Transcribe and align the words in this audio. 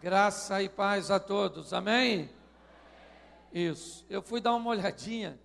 Graça 0.00 0.62
e 0.62 0.68
paz 0.68 1.10
a 1.10 1.18
todos, 1.18 1.72
amém? 1.72 2.30
Isso. 3.52 4.06
Eu 4.08 4.22
fui 4.22 4.40
dar 4.40 4.54
uma 4.54 4.70
olhadinha 4.70 5.36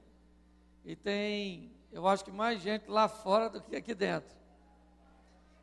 e 0.86 0.96
tem, 0.96 1.72
eu 1.92 2.08
acho 2.08 2.24
que 2.24 2.32
mais 2.32 2.62
gente 2.62 2.88
lá 2.88 3.08
fora 3.08 3.50
do 3.50 3.60
que 3.60 3.76
aqui 3.76 3.96
dentro. 3.96 4.30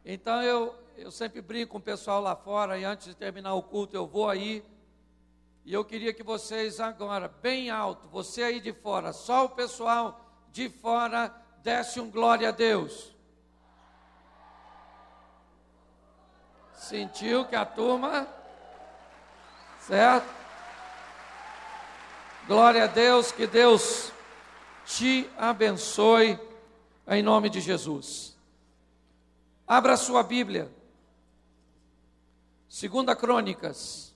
Então 0.05 0.43
eu, 0.43 0.75
eu 0.97 1.13
sempre 1.13 1.41
brinco 1.41 1.71
com 1.71 1.79
o 1.79 1.81
pessoal 1.81 2.21
lá 2.21 2.35
fora 2.35 2.77
e 2.81 2.85
antes 2.85 3.07
de 3.07 3.15
terminar 3.15 3.55
o 3.55 3.63
culto 3.63 3.95
eu 3.95 4.09
vou 4.09 4.29
aí. 4.29 4.65
E 5.65 5.73
eu 5.73 5.85
queria 5.85 6.13
que 6.13 6.25
vocês 6.25 6.81
agora, 6.81 7.29
bem 7.29 7.71
alto, 7.71 8.09
você 8.09 8.43
aí 8.43 8.59
de 8.59 8.73
fora, 8.73 9.13
só 9.13 9.45
o 9.45 9.51
pessoal 9.51 10.21
de 10.51 10.69
fora, 10.69 11.33
desse 11.63 12.01
um 12.01 12.11
glória 12.11 12.49
a 12.49 12.53
Deus. 12.53 13.15
Sentiu 16.73 17.45
que 17.45 17.55
a 17.55 17.65
turma 17.65 18.40
Certo? 19.81 20.29
Glória 22.47 22.85
a 22.85 22.87
Deus, 22.87 23.33
que 23.33 23.47
Deus 23.47 24.13
te 24.85 25.29
abençoe 25.39 26.39
em 27.07 27.23
nome 27.23 27.49
de 27.49 27.61
Jesus. 27.61 28.37
Abra 29.67 29.97
sua 29.97 30.23
Bíblia. 30.23 30.71
Segunda 32.69 33.15
Crônicas. 33.15 34.15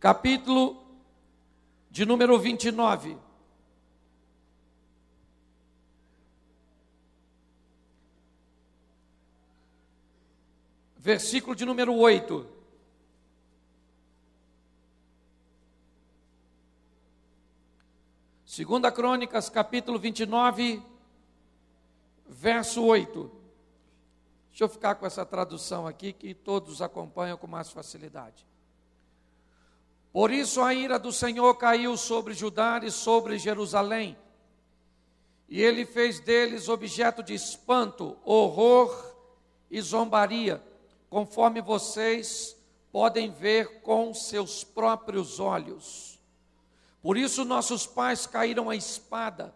Capítulo 0.00 0.80
de 1.90 2.04
número 2.04 2.38
29. 2.38 3.27
Versículo 11.08 11.56
de 11.56 11.64
número 11.64 11.94
8. 11.94 12.46
Segunda 18.44 18.92
Crônicas, 18.92 19.48
capítulo 19.48 19.98
29, 19.98 20.82
verso 22.28 22.84
8. 22.84 23.32
Deixa 24.50 24.64
eu 24.64 24.68
ficar 24.68 24.96
com 24.96 25.06
essa 25.06 25.24
tradução 25.24 25.86
aqui 25.86 26.12
que 26.12 26.34
todos 26.34 26.82
acompanham 26.82 27.38
com 27.38 27.46
mais 27.46 27.70
facilidade. 27.70 28.46
Por 30.12 30.30
isso 30.30 30.60
a 30.60 30.74
ira 30.74 30.98
do 30.98 31.10
Senhor 31.10 31.54
caiu 31.54 31.96
sobre 31.96 32.34
Judá 32.34 32.82
e 32.84 32.90
sobre 32.90 33.38
Jerusalém, 33.38 34.14
e 35.48 35.62
ele 35.62 35.86
fez 35.86 36.20
deles 36.20 36.68
objeto 36.68 37.22
de 37.22 37.32
espanto, 37.32 38.18
horror 38.26 38.94
e 39.70 39.80
zombaria 39.80 40.67
conforme 41.08 41.60
vocês 41.60 42.56
podem 42.92 43.30
ver 43.30 43.80
com 43.82 44.12
seus 44.12 44.64
próprios 44.64 45.40
olhos. 45.40 46.18
Por 47.02 47.16
isso 47.16 47.44
nossos 47.44 47.86
pais 47.86 48.26
caíram 48.26 48.68
à 48.68 48.76
espada, 48.76 49.54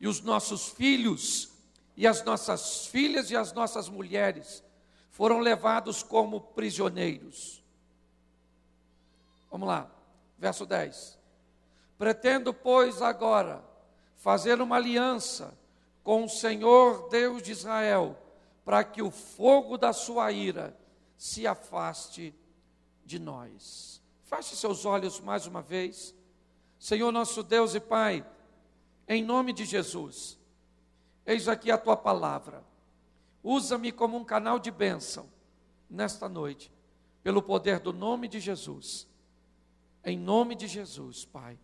e 0.00 0.06
os 0.06 0.20
nossos 0.20 0.68
filhos, 0.68 1.50
e 1.96 2.06
as 2.06 2.22
nossas 2.24 2.86
filhas 2.86 3.30
e 3.30 3.36
as 3.36 3.52
nossas 3.52 3.88
mulheres 3.88 4.62
foram 5.10 5.38
levados 5.38 6.02
como 6.02 6.40
prisioneiros. 6.40 7.62
Vamos 9.50 9.68
lá, 9.68 9.90
verso 10.38 10.66
10. 10.66 11.18
Pretendo, 11.96 12.52
pois, 12.52 13.00
agora 13.00 13.64
fazer 14.16 14.60
uma 14.60 14.76
aliança 14.76 15.56
com 16.02 16.24
o 16.24 16.28
Senhor 16.28 17.08
Deus 17.08 17.42
de 17.42 17.52
Israel, 17.52 18.18
para 18.64 18.82
que 18.82 19.00
o 19.00 19.10
fogo 19.10 19.78
da 19.78 19.92
sua 19.92 20.32
ira 20.32 20.76
se 21.16 21.46
afaste 21.46 22.34
de 23.04 23.18
nós. 23.18 24.02
Feche 24.24 24.56
seus 24.56 24.84
olhos 24.84 25.20
mais 25.20 25.46
uma 25.46 25.62
vez. 25.62 26.14
Senhor 26.78 27.12
nosso 27.12 27.42
Deus 27.42 27.74
e 27.74 27.80
Pai, 27.80 28.26
em 29.08 29.22
nome 29.22 29.52
de 29.52 29.64
Jesus, 29.64 30.38
eis 31.24 31.48
aqui 31.48 31.70
a 31.70 31.78
tua 31.78 31.96
palavra. 31.96 32.64
Usa-me 33.42 33.92
como 33.92 34.16
um 34.16 34.24
canal 34.24 34.58
de 34.58 34.70
bênção 34.70 35.28
nesta 35.88 36.28
noite, 36.28 36.72
pelo 37.22 37.42
poder 37.42 37.78
do 37.78 37.92
nome 37.92 38.28
de 38.28 38.40
Jesus. 38.40 39.06
Em 40.04 40.18
nome 40.18 40.54
de 40.54 40.66
Jesus, 40.66 41.24
Pai. 41.24 41.58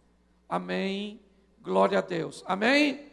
Amém. 0.49 1.21
Glória 1.63 1.99
a 1.99 2.03
Deus. 2.03 2.43
Amém. 2.47 3.10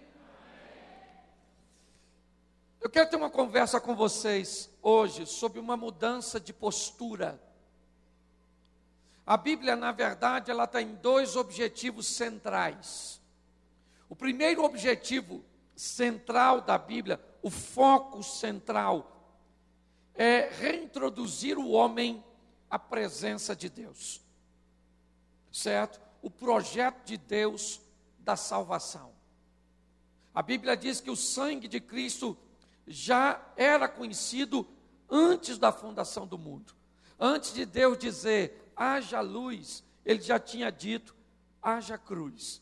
Eu 2.88 2.92
quero 2.92 3.10
ter 3.10 3.18
uma 3.18 3.30
conversa 3.30 3.82
com 3.82 3.94
vocês 3.94 4.70
hoje 4.82 5.26
sobre 5.26 5.60
uma 5.60 5.76
mudança 5.76 6.40
de 6.40 6.54
postura. 6.54 7.38
A 9.26 9.36
Bíblia, 9.36 9.76
na 9.76 9.92
verdade, 9.92 10.50
ela 10.50 10.66
tem 10.66 10.96
dois 10.96 11.36
objetivos 11.36 12.08
centrais. 12.08 13.22
O 14.08 14.16
primeiro 14.16 14.64
objetivo 14.64 15.44
central 15.76 16.62
da 16.62 16.78
Bíblia, 16.78 17.20
o 17.42 17.50
foco 17.50 18.24
central, 18.24 19.36
é 20.16 20.48
reintroduzir 20.50 21.58
o 21.58 21.72
homem 21.72 22.24
à 22.70 22.80
presença 22.80 23.54
de 23.54 23.68
Deus. 23.68 24.22
Certo? 25.52 26.00
O 26.22 26.32
projeto 26.32 27.04
de 27.04 27.18
Deus 27.18 27.82
da 28.20 28.38
salvação. 28.38 29.12
A 30.34 30.42
Bíblia 30.42 30.78
diz 30.78 31.02
que 31.02 31.12
o 31.12 31.18
sangue 31.18 31.68
de 31.68 31.82
Cristo 31.82 32.38
já 32.88 33.46
era 33.58 33.88
conhecido 33.88 34.66
antes 35.10 35.58
da 35.58 35.72
fundação 35.72 36.26
do 36.26 36.38
mundo. 36.38 36.74
Antes 37.20 37.54
de 37.54 37.66
Deus 37.66 37.98
dizer, 37.98 38.72
haja 38.76 39.20
luz, 39.20 39.84
ele 40.06 40.22
já 40.22 40.40
tinha 40.40 40.72
dito, 40.72 41.14
haja 41.62 41.98
cruz. 41.98 42.62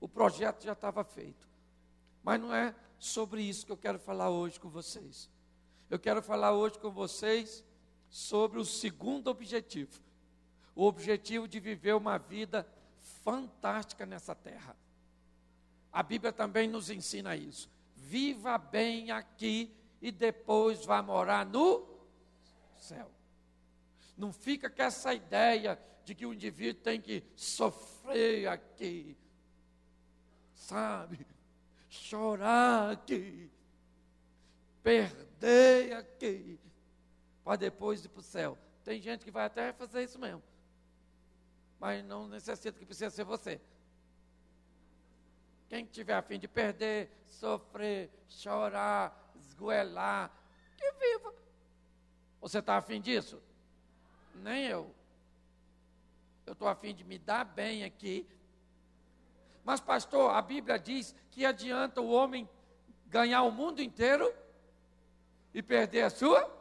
O 0.00 0.08
projeto 0.08 0.64
já 0.64 0.72
estava 0.72 1.04
feito. 1.04 1.46
Mas 2.22 2.40
não 2.40 2.54
é 2.54 2.74
sobre 2.98 3.42
isso 3.42 3.66
que 3.66 3.72
eu 3.72 3.76
quero 3.76 3.98
falar 3.98 4.30
hoje 4.30 4.58
com 4.58 4.70
vocês. 4.70 5.28
Eu 5.90 5.98
quero 5.98 6.22
falar 6.22 6.52
hoje 6.52 6.78
com 6.78 6.90
vocês 6.90 7.62
sobre 8.08 8.58
o 8.58 8.64
segundo 8.64 9.28
objetivo. 9.28 10.00
O 10.74 10.84
objetivo 10.84 11.46
de 11.46 11.60
viver 11.60 11.94
uma 11.94 12.18
vida 12.18 12.66
fantástica 13.22 14.06
nessa 14.06 14.34
terra. 14.34 14.76
A 15.92 16.02
Bíblia 16.02 16.32
também 16.32 16.68
nos 16.68 16.90
ensina 16.90 17.36
isso 17.36 17.75
viva 18.06 18.56
bem 18.56 19.10
aqui 19.10 19.74
e 20.00 20.12
depois 20.12 20.84
vá 20.84 21.02
morar 21.02 21.44
no 21.44 21.84
céu. 22.76 23.10
Não 24.16 24.32
fica 24.32 24.70
com 24.70 24.82
essa 24.82 25.12
ideia 25.12 25.78
de 26.04 26.14
que 26.14 26.24
o 26.24 26.32
indivíduo 26.32 26.82
tem 26.82 27.00
que 27.00 27.24
sofrer 27.34 28.46
aqui, 28.48 29.16
sabe? 30.54 31.26
Chorar 31.90 32.92
aqui, 32.92 33.50
perder 34.82 35.94
aqui, 35.94 36.60
para 37.42 37.56
depois 37.56 38.04
ir 38.04 38.08
para 38.08 38.20
o 38.20 38.22
céu. 38.22 38.56
Tem 38.84 39.00
gente 39.00 39.24
que 39.24 39.32
vai 39.32 39.46
até 39.46 39.72
fazer 39.72 40.04
isso 40.04 40.18
mesmo, 40.18 40.42
mas 41.80 42.04
não 42.04 42.28
necessita 42.28 42.78
que 42.78 42.86
precisa 42.86 43.10
ser 43.10 43.24
você. 43.24 43.60
Quem 45.68 45.84
tiver 45.84 46.14
a 46.14 46.22
fim 46.22 46.38
de 46.38 46.46
perder, 46.46 47.10
sofrer, 47.24 48.10
chorar, 48.28 49.32
esgoelar, 49.36 50.30
que 50.76 50.92
viva. 50.92 51.34
Você 52.40 52.58
está 52.58 52.76
afim 52.76 53.00
disso? 53.00 53.42
Nem 54.34 54.66
eu. 54.66 54.94
Eu 56.44 56.52
estou 56.52 56.68
afim 56.68 56.94
de 56.94 57.02
me 57.02 57.18
dar 57.18 57.44
bem 57.44 57.82
aqui. 57.82 58.26
Mas, 59.64 59.80
pastor, 59.80 60.30
a 60.30 60.40
Bíblia 60.40 60.78
diz 60.78 61.14
que 61.30 61.44
adianta 61.44 62.00
o 62.00 62.10
homem 62.10 62.48
ganhar 63.06 63.42
o 63.42 63.50
mundo 63.50 63.82
inteiro 63.82 64.32
e 65.52 65.60
perder 65.62 66.02
a 66.02 66.10
sua? 66.10 66.54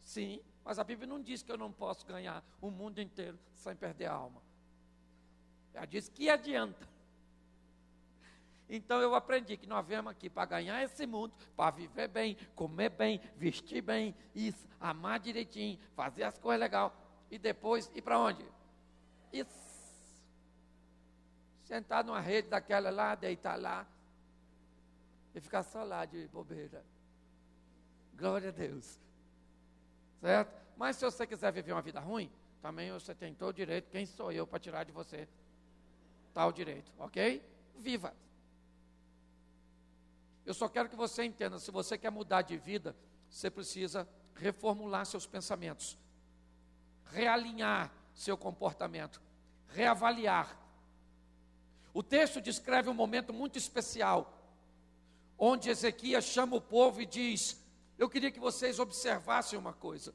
Sim, 0.00 0.40
mas 0.64 0.78
a 0.78 0.84
Bíblia 0.84 1.06
não 1.06 1.20
diz 1.22 1.42
que 1.42 1.52
eu 1.52 1.56
não 1.56 1.70
posso 1.70 2.04
ganhar 2.04 2.42
o 2.60 2.70
mundo 2.70 3.00
inteiro 3.00 3.38
sem 3.54 3.76
perder 3.76 4.06
a 4.06 4.14
alma. 4.14 4.42
Ela 5.72 5.86
diz 5.86 6.08
que 6.08 6.28
adianta. 6.28 6.88
Então 8.68 9.00
eu 9.00 9.14
aprendi 9.14 9.56
que 9.56 9.66
nós 9.66 9.86
viemos 9.86 10.10
aqui 10.10 10.28
para 10.28 10.44
ganhar 10.44 10.82
esse 10.82 11.06
mundo, 11.06 11.32
para 11.56 11.70
viver 11.70 12.08
bem, 12.08 12.36
comer 12.54 12.90
bem, 12.90 13.20
vestir 13.36 13.80
bem, 13.80 14.14
isso, 14.34 14.68
amar 14.78 15.18
direitinho, 15.18 15.78
fazer 15.94 16.24
as 16.24 16.38
coisas 16.38 16.60
legais. 16.60 16.92
E 17.30 17.38
depois 17.38 17.90
ir 17.94 18.02
para 18.02 18.18
onde? 18.18 18.44
Isso. 19.32 19.68
Sentar 21.64 22.04
numa 22.04 22.20
rede 22.20 22.48
daquela 22.48 22.90
lá, 22.90 23.14
deitar 23.14 23.58
lá. 23.58 23.86
E 25.34 25.40
ficar 25.40 25.62
só 25.62 25.82
lá 25.82 26.04
de 26.04 26.26
bobeira. 26.28 26.84
Glória 28.14 28.48
a 28.48 28.52
Deus. 28.52 28.98
Certo? 30.20 30.52
Mas 30.76 30.96
se 30.96 31.04
você 31.04 31.26
quiser 31.26 31.52
viver 31.52 31.72
uma 31.72 31.82
vida 31.82 32.00
ruim, 32.00 32.30
também 32.60 32.90
você 32.92 33.14
tem 33.14 33.34
todo 33.34 33.50
o 33.50 33.52
direito. 33.52 33.90
Quem 33.90 34.04
sou 34.04 34.32
eu 34.32 34.46
para 34.46 34.58
tirar 34.58 34.84
de 34.84 34.92
você 34.92 35.28
tal 36.34 36.52
direito? 36.52 36.92
Ok? 36.98 37.42
Viva. 37.76 38.14
Eu 40.48 40.54
só 40.54 40.66
quero 40.66 40.88
que 40.88 40.96
você 40.96 41.24
entenda: 41.24 41.58
se 41.58 41.70
você 41.70 41.98
quer 41.98 42.10
mudar 42.10 42.40
de 42.40 42.56
vida, 42.56 42.96
você 43.28 43.50
precisa 43.50 44.08
reformular 44.34 45.04
seus 45.04 45.26
pensamentos, 45.26 45.98
realinhar 47.04 47.92
seu 48.14 48.34
comportamento, 48.34 49.20
reavaliar. 49.68 50.58
O 51.92 52.02
texto 52.02 52.40
descreve 52.40 52.88
um 52.88 52.94
momento 52.94 53.30
muito 53.30 53.58
especial, 53.58 54.42
onde 55.36 55.68
Ezequias 55.68 56.24
chama 56.24 56.56
o 56.56 56.62
povo 56.62 57.02
e 57.02 57.04
diz: 57.04 57.62
Eu 57.98 58.08
queria 58.08 58.30
que 58.30 58.40
vocês 58.40 58.78
observassem 58.78 59.58
uma 59.58 59.74
coisa. 59.74 60.14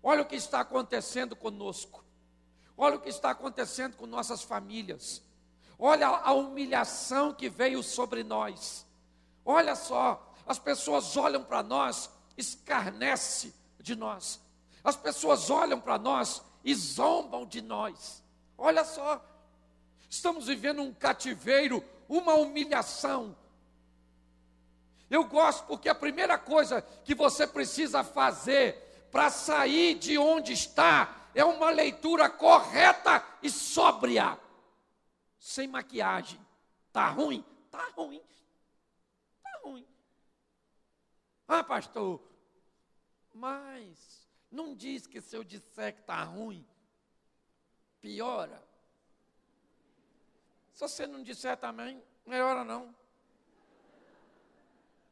Olha 0.00 0.22
o 0.22 0.26
que 0.26 0.36
está 0.36 0.60
acontecendo 0.60 1.34
conosco. 1.34 2.04
Olha 2.76 2.94
o 2.94 3.00
que 3.00 3.08
está 3.08 3.30
acontecendo 3.30 3.96
com 3.96 4.06
nossas 4.06 4.44
famílias. 4.44 5.20
Olha 5.76 6.06
a 6.06 6.32
humilhação 6.32 7.34
que 7.34 7.48
veio 7.48 7.82
sobre 7.82 8.22
nós. 8.22 8.85
Olha 9.46 9.76
só, 9.76 10.34
as 10.44 10.58
pessoas 10.58 11.16
olham 11.16 11.44
para 11.44 11.62
nós, 11.62 12.10
escarnece 12.36 13.54
de 13.78 13.94
nós. 13.94 14.40
As 14.82 14.96
pessoas 14.96 15.48
olham 15.48 15.80
para 15.80 15.96
nós 15.96 16.42
e 16.64 16.74
zombam 16.74 17.46
de 17.46 17.62
nós. 17.62 18.24
Olha 18.58 18.84
só, 18.84 19.24
estamos 20.10 20.48
vivendo 20.48 20.82
um 20.82 20.92
cativeiro, 20.92 21.82
uma 22.08 22.34
humilhação. 22.34 23.36
Eu 25.08 25.22
gosto 25.24 25.64
porque 25.66 25.88
a 25.88 25.94
primeira 25.94 26.36
coisa 26.36 26.82
que 27.04 27.14
você 27.14 27.46
precisa 27.46 28.02
fazer 28.02 29.08
para 29.12 29.30
sair 29.30 29.94
de 29.94 30.18
onde 30.18 30.52
está 30.52 31.28
é 31.32 31.44
uma 31.44 31.70
leitura 31.70 32.28
correta 32.28 33.24
e 33.40 33.48
sóbria, 33.48 34.36
sem 35.38 35.68
maquiagem. 35.68 36.40
Tá 36.92 37.08
ruim? 37.10 37.44
Tá 37.70 37.88
ruim. 37.94 38.20
Ruim. 39.66 39.86
Ah, 41.48 41.64
pastor, 41.64 42.22
mas 43.34 44.28
não 44.48 44.76
diz 44.76 45.08
que 45.08 45.20
se 45.20 45.36
eu 45.36 45.42
disser 45.42 45.92
que 45.92 46.00
está 46.02 46.22
ruim, 46.22 46.64
piora. 48.00 48.62
Se 50.72 50.80
você 50.80 51.04
não 51.06 51.20
disser 51.20 51.56
também, 51.56 52.00
melhora 52.24 52.62
não. 52.62 52.94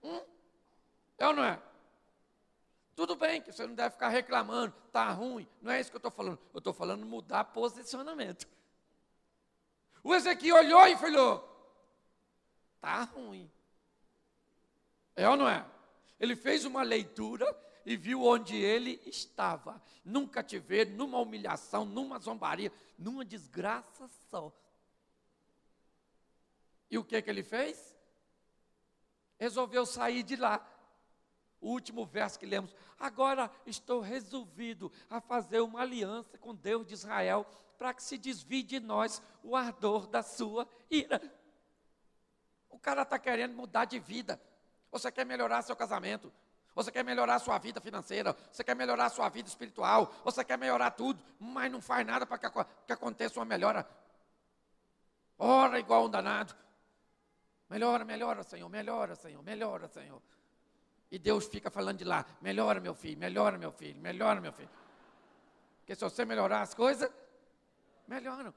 Hum? 0.04 0.22
É 1.18 1.26
ou 1.26 1.32
não 1.32 1.44
é? 1.44 1.60
Tudo 2.94 3.16
bem 3.16 3.42
que 3.42 3.50
você 3.50 3.66
não 3.66 3.74
deve 3.74 3.94
ficar 3.94 4.08
reclamando, 4.08 4.76
está 4.86 5.10
ruim. 5.10 5.48
Não 5.60 5.72
é 5.72 5.80
isso 5.80 5.90
que 5.90 5.96
eu 5.96 5.98
estou 5.98 6.12
falando. 6.12 6.38
Eu 6.52 6.58
estou 6.58 6.72
falando 6.72 7.04
mudar 7.04 7.42
posicionamento. 7.44 8.46
O 10.04 10.14
Ezequiel 10.14 10.58
olhou 10.58 10.86
e 10.86 10.96
falou: 10.96 11.42
está 12.76 13.02
ruim. 13.02 13.50
É 15.16 15.28
ou 15.28 15.36
não 15.36 15.48
é? 15.48 15.64
Ele 16.18 16.34
fez 16.34 16.64
uma 16.64 16.82
leitura 16.82 17.46
e 17.84 17.96
viu 17.96 18.22
onde 18.22 18.56
ele 18.56 19.00
estava. 19.06 19.80
Num 20.04 20.26
cativeiro, 20.26 20.90
numa 20.92 21.18
humilhação, 21.18 21.84
numa 21.84 22.18
zombaria, 22.18 22.72
numa 22.98 23.24
desgraça 23.24 24.08
só. 24.30 24.52
E 26.90 26.98
o 26.98 27.04
que, 27.04 27.20
que 27.20 27.30
ele 27.30 27.42
fez? 27.42 27.96
Resolveu 29.38 29.84
sair 29.84 30.22
de 30.22 30.36
lá. 30.36 30.66
O 31.60 31.70
último 31.70 32.04
verso 32.04 32.38
que 32.38 32.46
lemos. 32.46 32.74
Agora 32.98 33.50
estou 33.66 34.00
resolvido 34.00 34.92
a 35.08 35.20
fazer 35.20 35.60
uma 35.60 35.80
aliança 35.80 36.38
com 36.38 36.54
Deus 36.54 36.86
de 36.86 36.94
Israel 36.94 37.46
para 37.78 37.92
que 37.92 38.02
se 38.02 38.16
desvie 38.16 38.62
de 38.62 38.78
nós 38.80 39.22
o 39.42 39.56
ardor 39.56 40.06
da 40.06 40.22
sua 40.22 40.68
ira. 40.90 41.20
O 42.68 42.78
cara 42.78 43.02
está 43.02 43.18
querendo 43.18 43.54
mudar 43.54 43.86
de 43.86 43.98
vida. 43.98 44.40
Você 44.94 45.10
quer 45.10 45.26
melhorar 45.26 45.60
seu 45.62 45.74
casamento? 45.74 46.32
Você 46.72 46.92
quer 46.92 47.02
melhorar 47.04 47.40
sua 47.40 47.58
vida 47.58 47.80
financeira, 47.80 48.36
você 48.52 48.62
quer 48.62 48.76
melhorar 48.76 49.08
sua 49.08 49.28
vida 49.28 49.48
espiritual, 49.48 50.14
você 50.22 50.44
quer 50.44 50.56
melhorar 50.56 50.92
tudo, 50.92 51.20
mas 51.40 51.70
não 51.70 51.80
faz 51.80 52.06
nada 52.06 52.24
para 52.24 52.38
que, 52.38 52.48
que 52.86 52.92
aconteça 52.92 53.40
uma 53.40 53.44
melhora. 53.44 53.84
Ora 55.36 55.80
igual 55.80 56.04
um 56.04 56.08
danado. 56.08 56.54
Melhora, 57.68 58.04
melhora, 58.04 58.44
Senhor, 58.44 58.68
melhora, 58.68 59.16
Senhor, 59.16 59.42
melhora, 59.42 59.88
Senhor. 59.88 60.22
E 61.10 61.18
Deus 61.18 61.46
fica 61.46 61.72
falando 61.72 61.98
de 61.98 62.04
lá: 62.04 62.24
melhora, 62.40 62.78
meu 62.78 62.94
filho, 62.94 63.18
melhora, 63.18 63.58
meu 63.58 63.72
filho, 63.72 64.00
melhora, 64.00 64.40
meu 64.40 64.52
filho. 64.52 64.70
Porque 65.80 65.96
se 65.96 66.02
você 66.02 66.24
melhorar 66.24 66.60
as 66.60 66.72
coisas, 66.72 67.10
melhoram. 68.06 68.54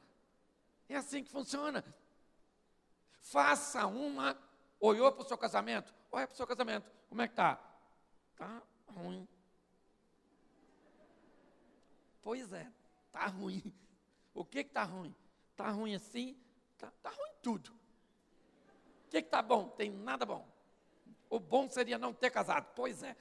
É 0.88 0.98
assim 0.98 1.24
que 1.24 1.31
funciona. 1.31 1.84
Faça 3.22 3.88
uma. 3.88 4.38
Olhou 4.80 5.12
para 5.12 5.24
o 5.24 5.28
seu 5.28 5.36
casamento? 5.36 5.96
Olha 6.17 6.25
para 6.25 6.33
o 6.33 6.37
seu 6.37 6.47
casamento. 6.47 6.91
Como 7.09 7.21
é 7.21 7.27
que 7.27 7.33
está? 7.33 7.59
Está 8.31 8.63
ruim. 8.87 9.27
Pois 12.23 12.51
é, 12.51 12.67
está 13.05 13.27
ruim. 13.27 13.71
O 14.33 14.43
que 14.43 14.61
está 14.61 14.81
ruim? 14.81 15.15
Está 15.51 15.69
ruim 15.69 15.93
assim? 15.93 16.35
Está 16.73 16.91
tá 17.03 17.11
ruim 17.11 17.31
tudo. 17.43 17.69
O 17.69 19.09
que 19.11 19.19
está 19.19 19.43
bom? 19.43 19.69
Tem 19.69 19.91
nada 19.91 20.25
bom. 20.25 20.43
O 21.29 21.39
bom 21.39 21.69
seria 21.69 21.99
não 21.99 22.11
ter 22.15 22.31
casado. 22.31 22.65
Pois 22.75 23.03
é. 23.03 23.15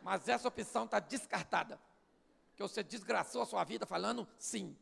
Mas 0.00 0.28
essa 0.28 0.46
opção 0.46 0.84
está 0.84 1.00
descartada. 1.00 1.76
Que 2.54 2.62
você 2.62 2.84
desgraçou 2.84 3.42
a 3.42 3.46
sua 3.46 3.64
vida 3.64 3.84
falando 3.84 4.28
sim. 4.38 4.76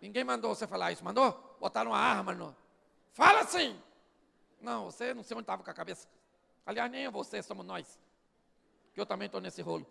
Ninguém 0.00 0.24
mandou 0.24 0.52
você 0.52 0.66
falar 0.66 0.90
isso. 0.90 1.04
Mandou? 1.04 1.56
Botaram 1.60 1.92
uma 1.92 2.00
arma 2.00 2.34
no. 2.34 2.56
Fala 3.12 3.44
sim! 3.44 3.80
Não, 4.62 4.84
você 4.84 5.12
não 5.12 5.24
sei 5.24 5.36
onde 5.36 5.42
estava 5.42 5.64
com 5.64 5.70
a 5.70 5.74
cabeça. 5.74 6.08
Aliás, 6.64 6.90
nem 6.90 7.10
você, 7.10 7.42
somos 7.42 7.66
nós. 7.66 7.98
Que 8.94 9.00
eu 9.00 9.04
também 9.04 9.26
estou 9.26 9.40
nesse 9.40 9.60
rolo. 9.60 9.84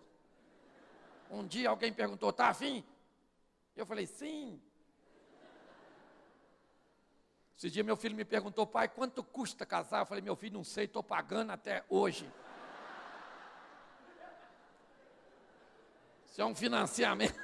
Um 1.30 1.46
dia 1.46 1.70
alguém 1.70 1.92
perguntou, 1.94 2.30
está 2.30 2.48
afim? 2.48 2.84
Eu 3.76 3.86
falei, 3.86 4.08
sim. 4.08 4.62
Esse 7.58 7.70
dia 7.70 7.84
meu 7.84 7.98
filho 7.98 8.16
me 8.16 8.24
perguntou, 8.24 8.66
pai, 8.66 8.88
quanto 8.88 9.24
custa 9.24 9.66
casar? 9.66 10.00
Eu 10.00 10.06
falei, 10.06 10.24
meu 10.24 10.36
filho, 10.36 10.54
não 10.54 10.64
sei, 10.64 10.86
estou 10.86 11.04
pagando 11.04 11.52
até 11.52 11.84
hoje. 11.90 12.32
Isso 16.26 16.42
é 16.42 16.46
um 16.46 16.56
financiamento 16.56 17.38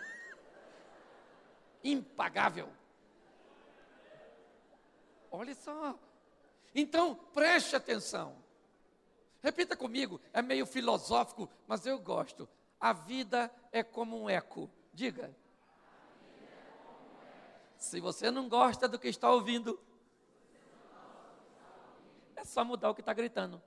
impagável. 1.83 2.69
Olha 5.29 5.53
só. 5.53 5.99
Então, 6.79 7.15
preste 7.33 7.75
atenção. 7.75 8.37
Repita 9.41 9.75
comigo, 9.75 10.21
é 10.31 10.43
meio 10.43 10.63
filosófico, 10.63 11.49
mas 11.65 11.87
eu 11.87 11.97
gosto. 11.97 12.47
A 12.79 12.93
vida 12.93 13.51
é 13.71 13.81
como 13.81 14.15
um 14.15 14.29
eco. 14.29 14.69
Diga. 14.93 15.35
Se 17.79 17.99
você 17.99 18.29
não 18.29 18.47
gosta 18.47 18.87
do 18.87 18.99
que 18.99 19.07
está 19.07 19.31
ouvindo, 19.31 19.79
é 22.35 22.45
só 22.45 22.63
mudar 22.63 22.91
o 22.91 22.95
que 22.95 23.01
está 23.01 23.13
gritando. 23.13 23.59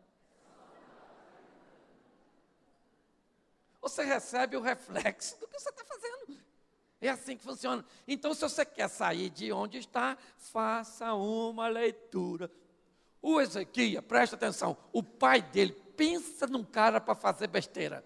Você 3.80 4.04
recebe 4.04 4.56
o 4.56 4.60
reflexo 4.60 5.36
do 5.40 5.48
que 5.48 5.58
você 5.58 5.68
está 5.68 5.84
fazendo. 5.84 6.40
É 7.00 7.08
assim 7.08 7.36
que 7.36 7.42
funciona. 7.42 7.84
Então, 8.06 8.32
se 8.34 8.42
você 8.42 8.64
quer 8.64 8.88
sair 8.88 9.30
de 9.30 9.50
onde 9.50 9.78
está, 9.78 10.16
faça 10.36 11.12
uma 11.14 11.66
leitura 11.66 12.48
o 13.22 13.40
Ezequiel, 13.40 14.02
presta 14.02 14.36
atenção, 14.36 14.76
o 14.92 15.02
pai 15.02 15.42
dele, 15.42 15.72
pensa 15.96 16.46
num 16.46 16.64
cara 16.64 17.00
para 17.00 17.14
fazer 17.14 17.46
besteira. 17.46 18.04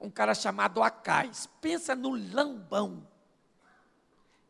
Um 0.00 0.10
cara 0.10 0.34
chamado 0.34 0.82
Acais. 0.82 1.48
Pensa 1.60 1.94
no 1.94 2.10
lambão. 2.10 3.08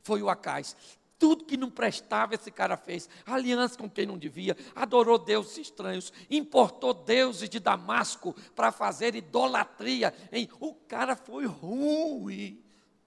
Foi 0.02 0.20
o 0.20 0.28
Acais. 0.28 0.76
Tudo 1.18 1.44
que 1.44 1.56
não 1.56 1.70
prestava 1.70 2.34
esse 2.34 2.50
cara 2.50 2.76
fez. 2.76 3.08
Aliança 3.24 3.78
com 3.78 3.88
quem 3.88 4.04
não 4.04 4.18
devia. 4.18 4.56
Adorou 4.74 5.16
deuses 5.16 5.56
estranhos. 5.56 6.12
Importou 6.28 6.92
deuses 6.92 7.48
de 7.48 7.60
Damasco 7.60 8.34
para 8.54 8.72
fazer 8.72 9.14
idolatria. 9.14 10.12
Hein? 10.32 10.50
O 10.58 10.74
cara 10.74 11.14
foi 11.14 11.46
ruim. 11.46 12.62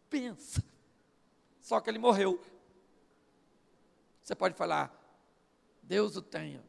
Pensa. 0.09 0.63
Só 1.59 1.81
que 1.81 1.89
ele 1.89 1.99
morreu. 1.99 2.41
Você 4.23 4.33
pode 4.33 4.55
falar, 4.55 4.96
Deus 5.87 6.17
o 6.17 6.21
tenha. 6.21 6.63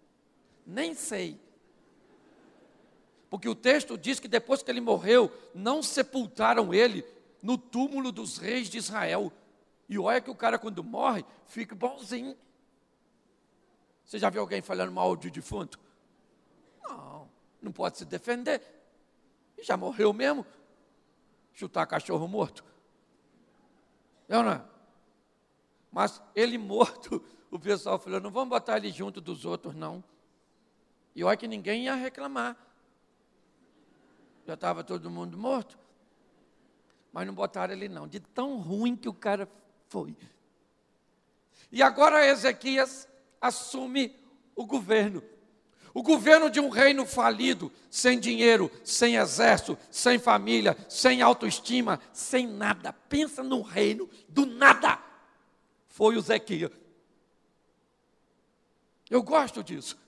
Nem 0.64 0.94
sei. 0.94 1.40
Porque 3.28 3.48
o 3.48 3.54
texto 3.54 3.98
diz 3.98 4.20
que 4.20 4.28
depois 4.28 4.62
que 4.62 4.70
ele 4.70 4.80
morreu, 4.80 5.30
não 5.54 5.82
sepultaram 5.82 6.72
ele 6.72 7.04
no 7.42 7.58
túmulo 7.58 8.10
dos 8.12 8.38
reis 8.38 8.70
de 8.70 8.78
Israel. 8.78 9.32
E 9.88 9.98
olha 9.98 10.20
que 10.20 10.30
o 10.30 10.34
cara, 10.34 10.58
quando 10.58 10.82
morre, 10.84 11.24
fica 11.46 11.74
bonzinho. 11.74 12.36
Você 14.04 14.18
já 14.18 14.30
viu 14.30 14.40
alguém 14.40 14.62
falando 14.62 14.92
mal 14.92 15.16
de 15.16 15.30
defunto? 15.30 15.78
Não, 16.82 17.28
não 17.60 17.72
pode 17.72 17.98
se 17.98 18.04
defender. 18.04 18.62
Já 19.60 19.76
morreu 19.76 20.12
mesmo. 20.12 20.46
Chutar 21.52 21.86
cachorro 21.86 22.26
morto. 22.28 22.64
Eu 24.28 24.42
não. 24.42 24.52
É? 24.52 24.64
Mas 25.90 26.22
ele 26.34 26.56
morto 26.58 27.22
o 27.50 27.58
pessoal 27.58 27.98
falou: 27.98 28.20
não 28.20 28.30
vamos 28.30 28.50
botar 28.50 28.76
ele 28.76 28.90
junto 28.90 29.20
dos 29.20 29.44
outros, 29.44 29.74
não. 29.74 30.02
E 31.14 31.24
olha 31.24 31.36
que 31.36 31.48
ninguém 31.48 31.84
ia 31.84 31.94
reclamar. 31.94 32.56
Já 34.46 34.54
estava 34.54 34.84
todo 34.84 35.10
mundo 35.10 35.36
morto. 35.36 35.78
Mas 37.12 37.26
não 37.26 37.34
botaram 37.34 37.74
ele 37.74 37.88
não, 37.88 38.06
de 38.06 38.20
tão 38.20 38.58
ruim 38.58 38.94
que 38.94 39.08
o 39.08 39.14
cara 39.14 39.48
foi. 39.88 40.14
E 41.72 41.82
agora 41.82 42.26
Ezequias 42.26 43.08
assume 43.40 44.14
o 44.54 44.64
governo. 44.64 45.22
O 45.94 46.02
governo 46.02 46.48
de 46.48 46.60
um 46.60 46.68
reino 46.68 47.04
falido, 47.04 47.72
sem 47.90 48.20
dinheiro, 48.20 48.70
sem 48.84 49.16
exército, 49.16 49.76
sem 49.90 50.18
família, 50.18 50.76
sem 50.88 51.22
autoestima, 51.22 52.00
sem 52.12 52.46
nada. 52.46 52.92
Pensa 52.92 53.42
num 53.42 53.62
reino 53.62 54.08
do 54.28 54.46
nada. 54.46 54.98
Foi 55.88 56.16
o 56.16 56.20
Zequias. 56.20 56.70
Eu 59.10 59.22
gosto 59.22 59.62
disso. 59.62 59.98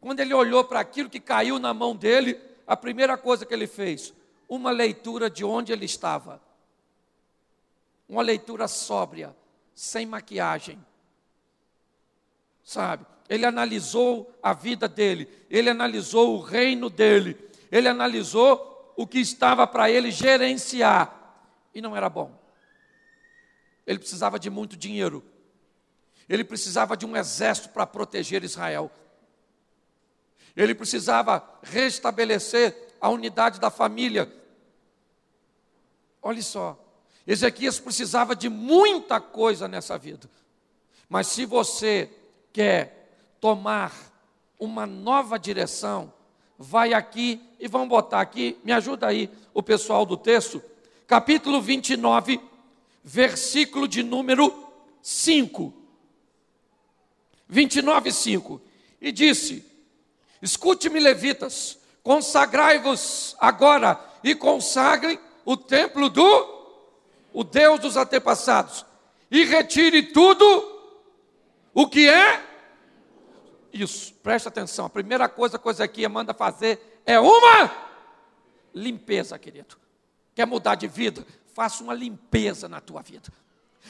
Quando 0.00 0.20
ele 0.20 0.34
olhou 0.34 0.64
para 0.64 0.80
aquilo 0.80 1.10
que 1.10 1.20
caiu 1.20 1.58
na 1.58 1.72
mão 1.72 1.94
dele, 1.96 2.40
a 2.66 2.76
primeira 2.76 3.16
coisa 3.16 3.46
que 3.46 3.54
ele 3.54 3.66
fez, 3.66 4.12
uma 4.48 4.70
leitura 4.70 5.30
de 5.30 5.44
onde 5.44 5.72
ele 5.72 5.84
estava. 5.84 6.40
Uma 8.08 8.22
leitura 8.22 8.68
sóbria, 8.68 9.34
sem 9.74 10.06
maquiagem. 10.06 10.78
Sabe? 12.62 13.06
Ele 13.28 13.46
analisou 13.46 14.32
a 14.42 14.52
vida 14.52 14.86
dele, 14.86 15.28
ele 15.48 15.70
analisou 15.70 16.36
o 16.36 16.40
reino 16.40 16.90
dele, 16.90 17.36
ele 17.72 17.88
analisou 17.88 18.92
o 18.96 19.06
que 19.06 19.18
estava 19.18 19.66
para 19.66 19.90
ele 19.90 20.10
gerenciar 20.10 21.24
e 21.74 21.80
não 21.80 21.96
era 21.96 22.08
bom. 22.08 22.38
Ele 23.86 23.98
precisava 23.98 24.38
de 24.38 24.48
muito 24.48 24.76
dinheiro. 24.76 25.24
Ele 26.28 26.44
precisava 26.44 26.96
de 26.96 27.04
um 27.04 27.16
exército 27.16 27.68
para 27.70 27.86
proteger 27.86 28.44
Israel. 28.44 28.90
Ele 30.56 30.74
precisava 30.74 31.42
restabelecer 31.62 32.94
a 33.00 33.08
unidade 33.08 33.60
da 33.60 33.70
família. 33.70 34.32
Olha 36.22 36.42
só, 36.42 36.78
Ezequias 37.26 37.78
precisava 37.78 38.34
de 38.34 38.48
muita 38.48 39.20
coisa 39.20 39.66
nessa 39.66 39.98
vida. 39.98 40.30
Mas 41.08 41.26
se 41.26 41.44
você 41.44 42.10
quer 42.52 43.18
tomar 43.40 43.92
uma 44.58 44.86
nova 44.86 45.38
direção, 45.38 46.12
vai 46.58 46.94
aqui 46.94 47.40
e 47.58 47.68
vamos 47.68 47.88
botar 47.88 48.20
aqui, 48.20 48.58
me 48.64 48.72
ajuda 48.72 49.06
aí 49.06 49.30
o 49.52 49.62
pessoal 49.62 50.06
do 50.06 50.16
texto, 50.16 50.62
capítulo 51.06 51.60
29, 51.60 52.40
versículo 53.02 53.86
de 53.86 54.02
número 54.02 54.52
5. 55.02 55.83
29, 57.48 58.12
5. 58.12 58.60
E 59.00 59.12
disse: 59.12 59.64
Escute-me, 60.40 61.00
levitas, 61.00 61.78
consagrai-vos 62.02 63.36
agora 63.38 63.98
e 64.22 64.34
consagrem 64.34 65.18
o 65.44 65.56
templo 65.56 66.08
do 66.08 66.54
o 67.32 67.42
Deus 67.42 67.80
dos 67.80 67.96
antepassados 67.96 68.86
e 69.30 69.44
retire 69.44 70.04
tudo 70.04 70.44
o 71.74 71.88
que 71.88 72.08
é 72.08 72.40
isso. 73.72 74.14
Preste 74.22 74.46
atenção. 74.46 74.86
A 74.86 74.90
primeira 74.90 75.28
coisa 75.28 75.58
que 75.58 75.68
a 75.68 75.84
aqui 75.84 76.06
manda 76.06 76.32
fazer 76.32 77.00
é 77.04 77.18
uma 77.18 77.70
limpeza, 78.72 79.36
querido. 79.38 79.76
Quer 80.34 80.46
mudar 80.46 80.76
de 80.76 80.86
vida? 80.86 81.26
Faça 81.52 81.82
uma 81.82 81.92
limpeza 81.92 82.68
na 82.68 82.80
tua 82.80 83.02
vida. 83.02 83.32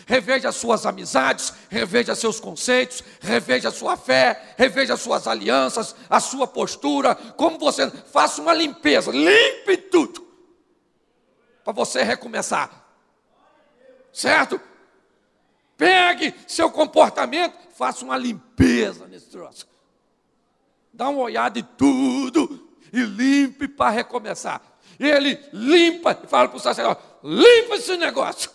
Reveja 0.06 0.52
suas 0.52 0.84
amizades, 0.84 1.52
reveja 1.70 2.14
seus 2.14 2.38
conceitos, 2.38 3.02
reveja 3.20 3.70
sua 3.70 3.96
fé, 3.96 4.54
reveja 4.58 4.96
suas 4.96 5.26
alianças, 5.26 5.94
a 6.10 6.20
sua 6.20 6.46
postura, 6.46 7.14
como 7.14 7.58
você 7.58 7.90
faça 7.90 8.42
uma 8.42 8.52
limpeza, 8.52 9.10
limpe 9.10 9.76
tudo 9.76 10.26
para 11.64 11.72
você 11.72 12.02
recomeçar. 12.02 12.84
Certo? 14.12 14.60
Pegue 15.76 16.34
seu 16.46 16.70
comportamento, 16.70 17.56
faça 17.74 18.04
uma 18.04 18.16
limpeza 18.16 19.06
nesse 19.08 19.26
troço. 19.26 19.66
Dá 20.92 21.08
uma 21.08 21.22
olhada 21.22 21.58
em 21.58 21.64
tudo 21.76 22.68
e 22.92 23.00
limpe 23.00 23.66
para 23.66 23.90
recomeçar. 23.90 24.62
Ele 25.00 25.40
limpa 25.52 26.16
e 26.22 26.26
fala 26.28 26.48
para 26.48 26.56
o 26.56 26.60
sacerdote: 26.60 27.02
limpa 27.24 27.74
esse 27.74 27.96
negócio. 27.96 28.50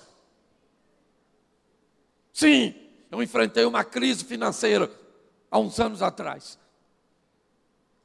Sim, 2.39 2.74
eu 3.12 3.22
enfrentei 3.22 3.65
uma 3.65 3.84
crise 3.84 4.24
financeira 4.24 4.89
há 5.51 5.60
uns 5.60 5.77
anos 5.77 6.01
atrás. 6.01 6.58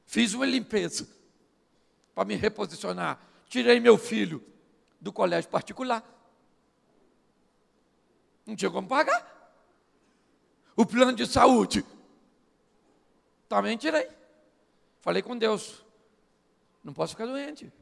Fiz 0.07 0.35
uma 0.35 0.45
limpeza 0.45 1.07
para 2.17 2.25
me 2.25 2.35
reposicionar. 2.35 3.17
Tirei 3.49 3.79
meu 3.79 3.97
filho 3.97 4.45
do 5.01 5.13
colégio 5.13 5.49
particular. 5.49 6.03
Não 8.45 8.57
tinha 8.57 8.73
como 8.73 8.89
pagar. 8.89 9.55
O 10.75 10.85
plano 10.85 11.13
de 11.13 11.29
saúde. 11.29 11.87
Também 13.49 13.77
tirei. 13.77 14.11
Falei 15.01 15.23
com 15.23 15.39
Deus. 15.39 15.85
Não 16.83 16.93
posso 16.93 17.13
ficar 17.13 17.27
doente. 17.27 17.73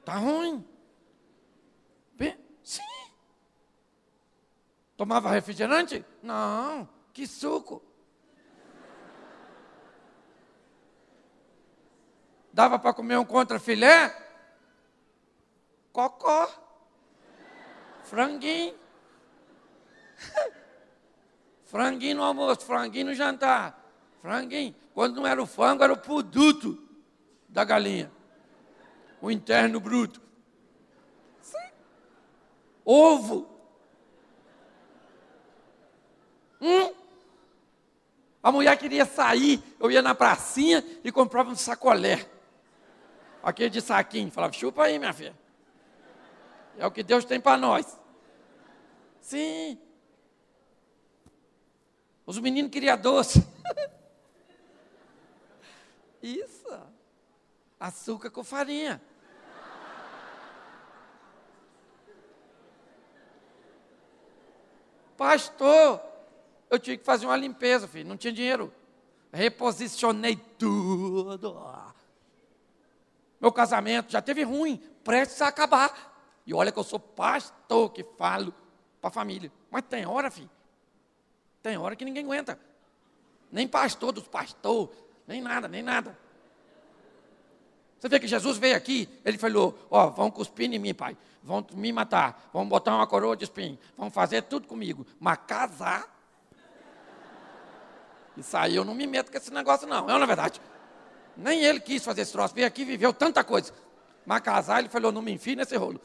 Está 0.00 0.16
ruim. 0.16 0.62
Bem, 2.12 2.36
sim. 2.62 2.82
Tomava 4.98 5.30
refrigerante? 5.30 6.04
Não, 6.20 6.88
que 7.12 7.24
suco. 7.24 7.80
Dava 12.52 12.80
para 12.80 12.92
comer 12.92 13.16
um 13.16 13.24
contra 13.24 13.60
filé? 13.60 14.12
Cocó. 15.92 16.48
Franguinho. 18.02 18.74
franguinho 21.62 22.16
no 22.16 22.24
almoço, 22.24 22.66
franguinho 22.66 23.06
no 23.06 23.14
jantar. 23.14 23.80
Franguinho. 24.20 24.74
Quando 24.92 25.20
não 25.20 25.28
era 25.28 25.40
o 25.40 25.46
frango, 25.46 25.84
era 25.84 25.92
o 25.92 25.98
produto 25.98 26.76
da 27.48 27.62
galinha. 27.62 28.10
O 29.20 29.30
interno 29.30 29.78
bruto. 29.78 30.20
Sim. 31.40 31.70
Ovo. 32.84 33.57
Hum? 36.60 36.92
A 38.42 38.52
mulher 38.52 38.76
queria 38.78 39.04
sair, 39.04 39.62
eu 39.78 39.90
ia 39.90 40.00
na 40.00 40.14
pracinha 40.14 40.84
e 41.02 41.10
comprava 41.10 41.50
um 41.50 41.56
sacolé. 41.56 42.28
Aquele 43.42 43.70
de 43.70 43.80
saquinho. 43.80 44.30
Falava, 44.30 44.52
chupa 44.52 44.84
aí, 44.84 44.98
minha 44.98 45.12
filha. 45.12 45.36
É 46.76 46.86
o 46.86 46.90
que 46.90 47.02
Deus 47.02 47.24
tem 47.24 47.40
para 47.40 47.56
nós. 47.56 47.98
Sim. 49.20 49.78
Os 52.24 52.38
meninos 52.38 52.70
queriam 52.70 52.96
doce. 52.96 53.44
Isso. 56.22 56.68
Açúcar 57.80 58.30
com 58.30 58.44
farinha. 58.44 59.00
Pastor, 65.16 66.00
eu 66.70 66.78
tive 66.78 66.98
que 66.98 67.04
fazer 67.04 67.26
uma 67.26 67.36
limpeza, 67.36 67.88
filho, 67.88 68.08
não 68.08 68.16
tinha 68.16 68.32
dinheiro. 68.32 68.72
Reposicionei 69.32 70.36
tudo. 70.58 71.56
Meu 73.40 73.52
casamento 73.52 74.10
já 74.10 74.20
teve 74.20 74.42
ruim, 74.42 74.82
prestes 75.04 75.40
a 75.42 75.48
acabar. 75.48 76.42
E 76.46 76.54
olha 76.54 76.72
que 76.72 76.78
eu 76.78 76.84
sou 76.84 76.98
pastor 76.98 77.90
que 77.92 78.04
falo 78.16 78.52
para 79.00 79.08
a 79.08 79.12
família. 79.12 79.52
Mas 79.70 79.84
tem 79.88 80.06
hora, 80.06 80.30
filho. 80.30 80.50
Tem 81.62 81.76
hora 81.76 81.94
que 81.94 82.04
ninguém 82.04 82.24
aguenta. 82.24 82.58
Nem 83.50 83.68
pastor 83.68 84.12
dos 84.12 84.26
pastores, 84.28 84.96
nem 85.26 85.40
nada, 85.40 85.68
nem 85.68 85.82
nada. 85.82 86.18
Você 87.98 88.08
vê 88.08 88.20
que 88.20 88.26
Jesus 88.26 88.58
veio 88.58 88.76
aqui, 88.76 89.08
ele 89.24 89.38
falou: 89.38 89.78
Ó, 89.90 90.06
oh, 90.06 90.10
vão 90.10 90.30
cuspir 90.30 90.72
em 90.72 90.78
mim, 90.78 90.94
pai. 90.94 91.16
Vão 91.42 91.66
me 91.74 91.92
matar. 91.92 92.48
Vão 92.52 92.68
botar 92.68 92.94
uma 92.94 93.06
coroa 93.06 93.36
de 93.36 93.44
espinho. 93.44 93.78
Vão 93.96 94.10
fazer 94.10 94.42
tudo 94.42 94.68
comigo. 94.68 95.06
Mas 95.18 95.38
casar 95.46 96.17
isso 98.38 98.56
aí 98.56 98.76
eu 98.76 98.84
não 98.84 98.94
me 98.94 99.06
meto 99.06 99.30
com 99.30 99.36
esse 99.36 99.52
negócio, 99.52 99.86
não. 99.86 100.06
Não, 100.06 100.18
na 100.18 100.26
verdade. 100.26 100.60
Nem 101.36 101.64
ele 101.64 101.80
quis 101.80 102.04
fazer 102.04 102.22
esse 102.22 102.32
troço. 102.32 102.54
Veio 102.54 102.66
aqui 102.66 102.82
e 102.82 102.84
viveu 102.84 103.12
tanta 103.12 103.42
coisa. 103.44 103.72
Mas 104.24 104.40
casar, 104.40 104.80
ele 104.80 104.88
falou, 104.88 105.10
não 105.10 105.22
me 105.22 105.32
enfie 105.32 105.56
nesse 105.56 105.76
rolo. 105.76 106.00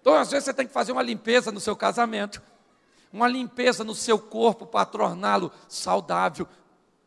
Então, 0.00 0.14
às 0.14 0.30
vezes, 0.30 0.44
você 0.44 0.54
tem 0.54 0.66
que 0.66 0.72
fazer 0.72 0.92
uma 0.92 1.02
limpeza 1.02 1.50
no 1.50 1.60
seu 1.60 1.76
casamento. 1.76 2.42
Uma 3.12 3.28
limpeza 3.28 3.84
no 3.84 3.94
seu 3.94 4.18
corpo 4.18 4.66
para 4.66 4.86
torná-lo 4.86 5.52
saudável. 5.68 6.46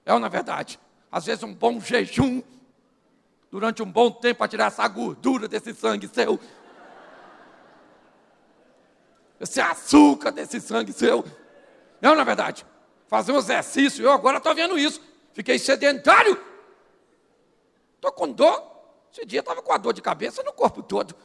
É 0.06 0.14
ou 0.14 0.20
na 0.20 0.28
verdade? 0.28 0.80
Às 1.12 1.26
vezes, 1.26 1.44
um 1.44 1.54
bom 1.54 1.80
jejum. 1.80 2.42
Durante 3.50 3.82
um 3.82 3.92
bom 3.92 4.12
tempo, 4.12 4.40
para 4.40 4.48
tirar 4.48 4.66
essa 4.66 4.88
gordura 4.88 5.48
desse 5.48 5.74
sangue 5.74 6.08
seu. 6.08 6.40
Esse 9.40 9.62
açúcar 9.62 10.32
desse 10.32 10.60
sangue 10.60 10.92
seu. 10.92 11.24
Não, 12.04 12.16
na 12.16 12.26
verdade, 12.26 12.66
fazer 13.08 13.32
um 13.32 13.38
exercício, 13.38 14.04
eu 14.04 14.12
agora 14.12 14.38
estou 14.38 14.54
vendo 14.54 14.78
isso. 14.78 15.02
Fiquei 15.32 15.58
sedentário. 15.58 16.38
Estou 17.96 18.12
com 18.12 18.30
dor. 18.30 18.62
Esse 19.10 19.26
dia 19.26 19.40
estava 19.40 19.62
com 19.62 19.72
a 19.72 19.78
dor 19.78 19.94
de 19.94 20.02
cabeça 20.02 20.44
no 20.44 20.52
corpo 20.52 20.84
todo. 20.84 21.16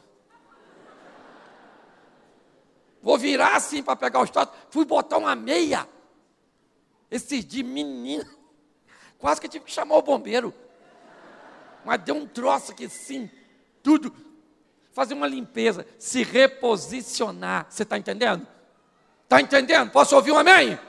Vou 3.01 3.17
virar 3.17 3.57
assim 3.57 3.83
para 3.83 3.97
pegar 3.97 4.21
o 4.21 4.23
estado. 4.23 4.53
Fui 4.69 4.85
botar 4.85 5.17
uma 5.17 5.35
meia. 5.35 5.85
Esse 7.11 7.43
dia, 7.43 7.61
menino. 7.61 8.25
Quase 9.17 9.41
que 9.41 9.49
tive 9.49 9.65
que 9.65 9.71
chamar 9.73 9.97
o 9.97 10.01
bombeiro. 10.01 10.53
Mas 11.83 12.01
deu 12.03 12.15
um 12.15 12.25
troço 12.25 12.71
aqui 12.71 12.85
assim, 12.85 13.29
tudo. 13.83 14.15
Fazer 14.93 15.13
uma 15.13 15.27
limpeza, 15.27 15.85
se 15.97 16.23
reposicionar. 16.23 17.67
Você 17.69 17.83
está 17.83 17.97
entendendo? 17.97 18.47
Está 19.29 19.39
entendendo? 19.39 19.91
Posso 19.91 20.15
ouvir 20.15 20.31
um 20.31 20.39
amém? 20.39 20.79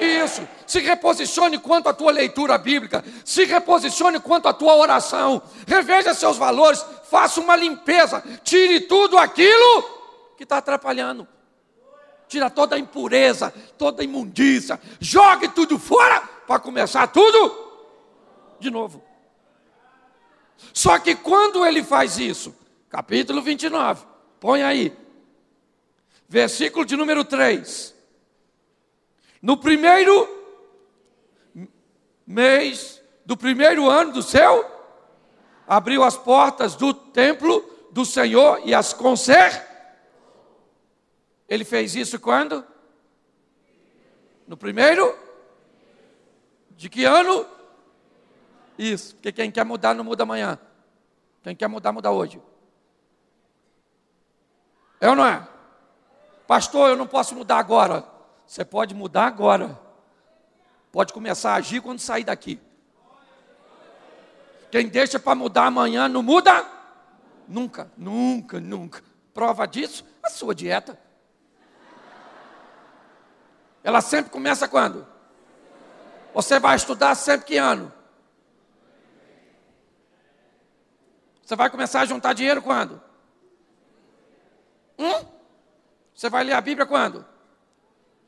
Isso. 0.00 0.48
Se 0.66 0.80
reposicione 0.80 1.58
quanto 1.58 1.90
à 1.90 1.92
tua 1.92 2.10
leitura 2.10 2.56
bíblica. 2.56 3.04
Se 3.22 3.44
reposicione 3.44 4.18
quanto 4.18 4.48
à 4.48 4.54
tua 4.54 4.74
oração. 4.76 5.42
Reveja 5.66 6.14
seus 6.14 6.38
valores. 6.38 6.82
Faça 7.10 7.38
uma 7.38 7.54
limpeza. 7.54 8.24
Tire 8.42 8.80
tudo 8.80 9.18
aquilo 9.18 9.82
que 10.38 10.44
está 10.44 10.56
atrapalhando. 10.56 11.28
Tira 12.26 12.48
toda 12.48 12.76
a 12.76 12.78
impureza, 12.78 13.52
toda 13.76 14.00
a 14.00 14.04
imundícia. 14.06 14.80
Jogue 14.98 15.48
tudo 15.48 15.78
fora 15.78 16.22
para 16.46 16.58
começar 16.58 17.06
tudo 17.08 17.66
de 18.58 18.70
novo. 18.70 19.04
Só 20.72 20.98
que 20.98 21.14
quando 21.14 21.66
ele 21.66 21.84
faz 21.84 22.18
isso, 22.18 22.56
capítulo 22.88 23.42
29, 23.42 24.02
põe 24.40 24.62
aí, 24.62 24.96
versículo 26.28 26.84
de 26.84 26.96
número 26.96 27.24
3. 27.24 27.94
No 29.40 29.56
primeiro 29.56 30.28
mês 32.26 33.02
do 33.24 33.36
primeiro 33.36 33.88
ano 33.88 34.12
do 34.12 34.22
céu, 34.22 34.64
abriu 35.66 36.02
as 36.02 36.16
portas 36.16 36.74
do 36.74 36.92
templo 36.92 37.60
do 37.90 38.04
Senhor 38.04 38.60
e 38.64 38.74
as 38.74 38.92
conser. 38.92 39.64
Ele 41.48 41.64
fez 41.64 41.94
isso 41.94 42.18
quando? 42.18 42.64
No 44.46 44.56
primeiro? 44.56 45.16
De 46.70 46.88
que 46.88 47.04
ano? 47.04 47.46
Isso, 48.78 49.14
porque 49.14 49.32
quem 49.32 49.50
quer 49.50 49.64
mudar 49.64 49.94
não 49.94 50.04
muda 50.04 50.24
amanhã. 50.24 50.58
Quem 51.42 51.54
quer 51.56 51.68
mudar, 51.68 51.92
muda 51.92 52.10
hoje. 52.10 52.42
É 55.00 55.08
ou 55.08 55.16
não 55.16 55.24
é? 55.24 55.55
Pastor, 56.46 56.90
eu 56.90 56.96
não 56.96 57.06
posso 57.06 57.34
mudar 57.34 57.58
agora. 57.58 58.04
Você 58.46 58.64
pode 58.64 58.94
mudar 58.94 59.26
agora. 59.26 59.78
Pode 60.92 61.12
começar 61.12 61.52
a 61.52 61.56
agir 61.56 61.80
quando 61.80 61.98
sair 61.98 62.24
daqui. 62.24 62.60
Quem 64.70 64.88
deixa 64.88 65.18
para 65.18 65.34
mudar 65.34 65.66
amanhã 65.66 66.08
não 66.08 66.22
muda? 66.22 66.64
Nunca, 67.48 67.90
nunca, 67.96 68.60
nunca. 68.60 69.02
Prova 69.34 69.66
disso? 69.66 70.04
A 70.22 70.30
sua 70.30 70.54
dieta. 70.54 70.98
Ela 73.82 74.00
sempre 74.00 74.30
começa 74.30 74.66
quando? 74.66 75.06
Você 76.34 76.58
vai 76.58 76.76
estudar 76.76 77.14
sempre 77.14 77.46
que 77.46 77.56
ano? 77.56 77.92
Você 81.42 81.54
vai 81.54 81.70
começar 81.70 82.00
a 82.00 82.04
juntar 82.04 82.32
dinheiro 82.32 82.60
quando? 82.60 83.00
Hum? 84.98 85.35
Você 86.16 86.30
vai 86.30 86.42
ler 86.44 86.54
a 86.54 86.60
Bíblia 86.62 86.86
quando? 86.86 87.26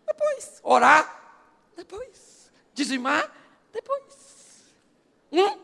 Depois. 0.07 0.61
Orar? 0.62 1.40
Depois. 1.74 2.53
Dizimar? 2.74 3.33
Depois. 3.72 4.74
Hum? 5.33 5.59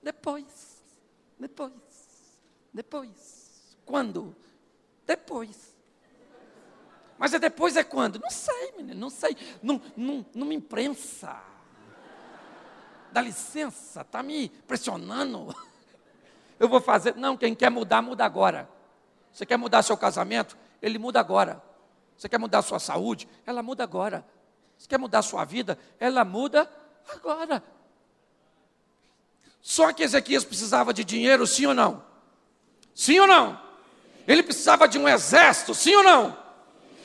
Depois. 0.00 0.80
Depois. 1.36 1.72
Depois. 2.72 3.76
Quando? 3.84 4.36
Depois. 5.04 5.76
Mas 7.18 7.34
é 7.34 7.40
depois 7.40 7.76
é 7.76 7.82
quando? 7.82 8.20
Não 8.20 8.30
sei, 8.30 8.72
menino, 8.76 9.00
não 9.00 9.10
sei. 9.10 9.36
Não, 9.60 9.82
não, 9.96 10.24
não 10.32 10.46
me 10.46 10.54
imprensa. 10.54 11.42
Dá 13.10 13.20
licença, 13.20 14.02
está 14.02 14.22
me 14.22 14.48
pressionando. 14.48 15.54
Eu 16.58 16.68
vou 16.68 16.80
fazer. 16.80 17.16
Não, 17.16 17.36
quem 17.36 17.52
quer 17.52 17.70
mudar, 17.70 18.00
muda 18.00 18.24
agora. 18.24 18.68
Você 19.32 19.44
quer 19.44 19.56
mudar 19.56 19.82
seu 19.82 19.96
casamento? 19.96 20.56
Ele 20.82 20.98
muda 20.98 21.20
agora. 21.20 21.62
Você 22.18 22.28
quer 22.28 22.38
mudar 22.38 22.62
sua 22.62 22.80
saúde? 22.80 23.28
Ela 23.46 23.62
muda 23.62 23.84
agora. 23.84 24.26
Você 24.76 24.88
quer 24.88 24.98
mudar 24.98 25.22
sua 25.22 25.44
vida? 25.44 25.78
Ela 26.00 26.24
muda 26.24 26.68
agora. 27.08 27.62
Só 29.60 29.92
que 29.92 30.02
Ezequias 30.02 30.44
precisava 30.44 30.92
de 30.92 31.04
dinheiro, 31.04 31.46
sim 31.46 31.66
ou 31.66 31.74
não? 31.74 32.04
Sim 32.94 33.20
ou 33.20 33.26
não? 33.28 33.60
Ele 34.26 34.42
precisava 34.42 34.88
de 34.88 34.98
um 34.98 35.08
exército, 35.08 35.74
sim 35.74 35.94
ou 35.94 36.02
não? 36.02 36.36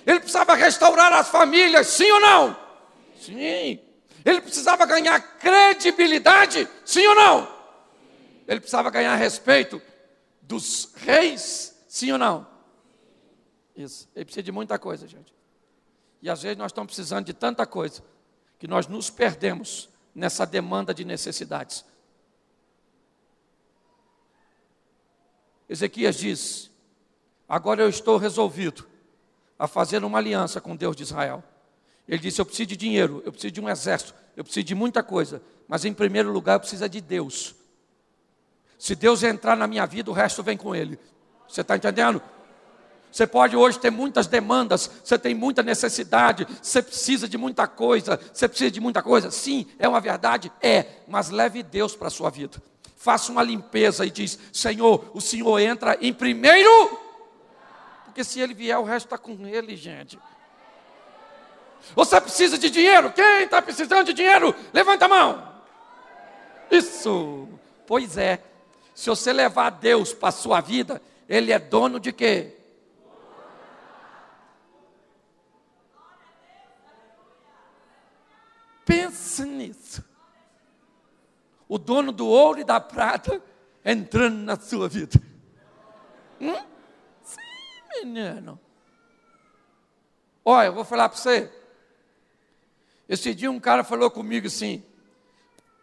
Ele 0.05 0.19
precisava 0.19 0.55
restaurar 0.55 1.13
as 1.13 1.29
famílias, 1.29 1.87
sim 1.87 2.11
ou 2.11 2.19
não? 2.19 2.57
Sim. 3.19 3.79
Ele 4.25 4.41
precisava 4.41 4.85
ganhar 4.85 5.19
credibilidade, 5.37 6.67
sim 6.83 7.05
ou 7.05 7.15
não? 7.15 7.47
Ele 8.47 8.59
precisava 8.59 8.89
ganhar 8.89 9.15
respeito 9.15 9.81
dos 10.41 10.93
reis, 10.95 11.75
sim 11.87 12.11
ou 12.11 12.17
não? 12.17 12.56
Isso. 13.77 14.09
Ele 14.15 14.25
precisa 14.25 14.41
de 14.41 14.51
muita 14.51 14.79
coisa, 14.79 15.07
gente. 15.07 15.31
E 16.19 16.29
às 16.29 16.41
vezes 16.41 16.57
nós 16.57 16.71
estamos 16.71 16.87
precisando 16.87 17.25
de 17.25 17.33
tanta 17.33 17.63
coisa 17.67 18.03
que 18.57 18.67
nós 18.67 18.87
nos 18.87 19.11
perdemos 19.11 19.87
nessa 20.15 20.47
demanda 20.47 20.95
de 20.95 21.05
necessidades. 21.05 21.85
Ezequias 25.69 26.15
diz: 26.15 26.71
Agora 27.47 27.83
eu 27.83 27.89
estou 27.89 28.17
resolvido 28.17 28.87
a 29.59 29.67
fazer 29.67 30.03
uma 30.03 30.17
aliança 30.17 30.59
com 30.59 30.75
Deus 30.75 30.95
de 30.95 31.03
Israel. 31.03 31.43
Ele 32.07 32.17
disse: 32.17 32.41
Eu 32.41 32.45
preciso 32.47 32.69
de 32.69 32.75
dinheiro, 32.75 33.21
eu 33.25 33.31
preciso 33.31 33.53
de 33.53 33.61
um 33.61 33.69
exército, 33.69 34.15
eu 34.35 34.43
preciso 34.43 34.65
de 34.65 34.73
muita 34.73 35.03
coisa, 35.03 35.39
mas 35.67 35.85
em 35.85 35.93
primeiro 35.93 36.31
lugar 36.31 36.55
eu 36.55 36.61
preciso 36.61 36.89
de 36.89 36.99
Deus. 36.99 37.53
Se 38.79 38.95
Deus 38.95 39.21
entrar 39.21 39.55
na 39.55 39.67
minha 39.67 39.85
vida, 39.85 40.09
o 40.09 40.13
resto 40.13 40.41
vem 40.41 40.57
com 40.57 40.73
Ele. 40.73 40.97
Você 41.47 41.61
está 41.61 41.75
entendendo? 41.75 42.21
Você 43.17 43.25
pode 43.25 43.55
hoje 43.57 43.79
ter 43.79 43.89
muitas 43.89 44.27
demandas, 44.27 44.91
você 45.03 45.17
tem 45.17 45.33
muita 45.33 45.63
necessidade, 45.63 46.47
você 46.61 46.83
precisa 46.83 47.27
de 47.27 47.35
muita 47.35 47.67
coisa, 47.67 48.19
você 48.31 48.47
precisa 48.47 48.69
de 48.69 48.79
muita 48.79 49.01
coisa. 49.01 49.31
Sim, 49.31 49.65
é 49.79 49.87
uma 49.89 49.99
verdade? 49.99 50.51
É, 50.61 50.85
mas 51.07 51.31
leve 51.31 51.63
Deus 51.63 51.95
para 51.95 52.09
a 52.09 52.11
sua 52.11 52.29
vida. 52.29 52.61
Faça 52.95 53.31
uma 53.31 53.41
limpeza 53.41 54.05
e 54.05 54.11
diz: 54.11 54.37
Senhor, 54.53 55.09
o 55.15 55.19
Senhor 55.19 55.57
entra 55.57 55.97
em 55.99 56.13
primeiro, 56.13 56.69
porque 58.05 58.23
se 58.23 58.39
Ele 58.39 58.53
vier, 58.53 58.77
o 58.77 58.83
resto 58.83 59.07
está 59.07 59.17
com 59.17 59.47
Ele, 59.47 59.75
gente. 59.75 60.19
Você 61.95 62.21
precisa 62.21 62.55
de 62.55 62.69
dinheiro? 62.69 63.11
Quem 63.13 63.45
está 63.45 63.63
precisando 63.63 64.05
de 64.05 64.13
dinheiro? 64.13 64.53
Levanta 64.71 65.05
a 65.05 65.09
mão. 65.09 65.53
Isso. 66.69 67.49
Pois 67.87 68.15
é, 68.15 68.43
se 68.93 69.09
você 69.09 69.33
levar 69.33 69.71
Deus 69.71 70.13
para 70.13 70.29
a 70.29 70.31
sua 70.31 70.61
vida, 70.61 71.01
Ele 71.27 71.51
é 71.51 71.57
dono 71.57 71.99
de 71.99 72.13
quê? 72.13 72.56
Pense 78.87 79.43
nisso. 79.43 80.01
O 81.67 81.77
dono 81.77 82.13
do 82.13 82.25
ouro 82.25 82.61
e 82.61 82.63
da 82.63 82.79
prata 82.79 83.43
entrando 83.83 84.37
na 84.37 84.57
sua 84.57 84.87
vida. 84.87 85.21
Hum? 86.39 86.55
Sim, 87.21 88.05
menino. 88.05 88.57
Olha, 90.45 90.67
eu 90.67 90.73
vou 90.73 90.85
falar 90.85 91.09
para 91.09 91.17
você. 91.17 91.51
Esse 93.09 93.35
dia 93.35 93.51
um 93.51 93.59
cara 93.59 93.83
falou 93.83 94.09
comigo 94.09 94.47
assim, 94.47 94.81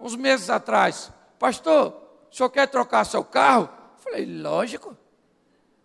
uns 0.01 0.17
meses 0.17 0.49
atrás, 0.49 1.13
pastor, 1.39 1.95
o 2.31 2.35
senhor 2.35 2.49
quer 2.49 2.69
trocar 2.69 3.05
seu 3.05 3.23
carro? 3.23 3.69
Falei, 3.99 4.25
lógico. 4.25 4.97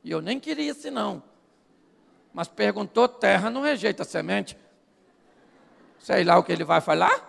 E 0.06 0.12
eu 0.12 0.22
nem 0.22 0.40
queria 0.40 0.72
assim 0.72 0.90
não. 0.90 1.22
Mas 2.34 2.48
perguntou, 2.48 3.10
terra 3.10 3.50
não 3.50 3.62
rejeita 3.62 4.06
semente. 4.06 4.58
Sei 6.00 6.24
lá 6.24 6.38
o 6.38 6.44
que 6.44 6.52
ele 6.52 6.64
vai 6.64 6.82
falar. 6.82 7.28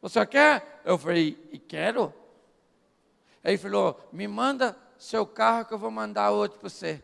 Você 0.00 0.24
quer? 0.26 0.80
Eu 0.84 0.96
falei, 0.96 1.38
e 1.52 1.58
quero. 1.58 2.14
Ele 3.44 3.58
falou, 3.58 4.08
me 4.12 4.28
manda 4.28 4.76
seu 4.98 5.26
carro 5.26 5.64
que 5.64 5.74
eu 5.74 5.78
vou 5.78 5.90
mandar 5.90 6.30
outro 6.30 6.58
para 6.58 6.68
você. 6.68 7.02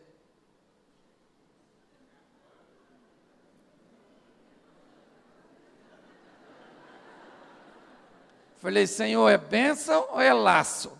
Falei, 8.57 8.87
Senhor, 8.87 9.29
é 9.29 9.37
bênção 9.37 10.07
ou 10.11 10.19
é 10.19 10.33
laço? 10.33 10.96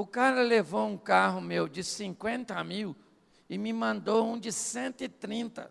O 0.00 0.06
cara 0.06 0.40
levou 0.40 0.86
um 0.86 0.96
carro 0.96 1.42
meu 1.42 1.68
de 1.68 1.84
50 1.84 2.64
mil 2.64 2.96
e 3.50 3.58
me 3.58 3.70
mandou 3.70 4.26
um 4.26 4.38
de 4.38 4.50
130. 4.50 5.70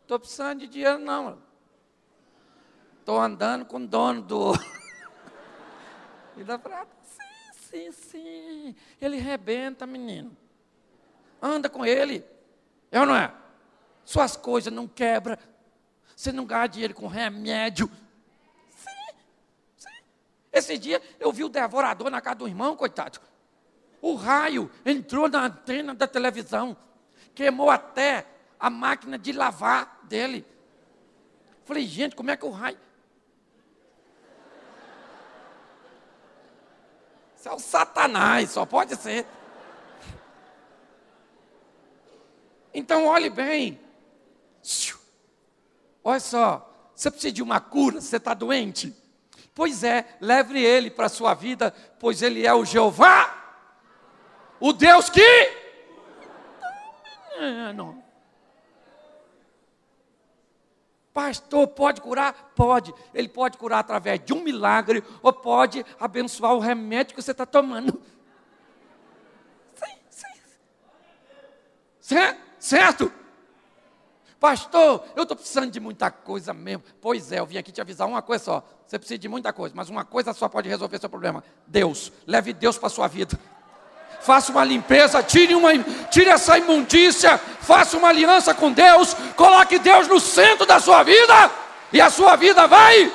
Estou 0.00 0.18
precisando 0.18 0.60
de 0.60 0.68
dinheiro, 0.68 0.98
não. 0.98 1.42
Estou 2.98 3.20
andando 3.20 3.66
com 3.66 3.76
o 3.76 3.86
dono 3.86 4.22
do 4.22 4.52
Ele 6.32 6.40
E 6.40 6.44
dá 6.44 6.58
para. 6.58 6.86
Sim, 7.02 7.52
sim, 7.52 7.92
sim. 7.92 8.76
Ele 8.98 9.18
rebenta, 9.18 9.86
menino. 9.86 10.34
Anda 11.42 11.68
com 11.68 11.84
ele. 11.84 12.24
É 12.90 12.96
Eu 12.96 13.04
não 13.04 13.14
é? 13.14 13.34
Suas 14.02 14.34
coisas 14.34 14.72
não 14.72 14.88
quebram. 14.88 15.36
Você 16.16 16.32
não 16.32 16.46
ganha 16.46 16.66
dinheiro 16.66 16.94
com 16.94 17.06
remédio. 17.06 17.90
Esse 20.52 20.76
dia 20.76 21.00
eu 21.18 21.32
vi 21.32 21.44
o 21.44 21.48
devorador 21.48 22.10
na 22.10 22.20
casa 22.20 22.36
do 22.36 22.46
irmão, 22.46 22.76
coitado. 22.76 23.18
O 24.00 24.14
raio 24.14 24.70
entrou 24.84 25.28
na 25.28 25.46
antena 25.46 25.94
da 25.94 26.06
televisão, 26.06 26.76
queimou 27.34 27.70
até 27.70 28.26
a 28.60 28.68
máquina 28.68 29.18
de 29.18 29.32
lavar 29.32 30.00
dele. 30.04 30.44
Falei, 31.64 31.86
gente, 31.86 32.14
como 32.14 32.30
é 32.30 32.36
que 32.36 32.44
o 32.44 32.50
raio. 32.50 32.78
Isso 37.36 37.48
é 37.48 37.52
o 37.52 37.58
Satanás, 37.58 38.50
só 38.50 38.66
pode 38.66 38.94
ser. 38.96 39.26
Então, 42.74 43.06
olhe 43.06 43.30
bem. 43.30 43.80
Olha 46.04 46.20
só, 46.20 46.90
você 46.94 47.10
precisa 47.10 47.32
de 47.32 47.42
uma 47.42 47.60
cura, 47.60 48.00
você 48.00 48.16
está 48.16 48.34
doente? 48.34 48.94
Pois 49.54 49.84
é, 49.84 50.16
leve 50.20 50.62
ele 50.62 50.90
para 50.90 51.06
a 51.06 51.10
sua 51.10 51.34
vida, 51.34 51.74
pois 51.98 52.22
ele 52.22 52.46
é 52.46 52.54
o 52.54 52.64
Jeová, 52.64 53.42
o 54.58 54.72
Deus 54.72 55.10
que. 55.10 55.62
Não. 57.74 58.02
Pastor, 61.12 61.68
pode 61.68 62.00
curar? 62.00 62.52
Pode. 62.54 62.94
Ele 63.12 63.28
pode 63.28 63.58
curar 63.58 63.80
através 63.80 64.24
de 64.24 64.32
um 64.32 64.42
milagre 64.42 65.04
ou 65.22 65.32
pode 65.32 65.84
abençoar 66.00 66.54
o 66.54 66.58
remédio 66.58 67.14
que 67.14 67.22
você 67.22 67.32
está 67.32 67.44
tomando. 67.44 68.00
Sim, 69.74 69.94
sim. 72.00 72.36
Certo? 72.58 73.12
Pastor, 74.42 75.04
eu 75.14 75.22
estou 75.22 75.36
precisando 75.36 75.70
de 75.70 75.78
muita 75.78 76.10
coisa 76.10 76.52
mesmo. 76.52 76.82
Pois 77.00 77.30
é, 77.30 77.38
eu 77.38 77.46
vim 77.46 77.58
aqui 77.58 77.70
te 77.70 77.80
avisar 77.80 78.08
uma 78.08 78.20
coisa 78.20 78.42
só. 78.42 78.64
Você 78.84 78.98
precisa 78.98 79.16
de 79.16 79.28
muita 79.28 79.52
coisa, 79.52 79.72
mas 79.72 79.88
uma 79.88 80.04
coisa 80.04 80.32
só 80.32 80.48
pode 80.48 80.68
resolver 80.68 80.98
seu 80.98 81.08
problema. 81.08 81.44
Deus. 81.64 82.10
Leve 82.26 82.52
Deus 82.52 82.76
para 82.76 82.88
a 82.88 82.90
sua 82.90 83.06
vida. 83.06 83.38
Faça 84.20 84.50
uma 84.50 84.64
limpeza, 84.64 85.22
tire, 85.22 85.54
uma, 85.54 85.70
tire 86.10 86.28
essa 86.28 86.58
imundícia, 86.58 87.38
faça 87.38 87.96
uma 87.96 88.08
aliança 88.08 88.52
com 88.52 88.72
Deus, 88.72 89.14
coloque 89.36 89.78
Deus 89.78 90.08
no 90.08 90.18
centro 90.18 90.66
da 90.66 90.80
sua 90.80 91.04
vida, 91.04 91.48
e 91.92 92.00
a 92.00 92.10
sua 92.10 92.34
vida 92.34 92.66
vai 92.66 93.12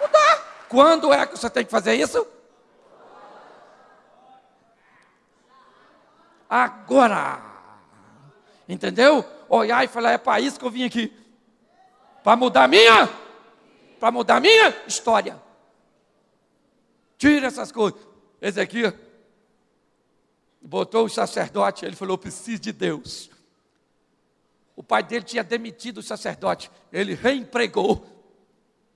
mudar. 0.00 0.66
Quando 0.68 1.12
é 1.12 1.26
que 1.26 1.38
você 1.38 1.48
tem 1.48 1.64
que 1.64 1.70
fazer 1.70 1.94
isso? 1.94 2.26
Agora. 6.50 7.40
Entendeu? 8.68 9.24
Olhar 9.48 9.84
e 9.84 9.88
falar: 9.88 10.12
é 10.12 10.18
para 10.18 10.40
isso 10.40 10.58
que 10.58 10.64
eu 10.64 10.70
vim 10.70 10.84
aqui. 10.84 11.12
Para 12.22 12.36
mudar 12.36 12.68
minha, 12.68 13.08
para 14.00 14.10
mudar 14.10 14.40
minha 14.40 14.74
história. 14.86 15.40
Tira 17.18 17.46
essas 17.46 17.70
coisas. 17.72 18.00
Aqui 18.60 18.92
botou 20.60 21.06
o 21.06 21.10
sacerdote, 21.10 21.84
ele 21.84 21.96
falou: 21.96 22.18
preciso 22.18 22.60
de 22.60 22.72
Deus. 22.72 23.30
O 24.76 24.82
pai 24.82 25.02
dele 25.02 25.24
tinha 25.24 25.44
demitido 25.44 25.98
o 25.98 26.02
sacerdote, 26.02 26.70
ele 26.92 27.14
reempregou. 27.14 28.06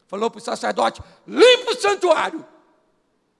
Falou 0.07 0.31
para 0.31 0.39
o 0.39 0.43
sacerdote: 0.43 1.03
limpa 1.27 1.71
o 1.73 1.81
santuário, 1.81 2.47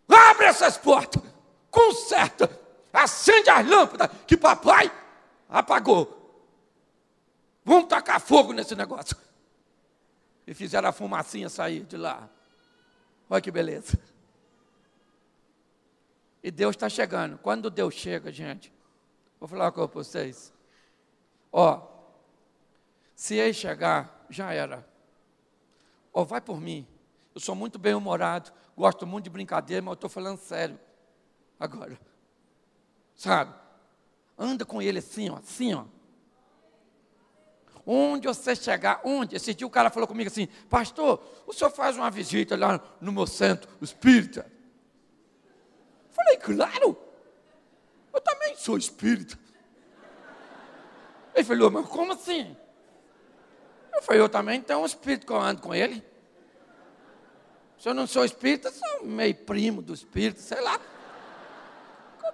abre 0.09 0.47
essas 0.47 0.77
portas, 0.77 1.23
conserta, 1.71 2.51
acende 2.93 3.51
as 3.51 3.67
lâmpadas 3.67 4.11
que 4.27 4.37
papai 4.37 4.91
apagou. 5.49 6.18
Vamos 7.69 7.87
tacar 7.87 8.19
fogo 8.19 8.55
nesse 8.55 8.75
negócio. 8.75 9.15
E 10.47 10.55
fizeram 10.55 10.89
a 10.89 10.93
fumacinha 10.93 11.51
sair 11.51 11.85
de 11.85 11.99
lá. 11.99 12.27
Olha 13.29 13.43
que 13.43 13.51
beleza. 13.51 14.01
E 16.43 16.51
Deus 16.51 16.75
está 16.75 16.89
chegando. 16.89 17.37
Quando 17.37 17.69
Deus 17.69 17.93
chega, 17.93 18.33
gente, 18.33 18.73
vou 19.39 19.47
falar 19.47 19.71
com 19.71 19.87
vocês. 19.87 20.51
Ó, 21.53 21.87
se 23.15 23.35
ele 23.35 23.53
chegar, 23.53 24.25
já 24.31 24.51
era. 24.51 24.89
Ó, 26.11 26.25
vai 26.25 26.41
por 26.41 26.59
mim. 26.59 26.89
Eu 27.35 27.41
sou 27.43 27.55
muito 27.55 27.79
bem-humorado, 27.79 28.51
gosto 28.75 29.07
muito 29.07 29.25
de 29.25 29.31
brincadeira, 29.31 29.83
mas 29.83 29.91
eu 29.91 29.95
estou 29.95 30.09
falando 30.09 30.39
sério. 30.39 30.81
Agora. 31.61 32.01
Sabe? 33.15 33.55
Anda 34.39 34.65
com 34.65 34.81
ele 34.81 35.01
assim, 35.01 35.29
ó, 35.29 35.37
assim, 35.37 35.75
ó. 35.75 35.85
Onde 37.91 38.29
você 38.29 38.55
chegar, 38.55 39.01
onde? 39.03 39.35
Esse 39.35 39.55
dia 39.55 39.67
o 39.67 39.71
cara 39.71 39.89
falou 39.89 40.07
comigo 40.07 40.29
assim, 40.29 40.47
pastor, 40.69 41.23
o 41.47 41.55
senhor 41.55 41.71
faz 41.71 41.97
uma 41.97 42.11
visita 42.11 42.55
lá 42.55 42.79
no 43.01 43.11
meu 43.11 43.27
centro 43.27 43.67
espírita? 43.81 44.45
Falei, 46.11 46.37
claro, 46.37 46.99
eu 48.13 48.21
também 48.21 48.55
sou 48.57 48.77
espírita. 48.77 49.39
Ele 51.35 51.43
falou, 51.43 51.71
mas 51.71 51.87
como 51.87 52.13
assim? 52.13 52.55
Eu 53.95 54.03
falei, 54.03 54.21
eu 54.21 54.29
também 54.29 54.61
tenho 54.61 54.81
um 54.81 54.87
espírito 54.87 55.27
que 55.27 55.33
eu 55.33 55.41
ando 55.41 55.63
com 55.63 55.75
ele. 55.75 56.05
Se 57.79 57.89
eu 57.89 57.95
não 57.95 58.07
sou 58.07 58.23
espírita, 58.23 58.71
sou 58.71 59.07
meio 59.07 59.35
primo 59.35 59.81
do 59.81 59.95
espírito, 59.95 60.43
sei 60.43 60.61
lá. 60.61 60.79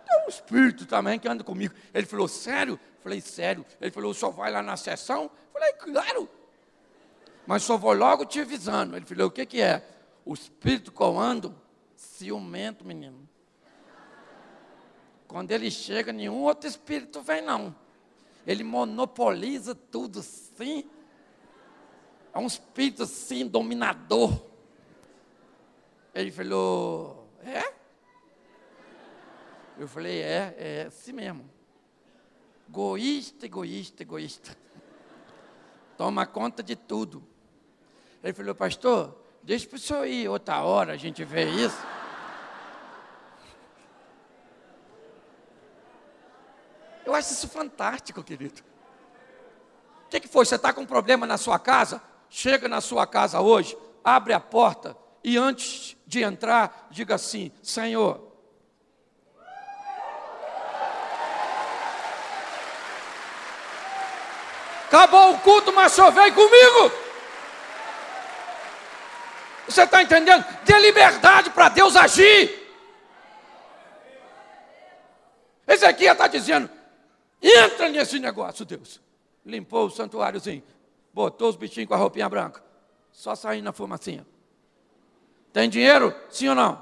Eu 0.05 0.17
tenho 0.17 0.27
um 0.27 0.29
espírito 0.29 0.87
também 0.87 1.19
que 1.19 1.27
anda 1.27 1.43
comigo. 1.43 1.75
Ele 1.93 2.07
falou, 2.07 2.29
sério? 2.29 2.79
Falei, 3.01 3.21
sério? 3.21 3.65
Ele 3.81 3.91
falou, 3.91 4.13
senhor 4.15 4.33
vai 4.33 4.51
lá 4.51 4.63
na 4.63 4.77
sessão? 4.77 5.31
Falei, 5.53 5.73
claro. 5.75 6.29
Mas 7.47 7.63
só 7.63 7.77
vou 7.77 7.93
logo 7.93 8.25
te 8.25 8.41
avisando. 8.41 8.97
Ele 8.97 9.05
falou, 9.05 9.29
o 9.29 9.31
que, 9.31 9.45
que 9.45 9.61
é? 9.61 9.87
O 10.25 10.35
espírito 10.35 10.93
coando, 10.93 11.55
ciumento, 11.95 12.85
menino. 12.85 13.29
Quando 15.27 15.51
ele 15.51 15.71
chega, 15.71 16.13
nenhum 16.13 16.43
outro 16.43 16.69
espírito 16.69 17.21
vem, 17.21 17.43
não. 17.43 17.75
Ele 18.47 18.63
monopoliza 18.63 19.75
tudo, 19.75 20.23
sim. 20.23 20.89
É 22.33 22.39
um 22.39 22.47
espírito, 22.47 23.05
assim, 23.05 23.47
dominador. 23.47 24.41
Ele 26.15 26.31
falou, 26.31 27.29
é? 27.45 27.84
Eu 29.77 29.89
falei, 29.89 30.23
é, 30.23 30.55
é 30.57 30.85
assim 30.87 31.13
mesmo. 31.13 31.51
Egoísta, 32.69 33.47
egoísta, 33.47 34.03
egoísta. 34.03 34.57
Toma 35.97 36.27
conta 36.27 36.63
de 36.63 36.77
tudo. 36.77 37.27
Ele 38.23 38.33
falou, 38.33 38.55
pastor, 38.55 39.17
deixa 39.43 39.67
para 39.67 39.77
o 39.77 39.79
senhor 39.79 40.07
ir 40.07 40.29
outra 40.29 40.63
hora, 40.63 40.93
a 40.93 40.97
gente 40.97 41.25
vê 41.25 41.45
isso. 41.45 41.79
Eu 47.05 47.15
acho 47.15 47.33
isso 47.33 47.49
fantástico, 47.49 48.23
querido. 48.23 48.63
O 50.07 50.09
que, 50.09 50.21
que 50.21 50.29
foi? 50.29 50.45
Você 50.45 50.55
está 50.55 50.73
com 50.73 50.83
um 50.83 50.87
problema 50.87 51.27
na 51.27 51.37
sua 51.37 51.59
casa? 51.59 52.01
Chega 52.31 52.69
na 52.69 52.81
sua 52.81 53.07
casa 53.07 53.41
hoje, 53.41 53.77
abre 54.03 54.33
a 54.33 54.41
porta 54.41 54.97
e 55.23 55.37
antes 55.37 55.97
de 56.07 56.23
entrar, 56.23 56.89
diga 56.91 57.15
assim: 57.15 57.53
Senhor, 57.63 58.34
Acabou 64.95 65.35
o 65.35 65.41
culto, 65.41 65.73
mas 65.73 65.91
só 65.91 66.09
vem 66.13 66.33
comigo. 66.33 66.93
Você 69.67 69.83
está 69.83 70.01
entendendo? 70.01 70.45
Dê 70.63 70.79
liberdade 70.79 71.51
para 71.51 71.69
Deus 71.69 71.97
agir. 71.97 72.63
Esse 75.67 75.85
aqui 75.85 76.05
está 76.05 76.29
dizendo: 76.29 76.71
entra 77.43 77.89
nesse 77.89 78.21
negócio, 78.21 78.65
Deus. 78.65 79.01
Limpou 79.45 79.87
o 79.87 79.91
santuáriozinho, 79.91 80.63
botou 81.13 81.49
os 81.49 81.57
bichinhos 81.57 81.89
com 81.89 81.95
a 81.95 81.99
roupinha 81.99 82.29
branca, 82.29 82.63
só 83.11 83.35
saindo 83.35 83.65
na 83.65 83.73
fumacinha. 83.73 84.25
Tem 85.53 85.69
dinheiro? 85.69 86.15
Sim 86.31 86.51
ou 86.51 86.55
não? 86.55 86.81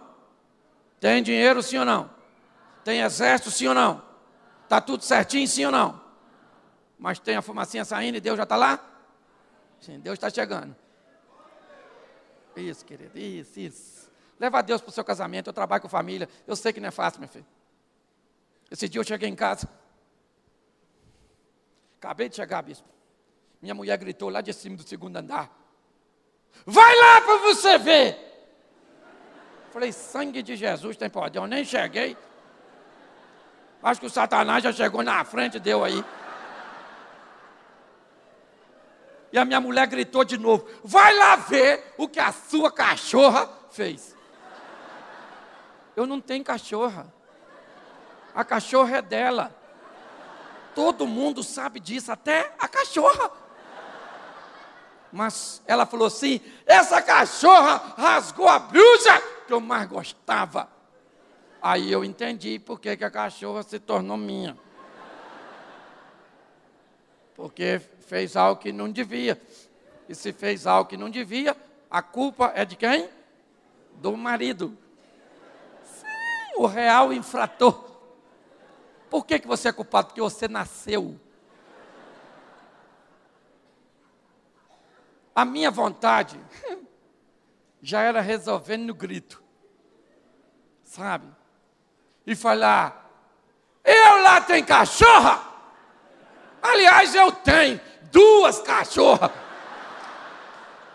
Tem 1.01 1.23
dinheiro? 1.23 1.63
Sim 1.63 1.79
ou 1.79 1.87
não? 1.87 2.11
Tem 2.85 3.01
exército? 3.01 3.51
Sim 3.51 3.69
ou 3.69 3.75
não? 3.75 4.03
Está 4.65 4.83
tudo 4.83 5.03
certinho? 5.03 5.49
Sim 5.49 5.65
ou 5.65 5.73
não? 5.73 6.02
Mas 7.03 7.19
tem 7.19 7.35
a 7.35 7.43
fumacinha 7.43 7.85
saindo 7.85 8.19
e 8.19 8.21
Deus 8.21 8.37
já 8.37 8.45
está 8.45 8.55
lá? 8.55 8.79
Sim, 9.81 9.99
Deus 9.99 10.15
está 10.15 10.31
chegando. 10.31 10.77
Isso, 12.55 12.85
querido, 12.85 13.19
isso, 13.19 13.59
isso. 13.59 14.13
Leva 14.39 14.63
Deus 14.63 14.81
para 14.81 14.91
o 14.91 14.93
seu 14.93 15.05
casamento, 15.05 15.49
eu 15.49 15.53
trabalho 15.53 15.83
com 15.83 15.89
família. 15.89 16.29
Eu 16.47 16.55
sei 16.55 16.73
que 16.73 16.79
não 16.79 16.87
é 16.87 16.91
fácil, 16.93 17.19
meu 17.19 17.29
filho. 17.29 17.45
Esse 18.71 18.89
dia 18.89 19.01
eu 19.01 19.05
cheguei 19.05 19.29
em 19.29 19.35
casa. 19.35 19.69
Acabei 21.99 22.29
de 22.29 22.37
chegar, 22.37 22.63
bispo. 22.63 22.89
Minha 23.61 23.75
mulher 23.75 23.99
gritou 23.99 24.29
lá 24.29 24.41
de 24.41 24.53
cima 24.53 24.77
do 24.77 24.85
segundo 24.85 25.17
andar: 25.17 25.51
Vai 26.65 26.95
lá 26.95 27.21
para 27.21 27.37
você 27.39 27.79
ver! 27.79 28.17
Falei, 29.73 29.91
sangue 29.91 30.41
de 30.41 30.55
Jesus 30.55 30.97
tem 30.97 31.11
poder. 31.11 31.41
Eu 31.41 31.49
nem 31.49 31.65
cheguei. 31.65 32.17
Acho 33.83 34.01
que 34.01 34.07
o 34.07 34.11
Satanás 34.11 34.63
já 34.63 34.73
chegou 34.73 35.03
na 35.03 35.25
frente, 35.25 35.59
deu 35.59 35.83
aí. 35.83 36.05
E 39.33 39.39
a 39.39 39.45
minha 39.45 39.61
mulher 39.61 39.87
gritou 39.87 40.25
de 40.25 40.37
novo: 40.37 40.67
Vai 40.85 41.17
lá 41.17 41.37
ver 41.37 41.95
o 41.97 42.07
que 42.07 42.21
a 42.21 42.31
sua 42.31 42.71
cachorra 42.71 43.49
fez. 43.71 44.15
Eu 45.97 46.07
não 46.07 46.21
tenho 46.21 46.45
cachorra. 46.45 47.13
A 48.35 48.45
cachorra 48.45 48.99
é 48.99 49.03
dela. 49.03 49.55
Todo 50.75 51.07
mundo 51.07 51.43
sabe 51.43 51.81
disso, 51.81 52.11
até 52.11 52.55
a 52.59 52.67
cachorra. 52.67 53.31
Mas 55.11 55.63
ela 55.67 55.85
falou 55.87 56.07
assim: 56.07 56.41
essa 56.67 57.01
cachorra 57.01 57.95
rasgou 57.97 58.49
a 58.49 58.59
blusa 58.59 59.21
que 59.47 59.53
eu 59.53 59.61
mais 59.61 59.87
gostava. 59.89 60.69
Aí 61.61 61.93
eu 61.93 62.03
entendi 62.05 62.59
por 62.59 62.81
que, 62.81 62.97
que 62.97 63.05
a 63.05 63.11
cachorra 63.11 63.63
se 63.63 63.79
tornou 63.79 64.17
minha. 64.17 64.59
Porque 67.37 67.81
fez 68.13 68.37
algo 68.37 68.61
que 68.61 68.73
não 68.73 68.93
devia. 68.93 69.41
E 70.07 70.15
se 70.15 70.35
fez 70.35 70.67
algo 70.67 70.91
que 70.91 70.99
não 70.99 71.09
devia, 71.09 71.57
a 71.91 72.03
culpa 72.03 72.53
é 72.55 72.63
de 72.63 72.77
quem? 72.77 73.09
Do 73.95 74.15
marido. 74.19 74.77
Sim, 75.83 76.05
o 76.59 76.67
real 76.67 77.11
infrator. 77.11 77.73
Por 79.09 79.25
que, 79.25 79.39
que 79.39 79.49
você 79.49 79.69
é 79.69 79.73
culpado? 79.73 80.09
Porque 80.09 80.21
você 80.21 80.47
nasceu. 80.47 81.19
A 85.35 85.47
minha 85.47 85.71
vontade 85.71 86.39
já 87.81 88.03
era 88.03 88.21
resolvendo 88.21 88.89
no 88.89 88.95
grito. 88.95 89.43
Sabe? 90.85 91.29
E 92.27 92.37
falar: 92.37 93.11
Eu 93.83 94.23
lá 94.23 94.39
tenho 94.43 94.67
cachorra. 94.67 95.51
Aliás, 96.61 97.15
eu 97.15 97.33
tenho 97.33 97.81
duas 98.13 98.61
cachorras. 98.61 99.31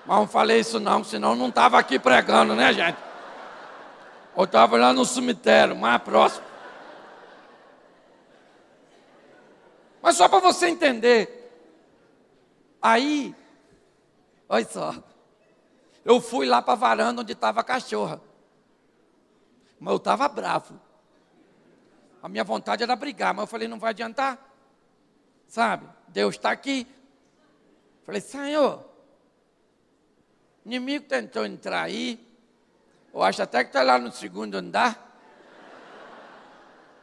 Mas 0.06 0.18
não 0.18 0.28
falei 0.28 0.60
isso 0.62 0.80
não, 0.80 1.04
senão 1.04 1.36
não 1.36 1.50
estava 1.50 1.78
aqui 1.78 2.00
pregando, 2.00 2.56
né, 2.56 2.72
gente? 2.72 2.98
Eu 4.38 4.46
estava 4.46 4.78
lá 4.78 4.94
no 4.94 5.04
cemitério, 5.04 5.76
mais 5.76 6.02
próximo. 6.02 6.46
Mas 10.02 10.16
só 10.16 10.30
para 10.30 10.40
você 10.40 10.68
entender. 10.68 11.52
Aí, 12.82 13.36
olha 14.48 14.66
só. 14.66 14.96
Eu 16.06 16.22
fui 16.22 16.46
lá 16.46 16.62
para 16.62 16.74
a 16.74 16.78
varanda 16.78 17.22
onde 17.22 17.34
estava 17.34 17.60
a 17.60 17.64
cachorra. 17.64 18.22
Mas 19.80 19.92
eu 19.92 19.98
estava 19.98 20.30
bravo. 20.30 20.80
A 22.22 22.30
minha 22.30 22.44
vontade 22.44 22.84
era 22.84 22.96
brigar, 22.96 23.34
mas 23.34 23.44
eu 23.44 23.48
falei, 23.48 23.68
não 23.68 23.80
vai 23.80 23.90
adiantar. 23.90 24.38
Sabe? 25.48 25.86
Deus 26.08 26.36
está 26.36 26.52
aqui. 26.52 26.88
Falei, 28.08 28.22
Senhor, 28.22 28.86
o 30.64 30.68
inimigo 30.68 31.06
tentou 31.06 31.46
entrar 31.46 31.82
aí. 31.82 32.26
Eu 33.14 33.22
acho 33.22 33.42
até 33.42 33.66
que 33.66 33.70
está 33.70 33.84
lá 33.84 34.00
no 34.00 34.14
segundo 34.14 34.56
andar. 34.56 35.20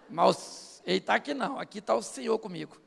Mas 0.08 0.82
ele 0.86 0.96
está 0.96 1.16
aqui 1.16 1.34
não, 1.34 1.58
aqui 1.58 1.80
está 1.80 1.94
o 1.94 2.00
Senhor 2.00 2.38
comigo. 2.38 2.80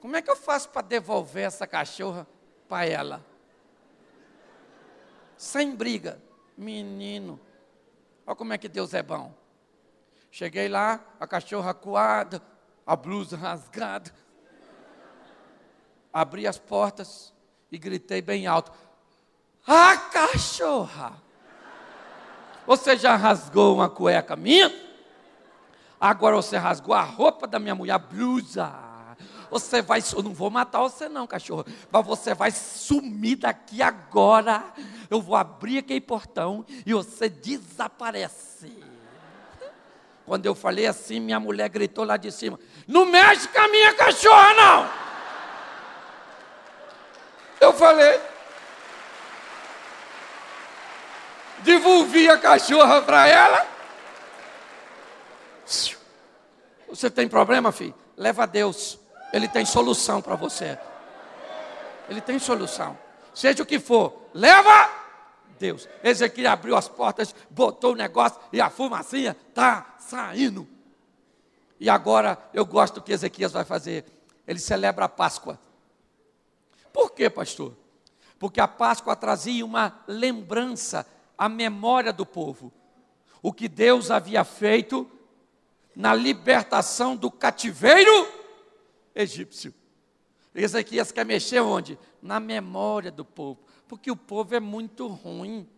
Como 0.00 0.14
é 0.16 0.20
que 0.20 0.30
eu 0.30 0.36
faço 0.36 0.68
para 0.68 0.82
devolver 0.82 1.46
essa 1.46 1.66
cachorra 1.66 2.26
para 2.68 2.84
ela? 2.84 3.24
Sem 5.34 5.74
briga. 5.74 6.20
Menino, 6.58 7.40
olha 8.26 8.36
como 8.36 8.52
é 8.52 8.58
que 8.58 8.68
Deus 8.68 8.92
é 8.92 9.02
bom. 9.02 9.34
Cheguei 10.30 10.68
lá, 10.68 11.02
a 11.18 11.26
cachorra 11.26 11.72
coada, 11.72 12.42
a 12.86 12.94
blusa 12.94 13.34
rasgada. 13.34 14.12
Abri 16.12 16.46
as 16.46 16.58
portas 16.58 17.32
e 17.70 17.78
gritei 17.78 18.20
bem 18.20 18.46
alto: 18.46 18.72
A 19.66 19.96
cachorra! 19.96 21.12
Você 22.66 22.96
já 22.96 23.16
rasgou 23.16 23.74
uma 23.74 23.88
cueca 23.88 24.36
minha? 24.36 24.72
Agora 26.00 26.36
você 26.36 26.56
rasgou 26.56 26.94
a 26.94 27.02
roupa 27.02 27.46
da 27.46 27.58
minha 27.58 27.74
mulher, 27.74 27.98
blusa. 27.98 28.72
Você 29.50 29.82
vai, 29.82 30.00
eu 30.14 30.22
não 30.22 30.32
vou 30.32 30.48
matar 30.48 30.80
você 30.80 31.08
não, 31.08 31.26
cachorro, 31.26 31.66
mas 31.90 32.06
você 32.06 32.34
vai 32.34 32.52
sumir 32.52 33.36
daqui 33.36 33.82
agora. 33.82 34.64
Eu 35.10 35.20
vou 35.20 35.34
abrir 35.34 35.78
aquele 35.78 36.00
portão 36.00 36.64
e 36.86 36.94
você 36.94 37.28
desaparece. 37.28 38.72
Quando 40.24 40.46
eu 40.46 40.54
falei 40.54 40.86
assim, 40.86 41.18
minha 41.18 41.40
mulher 41.40 41.68
gritou 41.68 42.04
lá 42.04 42.16
de 42.16 42.30
cima: 42.30 42.58
Não 42.86 43.04
mexe 43.04 43.48
com 43.48 43.58
a 43.58 43.68
minha 43.68 43.92
cachorra, 43.94 44.54
não! 44.54 45.09
Eu 47.60 47.72
falei. 47.72 48.20
Devolvi 51.58 52.28
a 52.28 52.38
cachorra 52.38 53.02
para 53.02 53.28
ela. 53.28 53.66
Você 56.88 57.10
tem 57.10 57.28
problema, 57.28 57.70
filho? 57.70 57.94
Leva 58.16 58.44
a 58.44 58.46
Deus. 58.46 58.98
Ele 59.32 59.46
tem 59.46 59.64
solução 59.64 60.20
para 60.20 60.34
você. 60.34 60.78
Ele 62.08 62.20
tem 62.20 62.38
solução. 62.38 62.98
Seja 63.32 63.62
o 63.62 63.66
que 63.66 63.78
for, 63.78 64.28
leva 64.34 64.90
Deus. 65.58 65.88
Ezequiel 66.02 66.50
abriu 66.50 66.76
as 66.76 66.88
portas, 66.88 67.34
botou 67.48 67.92
o 67.92 67.96
negócio 67.96 68.40
e 68.52 68.60
a 68.60 68.68
fumacinha 68.68 69.36
está 69.48 69.94
saindo. 69.98 70.66
E 71.78 71.88
agora 71.88 72.36
eu 72.52 72.66
gosto 72.66 72.94
do 72.96 73.02
que 73.02 73.12
Ezequias 73.12 73.52
vai 73.52 73.64
fazer. 73.64 74.04
Ele 74.46 74.58
celebra 74.58 75.04
a 75.04 75.08
Páscoa. 75.08 75.58
Quê, 77.20 77.28
pastor? 77.28 77.76
Porque 78.38 78.62
a 78.62 78.66
Páscoa 78.66 79.14
trazia 79.14 79.62
uma 79.62 80.02
lembrança, 80.08 81.06
a 81.36 81.50
memória 81.50 82.14
do 82.14 82.24
povo. 82.24 82.72
O 83.42 83.52
que 83.52 83.68
Deus 83.68 84.10
havia 84.10 84.42
feito 84.42 85.06
na 85.94 86.14
libertação 86.14 87.14
do 87.14 87.30
cativeiro 87.30 88.26
egípcio. 89.14 89.74
Ezequias 90.54 91.12
quer 91.12 91.26
mexer 91.26 91.60
onde? 91.60 91.98
Na 92.22 92.40
memória 92.40 93.12
do 93.12 93.22
povo. 93.22 93.60
Porque 93.86 94.10
o 94.10 94.16
povo 94.16 94.54
é 94.54 94.60
muito 94.60 95.06
ruim. 95.06 95.68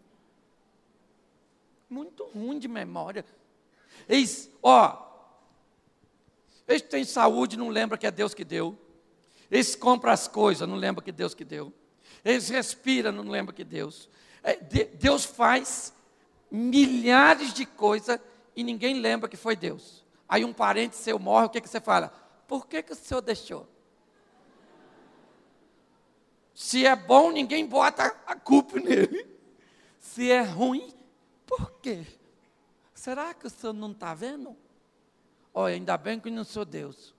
Muito 1.91 2.25
ruim 2.27 2.57
de 2.57 2.69
memória. 2.69 3.25
Eles, 4.09 4.49
ó, 4.63 4.97
eles 6.69 6.83
têm 6.83 7.03
saúde, 7.03 7.57
não 7.57 7.69
lembra 7.69 7.99
que 7.99 8.07
é 8.07 8.13
Deus 8.13 8.33
que 8.33 8.45
deu. 8.45 8.79
Eles 9.53 9.77
compram 9.77 10.11
as 10.11 10.27
coisas, 10.27 10.67
não 10.67 10.77
lembra 10.77 11.05
que 11.05 11.13
Deus 11.13 11.35
que 11.35 11.45
deu. 11.45 11.71
Eles 12.25 12.49
respiram, 12.49 13.13
não 13.13 13.31
lembra 13.31 13.55
que 13.55 13.63
Deus. 13.63 14.09
É, 14.43 14.57
Deus 14.57 15.27
faz 15.27 15.93
milhares 16.51 17.53
de 17.53 17.67
coisas 17.67 18.19
e 18.57 18.65
ninguém 18.65 18.99
lembra 18.99 19.29
que 19.29 19.37
foi 19.37 19.55
Deus. 19.55 20.07
Aí 20.27 20.43
um 20.43 20.55
parente 20.55 20.97
seu 20.97 21.19
morre, 21.19 21.47
o 21.47 21.51
que, 21.51 21.61
que 21.61 21.69
você 21.69 21.83
fala? 21.83 22.09
Por 22.49 22.67
que, 22.67 22.83
que 22.83 22.93
o 22.93 22.97
senhor 22.97 23.21
deixou? 23.21 23.69
Se 26.55 26.87
é 26.87 26.97
bom, 26.97 27.31
ninguém 27.31 27.67
bota 27.67 28.05
a 28.27 28.35
culpa 28.35 28.81
nele. 28.81 29.27
Se 29.99 30.31
é 30.31 30.41
ruim, 30.41 30.95
por 31.47 31.73
quê? 31.73 32.07
Será 32.95 33.35
que 33.35 33.47
o 33.47 33.51
senhor 33.51 33.75
não 33.75 33.93
está 33.93 34.15
vendo? 34.15 34.57
Olha, 35.53 35.75
ainda 35.75 35.99
bem 35.99 36.19
que 36.19 36.31
não 36.31 36.45
sou 36.45 36.65
Deus. 36.65 37.15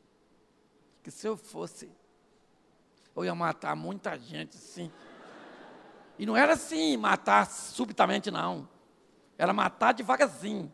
Que 1.04 1.12
se 1.12 1.28
eu 1.28 1.38
fosse, 1.38 1.92
eu 3.16 3.26
ia 3.26 3.36
matar 3.36 3.76
muita 3.76 4.18
gente, 4.18 4.56
sim. 4.58 4.92
E 6.18 6.26
não 6.26 6.38
era 6.38 6.54
assim, 6.54 6.98
matar 6.98 7.46
subitamente, 7.48 8.30
não. 8.32 8.68
Era 9.38 9.54
matar 9.54 9.94
devagarzinho. 9.94 10.72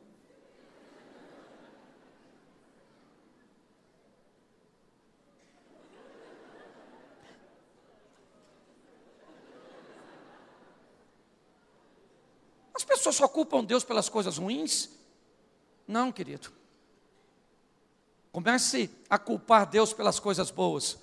pessoas 12.89 13.15
só 13.15 13.27
culpam 13.27 13.63
Deus 13.63 13.83
pelas 13.83 14.09
coisas 14.09 14.37
ruins? 14.37 14.89
Não, 15.87 16.11
querido. 16.11 16.51
Comece 18.31 18.89
a 19.09 19.17
culpar 19.17 19.65
Deus 19.67 19.93
pelas 19.93 20.19
coisas 20.19 20.51
boas. 20.51 20.97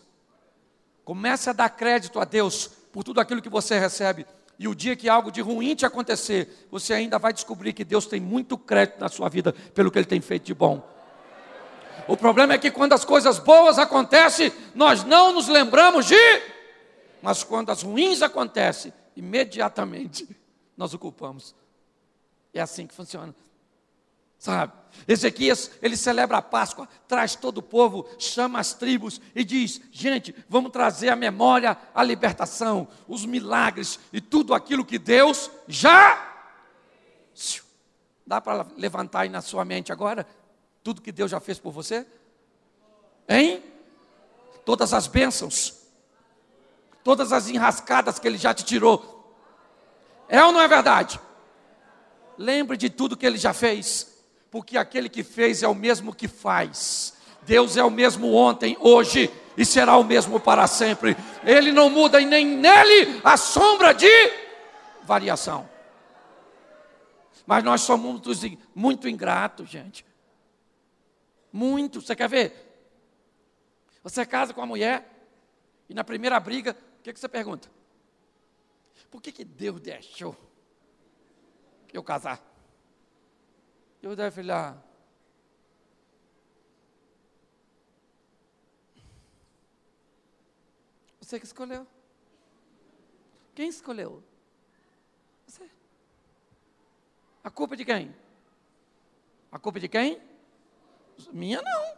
Comece 1.07 1.49
a 1.49 1.53
dar 1.53 1.69
crédito 1.69 2.19
a 2.19 2.25
Deus 2.25 2.67
por 2.93 3.05
tudo 3.05 3.21
aquilo 3.21 3.41
que 3.41 3.49
você 3.49 3.79
recebe. 3.79 4.27
E 4.59 4.67
o 4.67 4.75
dia 4.75 4.97
que 4.97 5.09
algo 5.09 5.31
de 5.31 5.41
ruim 5.41 5.77
te 5.77 5.87
acontecer, 5.87 6.67
você 6.69 6.93
ainda 6.93 7.17
vai 7.17 7.33
descobrir 7.33 7.73
que 7.73 7.85
Deus 7.85 8.07
tem 8.07 8.21
muito 8.21 8.59
crédito 8.59 8.99
na 8.99 9.09
sua 9.09 9.29
vida 9.29 9.53
pelo 9.73 9.89
que 9.89 9.99
Ele 9.99 10.07
tem 10.07 10.21
feito 10.21 10.47
de 10.47 10.53
bom. 10.53 10.85
O 12.09 12.17
problema 12.17 12.55
é 12.55 12.59
que 12.59 12.73
quando 12.73 12.93
as 12.93 13.05
coisas 13.05 13.39
boas 13.39 13.79
acontecem, 13.79 14.53
nós 14.75 15.05
não 15.05 15.33
nos 15.33 15.47
lembramos 15.47 16.07
de 16.07 16.17
mas 17.23 17.45
quando 17.45 17.71
as 17.71 17.83
ruins 17.83 18.21
acontecem, 18.21 18.93
imediatamente 19.15 20.29
nós 20.77 20.93
o 20.93 20.99
culpamos. 20.99 21.55
É 22.53 22.61
assim 22.61 22.85
que 22.85 22.95
funciona. 22.95 23.33
Sabe? 24.47 24.73
Ezequias, 25.09 25.73
ele 25.83 25.97
celebra 25.97 26.39
a 26.39 26.43
Páscoa, 26.43 26.89
traz 27.09 27.35
todo 27.35 27.59
o 27.59 27.63
povo, 27.63 28.09
chama 28.17 28.61
as 28.61 28.73
tribos 28.75 29.21
e 29.35 29.43
diz: 29.43 29.81
gente, 29.91 30.33
vamos 30.49 30.71
trazer 30.71 31.09
à 31.09 31.17
memória 31.17 31.77
a 31.93 32.01
libertação, 32.05 32.87
os 33.09 33.27
milagres 33.27 33.99
e 34.13 34.21
tudo 34.21 34.55
aquilo 34.55 34.85
que 34.85 35.01
Deus 35.01 35.51
já. 35.67 36.33
Dá 38.25 38.41
para 38.41 38.65
levantar 38.77 39.23
aí 39.23 39.29
na 39.29 39.43
sua 39.43 39.65
mente 39.65 39.91
agora 39.91 40.25
tudo 40.85 41.03
que 41.03 41.11
Deus 41.11 41.33
já 41.33 41.41
fez 41.41 41.59
por 41.59 41.73
você? 41.73 42.07
Hein? 43.29 43.65
Todas 44.65 44.95
as 44.95 45.09
bênçãos, 45.09 45.89
todas 47.03 47.33
as 47.33 47.49
enrascadas 47.49 48.21
que 48.21 48.29
Ele 48.29 48.39
já 48.39 48.55
te 48.55 48.65
tirou. 48.65 49.37
É 50.29 50.45
ou 50.45 50.53
não 50.53 50.61
é 50.61 50.69
verdade? 50.69 51.19
Lembre 52.39 52.77
de 52.77 52.89
tudo 52.89 53.17
que 53.17 53.27
Ele 53.27 53.39
já 53.39 53.53
fez 53.53 54.15
porque 54.57 54.79
aquele 54.79 55.11
que 55.11 55.23
fez 55.23 55.63
é 55.63 55.69
o 55.69 55.75
mesmo 55.75 56.15
que 56.15 56.27
faz. 56.27 57.13
Deus 57.43 57.77
é 57.77 57.85
o 57.85 57.91
mesmo 57.91 58.33
ontem, 58.33 58.75
hoje 58.81 59.31
e 59.55 59.67
será 59.67 59.99
o 59.99 60.03
mesmo 60.03 60.41
para 60.41 60.67
sempre. 60.67 61.15
Ele 61.45 61.73
não 61.73 61.91
muda 61.91 62.19
e 62.23 62.25
nem 62.25 62.47
nele 62.47 63.21
a 63.23 63.37
sombra 63.37 63.93
de 63.93 64.09
variação. 65.03 65.69
Mas 67.47 67.63
nós 67.63 67.83
somos 67.83 68.23
muito, 68.75 69.07
ingratos, 69.07 69.69
gente. 69.69 70.07
Muito. 71.53 72.01
Você 72.01 72.17
quer 72.17 72.31
ver? 72.31 72.81
Você 74.03 74.25
casa 74.25 74.55
com 74.55 74.63
a 74.63 74.67
mulher 74.67 75.07
e 75.87 75.93
na 75.93 76.03
primeira 76.03 76.41
briga, 76.41 76.75
o 77.01 77.03
que, 77.03 77.13
que 77.13 77.21
você 77.21 77.29
pergunta? 77.29 77.71
Por 79.11 79.21
que, 79.21 79.31
que 79.31 79.45
Deus 79.45 79.83
deixou 79.83 80.35
eu 81.93 82.03
casar? 82.03 82.56
Eu 84.03 84.15
deve 84.15 84.43
falar. 84.43 84.83
Você 91.21 91.41
que 91.41 91.47
escolheu. 91.47 91.87
Quem 93.55 93.69
escolheu? 93.69 94.23
Você. 95.47 95.69
A 97.43 97.51
culpa 97.51 97.75
é 97.75 97.79
de 97.79 97.85
quem? 97.85 98.15
A 99.51 99.59
culpa 99.59 99.79
é 99.79 99.81
de 99.81 99.89
quem? 99.89 100.21
Minha 101.33 101.63
não. 101.63 101.97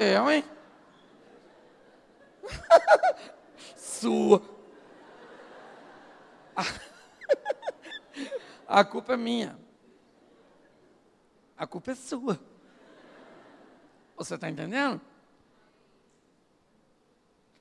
Eu, 0.00 0.30
hein? 0.30 0.44
Sua. 3.76 4.42
A 8.66 8.84
culpa 8.84 9.12
é 9.12 9.16
minha 9.16 9.65
a 11.56 11.66
culpa 11.66 11.92
é 11.92 11.94
sua. 11.94 12.38
Você 14.16 14.34
está 14.34 14.48
entendendo? 14.48 15.00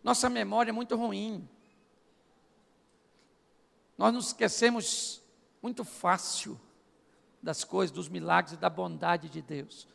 Nossa 0.03 0.29
memória 0.29 0.69
é 0.69 0.73
muito 0.73 0.95
ruim. 0.95 1.47
Nós 3.97 4.13
nos 4.13 4.27
esquecemos 4.27 5.21
muito 5.62 5.84
fácil 5.84 6.60
das 7.41 7.63
coisas, 7.63 7.95
dos 7.95 8.10
milagres 8.10 8.53
e 8.53 8.58
da 8.58 8.69
bondade 8.69 9.29
de 9.29 9.41
Deus. 9.41 9.88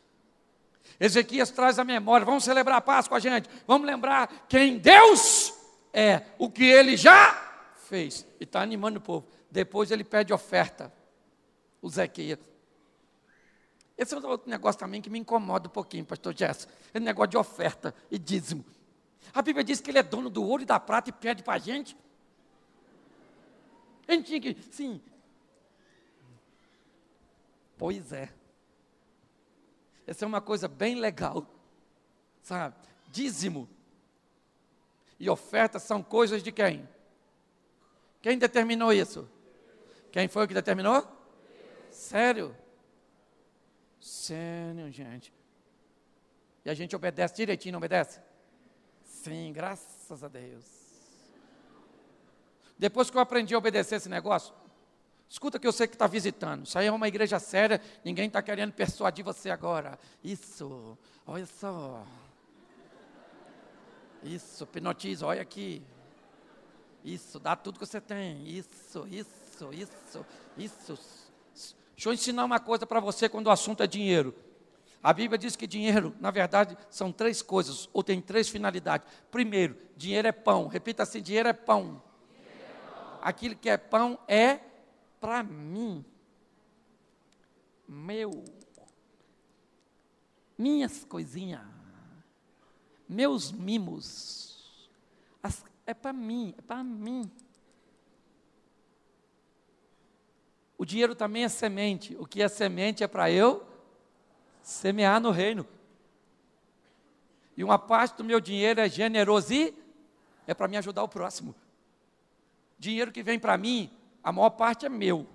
Ezequias 0.99 1.51
traz 1.51 1.79
a 1.79 1.83
memória, 1.83 2.25
vamos 2.25 2.43
celebrar 2.43 2.77
a 2.77 2.81
Páscoa, 2.81 3.19
gente. 3.19 3.49
Vamos 3.65 3.87
lembrar 3.87 4.45
quem 4.47 4.77
Deus 4.77 5.53
é, 5.93 6.23
o 6.37 6.49
que 6.49 6.63
ele 6.63 6.97
já 6.97 7.33
fez. 7.87 8.25
E 8.39 8.43
está 8.43 8.61
animando 8.61 8.99
o 8.99 9.01
povo. 9.01 9.27
Depois 9.49 9.91
ele 9.91 10.03
pede 10.03 10.33
oferta. 10.33 10.91
O 11.81 11.89
Zequias. 11.89 12.50
Esse 14.01 14.15
é 14.15 14.17
outro 14.17 14.49
negócio 14.49 14.79
também 14.79 14.99
que 14.99 15.11
me 15.11 15.19
incomoda 15.19 15.67
um 15.67 15.71
pouquinho, 15.71 16.03
pastor 16.03 16.35
Jess. 16.35 16.67
Esse 16.91 17.05
negócio 17.05 17.29
de 17.29 17.37
oferta 17.37 17.93
e 18.09 18.17
dízimo. 18.17 18.65
A 19.31 19.43
Bíblia 19.43 19.63
diz 19.63 19.79
que 19.79 19.91
ele 19.91 19.99
é 19.99 20.03
dono 20.03 20.27
do 20.27 20.43
ouro 20.43 20.63
e 20.63 20.65
da 20.65 20.79
prata 20.79 21.11
e 21.11 21.13
pede 21.13 21.43
para 21.43 21.53
a 21.53 21.59
gente. 21.59 21.95
A 24.07 24.13
gente 24.13 24.25
tinha 24.25 24.41
que, 24.41 24.59
sim. 24.71 24.99
Pois 27.77 28.11
é. 28.11 28.33
Essa 30.07 30.25
é 30.25 30.27
uma 30.27 30.41
coisa 30.41 30.67
bem 30.67 30.95
legal. 30.95 31.45
Sabe? 32.41 32.75
Dízimo 33.11 33.69
e 35.19 35.29
oferta 35.29 35.77
são 35.77 36.01
coisas 36.01 36.41
de 36.41 36.51
quem? 36.51 36.89
Quem 38.19 38.39
determinou 38.39 38.91
isso? 38.91 39.29
Quem 40.11 40.27
foi 40.27 40.47
que 40.47 40.55
determinou? 40.55 41.07
Sério? 41.91 42.59
Sério, 44.01 44.91
gente. 44.91 45.31
E 46.65 46.69
a 46.69 46.73
gente 46.73 46.95
obedece 46.95 47.35
direitinho, 47.35 47.73
não 47.73 47.77
obedece? 47.77 48.19
Sim, 49.03 49.53
graças 49.53 50.23
a 50.23 50.27
Deus. 50.27 50.65
Depois 52.77 53.11
que 53.11 53.17
eu 53.17 53.21
aprendi 53.21 53.53
a 53.53 53.59
obedecer 53.59 53.95
esse 53.95 54.09
negócio, 54.09 54.55
escuta 55.29 55.59
que 55.59 55.67
eu 55.67 55.71
sei 55.71 55.87
que 55.87 55.93
está 55.93 56.07
visitando. 56.07 56.65
Isso 56.65 56.77
aí 56.79 56.87
é 56.87 56.91
uma 56.91 57.07
igreja 57.07 57.37
séria, 57.37 57.79
ninguém 58.03 58.25
está 58.25 58.41
querendo 58.41 58.73
persuadir 58.73 59.23
você 59.23 59.51
agora. 59.51 59.99
Isso, 60.23 60.97
olha 61.25 61.45
só. 61.45 62.03
Isso, 64.23 64.63
hipnotiza, 64.63 65.27
olha 65.27 65.41
aqui. 65.43 65.83
Isso, 67.03 67.39
dá 67.39 67.55
tudo 67.55 67.79
que 67.79 67.85
você 67.85 68.01
tem. 68.01 68.47
Isso, 68.47 69.07
isso, 69.07 69.71
isso, 69.73 70.25
isso. 70.57 71.20
Deixa 71.95 72.09
eu 72.09 72.13
ensinar 72.13 72.45
uma 72.45 72.59
coisa 72.59 72.85
para 72.85 72.99
você 72.99 73.29
quando 73.29 73.47
o 73.47 73.51
assunto 73.51 73.83
é 73.83 73.87
dinheiro. 73.87 74.35
A 75.03 75.11
Bíblia 75.13 75.37
diz 75.37 75.55
que 75.55 75.65
dinheiro, 75.65 76.15
na 76.19 76.29
verdade, 76.29 76.77
são 76.89 77.11
três 77.11 77.41
coisas, 77.41 77.89
ou 77.91 78.03
tem 78.03 78.21
três 78.21 78.49
finalidades. 78.49 79.07
Primeiro, 79.31 79.75
dinheiro 79.97 80.27
é 80.27 80.31
pão. 80.31 80.67
Repita 80.67 81.03
assim: 81.03 81.21
dinheiro 81.21 81.49
é 81.49 81.53
pão. 81.53 82.01
Dinheiro 82.31 82.63
é 82.63 82.89
pão. 82.89 83.19
Aquilo 83.21 83.55
que 83.55 83.69
é 83.69 83.77
pão 83.77 84.19
é 84.27 84.59
para 85.19 85.41
mim. 85.41 86.05
Meu. 87.87 88.43
Minhas 90.57 91.03
coisinhas. 91.03 91.61
Meus 93.09 93.51
mimos. 93.51 94.89
As, 95.41 95.65
é 95.85 95.93
para 95.93 96.13
mim, 96.13 96.53
é 96.57 96.61
para 96.61 96.83
mim. 96.83 97.29
O 100.81 100.85
dinheiro 100.85 101.13
também 101.13 101.43
é 101.43 101.47
semente. 101.47 102.15
O 102.17 102.25
que 102.25 102.41
é 102.41 102.47
semente 102.47 103.03
é 103.03 103.07
para 103.07 103.29
eu 103.29 103.63
semear 104.63 105.21
no 105.21 105.29
reino. 105.29 105.63
E 107.55 107.63
uma 107.63 107.77
parte 107.77 108.17
do 108.17 108.23
meu 108.23 108.41
dinheiro 108.41 108.81
é 108.81 108.89
generoso 108.89 109.53
e 109.53 109.75
é 110.47 110.55
para 110.55 110.67
me 110.67 110.75
ajudar 110.77 111.03
o 111.03 111.07
próximo. 111.07 111.53
Dinheiro 112.79 113.11
que 113.11 113.21
vem 113.21 113.37
para 113.37 113.59
mim, 113.59 113.95
a 114.23 114.31
maior 114.31 114.49
parte 114.49 114.83
é 114.83 114.89
meu. 114.89 115.27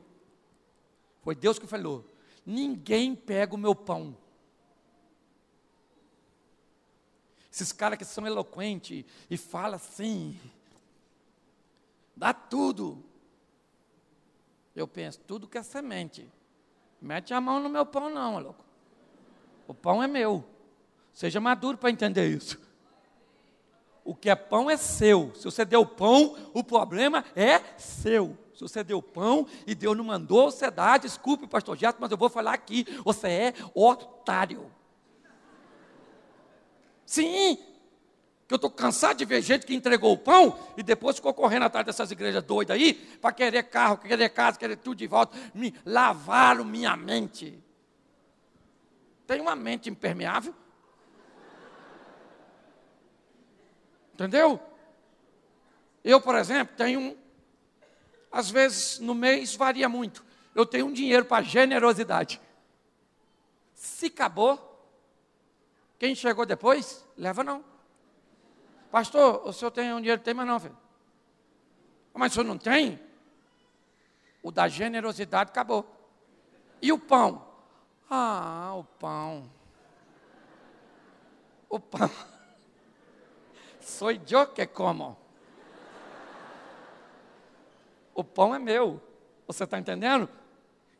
Foi 1.23 1.37
Deus 1.37 1.61
que 1.61 1.67
falou: 1.69 2.05
ninguém 2.45 3.15
pega 3.15 3.55
o 3.55 3.59
meu 3.59 3.73
pão. 3.73 4.17
Esses 7.53 7.71
caras 7.71 7.97
que 7.97 8.05
são 8.05 8.27
eloquentes 8.27 9.05
e 9.31 9.37
falam 9.37 9.77
assim, 9.77 10.37
dá 12.17 12.35
tudo. 12.35 13.01
Eu 14.77 14.87
penso, 14.87 15.19
tudo 15.27 15.49
que 15.49 15.57
é 15.57 15.63
semente. 15.63 16.31
Mete 17.01 17.33
a 17.33 17.41
mão 17.41 17.59
no 17.59 17.69
meu 17.69 17.87
pão, 17.87 18.11
não, 18.11 18.39
louco. 18.39 18.63
O 19.67 19.73
pão 19.73 20.03
é 20.03 20.07
meu. 20.07 20.45
Seja 21.15 21.41
maduro 21.41 21.79
para 21.79 21.91
entender 21.91 22.29
isso. 22.29 22.61
O 24.05 24.15
que 24.15 24.29
é 24.29 24.37
pão 24.37 24.71
é 24.71 24.77
seu. 24.77 25.33
Se 25.35 25.45
você 25.45 25.65
deu 25.65 25.85
pão, 25.87 26.37
o 26.53 26.63
problema 26.63 27.25
é 27.35 27.59
seu. 27.79 28.37
Se 28.55 28.61
você 28.61 28.85
deu 28.85 29.03
pão 29.03 29.47
e 29.67 29.75
Deus 29.75 29.97
não 29.97 30.05
mandou, 30.05 30.51
você 30.51 30.71
dá. 30.71 30.99
Desculpe, 30.99 31.47
pastor 31.47 31.77
Gerson, 31.77 31.99
mas 32.01 32.11
eu 32.11 32.17
vou 32.17 32.29
falar 32.29 32.53
aqui. 32.53 32.85
Você 33.03 33.29
é 33.29 33.55
otário. 33.75 34.71
Sim, 37.05 37.59
que 38.47 38.55
eu 38.55 38.57
estou 38.57 38.71
cansado 38.71 39.17
de 39.17 39.25
ver 39.25 39.43
gente 39.43 39.67
que 39.67 39.75
entregou 39.75 40.13
o 40.13 40.19
pão 40.19 40.57
e 40.77 40.83
depois 40.83 41.17
ficou 41.17 41.35
correndo 41.35 41.65
atrás 41.65 41.85
dessas 41.85 42.11
igrejas 42.13 42.43
doidas 42.45 42.77
aí 42.77 42.95
para 42.95 43.33
querer 43.33 43.65
carro, 43.65 43.99
querer 43.99 44.29
casa, 44.29 44.59
querer 44.59 44.77
tudo 44.77 44.99
de 44.99 45.07
volta. 45.07 45.37
Me 45.53 45.75
lavaram 45.85 46.65
minha 46.65 46.97
mente. 46.97 47.59
Tem 49.27 49.41
uma 49.41 49.57
mente 49.57 49.91
impermeável. 49.91 50.55
Entendeu? 54.15 54.61
Eu, 56.05 56.21
por 56.21 56.37
exemplo, 56.37 56.77
tenho 56.77 57.01
um. 57.01 57.17
Às 58.31 58.49
vezes 58.49 59.01
no 59.01 59.15
mês 59.15 59.57
varia 59.57 59.89
muito. 59.89 60.25
Eu 60.55 60.65
tenho 60.65 60.87
um 60.87 60.93
dinheiro 60.93 61.25
para 61.25 61.45
generosidade. 61.45 62.41
Se 63.75 64.07
acabou, 64.07 64.89
quem 65.99 66.15
chegou 66.15 66.47
depois, 66.47 67.05
leva 67.17 67.43
não. 67.43 67.76
Pastor, 68.91 69.47
o 69.47 69.53
senhor 69.53 69.71
tem 69.71 69.93
um 69.93 70.01
dinheiro? 70.01 70.21
Tem, 70.21 70.35
mas 70.35 70.47
não, 70.47 70.61
filho. 70.61 70.77
Mas 72.15 72.33
o 72.33 72.35
senhor 72.35 72.47
não 72.47 72.59
tem? 72.59 73.01
O 74.43 74.51
da 74.51 74.69
generosidade 74.69 75.51
acabou. 75.51 75.87
E 76.81 76.93
o 76.93 76.99
pão? 76.99 77.47
Ah, 78.09 78.75
o 78.77 78.85
pão. 78.85 79.51
O 81.69 81.81
pão. 81.81 82.11
Sou 83.81 84.11
eu 84.11 84.47
que 84.47 84.67
como. 84.67 85.17
O 88.15 88.25
pão 88.25 88.55
é 88.55 88.59
meu. 88.59 89.03
Você 89.47 89.65
está 89.65 89.79
entendendo? 89.79 90.29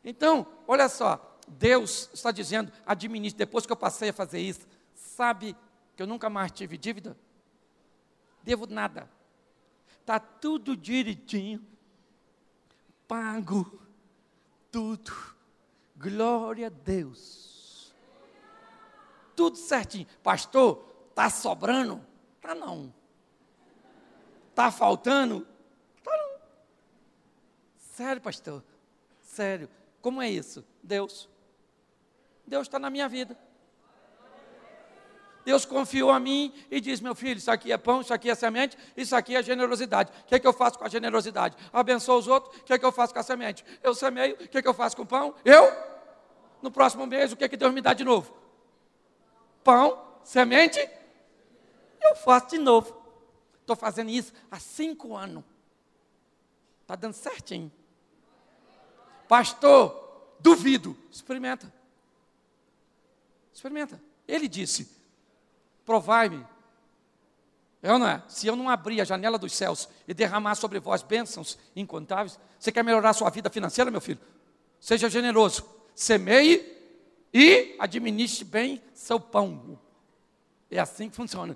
Então, 0.03 0.45
olha 0.67 0.87
só. 0.87 1.39
Deus 1.47 2.09
está 2.13 2.31
dizendo, 2.31 2.71
administre. 2.85 3.39
Depois 3.39 3.65
que 3.65 3.71
eu 3.71 3.77
passei 3.77 4.09
a 4.09 4.13
fazer 4.13 4.39
isso, 4.39 4.67
sabe 4.93 5.55
que 5.95 6.03
eu 6.03 6.07
nunca 6.07 6.29
mais 6.29 6.51
tive 6.51 6.77
dívida? 6.77 7.17
Devo 8.47 8.65
nada. 8.65 9.09
Está 9.99 10.21
tudo 10.21 10.77
direitinho. 10.77 11.61
Pago. 13.05 13.77
Tudo. 14.71 15.11
Glória 15.97 16.67
a 16.67 16.69
Deus. 16.69 17.93
Tudo 19.35 19.57
certinho. 19.57 20.07
Pastor, 20.23 20.81
está 21.09 21.29
sobrando? 21.29 22.01
Tá 22.39 22.55
não. 22.55 22.93
Tá 24.55 24.71
faltando? 24.71 25.45
Tá 26.01 26.11
não. 26.15 26.39
Sério, 27.75 28.21
pastor? 28.21 28.63
Sério. 29.23 29.69
Como 30.01 30.21
é 30.21 30.29
isso? 30.29 30.63
Deus. 30.81 31.27
Deus 32.45 32.65
está 32.65 32.79
na 32.79 32.89
minha 32.89 33.09
vida. 33.09 33.37
Deus 35.47 35.63
confiou 35.63 36.11
a 36.11 36.19
mim 36.19 36.53
e 36.69 36.81
diz: 36.81 36.99
Meu 36.99 37.15
filho, 37.15 37.37
isso 37.37 37.49
aqui 37.49 37.71
é 37.71 37.77
pão, 37.77 38.01
isso 38.01 38.13
aqui 38.13 38.29
é 38.29 38.35
semente, 38.35 38.77
isso 38.97 39.15
aqui 39.15 39.33
é 39.33 39.41
generosidade. 39.41 40.11
O 40.23 40.25
que 40.25 40.35
é 40.35 40.39
que 40.39 40.45
eu 40.45 40.51
faço 40.51 40.77
com 40.77 40.83
a 40.83 40.89
generosidade? 40.89 41.55
Abençoo 41.71 42.19
os 42.19 42.27
outros, 42.27 42.59
o 42.59 42.65
que 42.65 42.73
é 42.73 42.77
que 42.77 42.83
eu 42.83 42.91
faço 42.91 43.13
com 43.13 43.19
a 43.21 43.23
semente? 43.23 43.63
Eu 43.81 43.95
semeio, 43.95 44.35
o 44.35 44.37
que 44.49 44.57
é 44.57 44.61
que 44.61 44.67
eu 44.67 44.73
faço 44.73 44.97
com 44.97 45.03
o 45.03 45.05
pão? 45.05 45.33
Eu? 45.45 45.71
No 46.61 46.69
próximo 46.69 47.07
mês, 47.07 47.31
o 47.31 47.37
que 47.37 47.45
é 47.45 47.47
que 47.47 47.55
Deus 47.55 47.73
me 47.73 47.79
dá 47.79 47.93
de 47.93 48.03
novo? 48.03 48.35
Pão, 49.63 50.05
semente, 50.21 50.85
eu 52.01 52.13
faço 52.17 52.49
de 52.49 52.57
novo. 52.57 53.01
Estou 53.61 53.77
fazendo 53.77 54.09
isso 54.09 54.33
há 54.51 54.59
cinco 54.59 55.15
anos. 55.15 55.45
Está 56.81 56.97
dando 56.97 57.13
certinho. 57.13 57.71
Pastor, 59.29 60.35
duvido. 60.41 60.97
Experimenta. 61.09 61.73
Experimenta. 63.53 64.01
Ele 64.27 64.49
disse: 64.49 64.96
Provai-me. 65.87 66.45
É 67.81 67.93
ou 67.93 67.97
não 67.97 68.07
é? 68.07 68.21
Se 68.27 68.45
eu 68.45 68.57
não 68.57 68.69
abrir 68.69 68.99
a 68.99 69.05
janela 69.05 69.37
dos 69.37 69.55
céus 69.55 69.87
e 70.05 70.13
derramar 70.13 70.55
sobre 70.55 70.81
vós 70.81 71.01
bênçãos 71.01 71.57
incontáveis, 71.73 72.37
você 72.59 72.73
quer 72.73 72.83
melhorar 72.83 73.11
a 73.11 73.13
sua 73.13 73.29
vida 73.29 73.49
financeira, 73.49 73.89
meu 73.89 74.01
filho? 74.01 74.19
Seja 74.81 75.09
generoso, 75.09 75.65
semeie 75.95 76.75
e 77.33 77.77
administre 77.79 78.43
bem 78.43 78.81
seu 78.93 79.17
pão. 79.17 79.79
É 80.69 80.77
assim 80.77 81.09
que 81.09 81.15
funciona. 81.15 81.55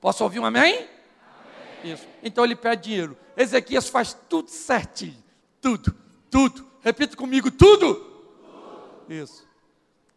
Posso 0.00 0.22
ouvir 0.22 0.38
um 0.38 0.44
amém? 0.44 0.76
amém? 0.76 1.92
Isso. 1.92 2.06
Então 2.22 2.44
ele 2.44 2.54
pede 2.54 2.84
dinheiro. 2.84 3.16
Ezequias 3.36 3.88
faz 3.88 4.16
tudo 4.28 4.48
certinho. 4.48 5.20
Tudo, 5.60 5.92
tudo. 6.30 6.64
Repita 6.82 7.16
comigo, 7.16 7.50
tudo. 7.50 7.96
tudo. 7.96 9.12
Isso. 9.12 9.44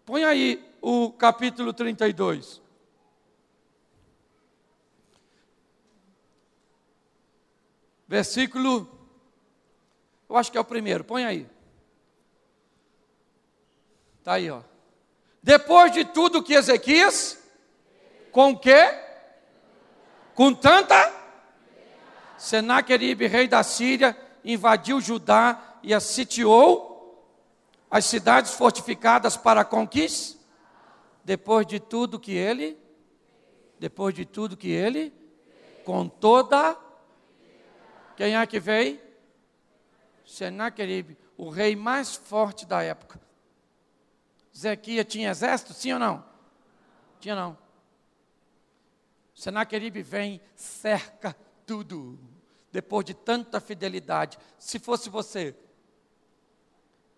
Põe 0.06 0.24
aí 0.24 0.64
o 0.80 1.12
capítulo 1.14 1.74
32. 1.74 2.67
Versículo, 8.08 8.90
eu 10.30 10.38
acho 10.38 10.52
que 10.52 10.58
é 10.58 10.62
o 10.62 10.66
primeiro, 10.66 11.04
põe 11.04 11.26
aí. 11.26 11.48
Está 14.20 14.34
aí, 14.34 14.50
ó. 14.50 14.62
Depois 15.44 15.92
de 15.92 16.06
tudo 16.06 16.44
que 16.44 16.54
Ezequias, 16.54 17.38
com 18.32 18.58
que? 18.58 19.08
Com 20.34 20.54
tanta? 20.54 21.14
Senaqueribe, 22.38 23.28
rei 23.28 23.48
da 23.48 23.64
Síria, 23.64 24.18
invadiu 24.44 25.02
Judá 25.02 25.80
e 25.82 25.94
assitiou 25.94 26.96
as 27.90 28.06
cidades 28.06 28.54
fortificadas 28.54 29.36
para 29.36 29.62
a 29.62 29.66
conquista. 29.66 30.38
Depois 31.24 31.66
de 31.66 31.80
tudo 31.80 32.20
que 32.20 32.34
ele, 32.34 32.78
depois 33.80 34.14
de 34.14 34.26
tudo 34.26 34.56
que 34.56 34.70
ele, 34.70 35.14
com 35.84 36.08
toda 36.08 36.78
quem 38.18 38.36
é 38.36 38.48
que 38.48 38.60
veio? 38.60 39.00
Senaqueribe, 40.26 41.16
o 41.38 41.50
rei 41.50 41.76
mais 41.76 42.16
forte 42.16 42.66
da 42.66 42.82
época. 42.82 43.22
Zequia 44.56 45.06
tinha 45.06 45.30
exército, 45.30 45.72
sim 45.72 45.94
ou 45.94 46.00
não? 46.00 46.26
Tinha 47.20 47.36
não. 47.36 47.56
Senaqueribe 49.36 50.02
vem, 50.02 50.42
cerca 50.56 51.38
tudo. 51.64 52.20
Depois 52.72 53.06
de 53.06 53.14
tanta 53.14 53.60
fidelidade. 53.60 54.40
Se 54.58 54.80
fosse 54.80 55.10
você, 55.12 55.56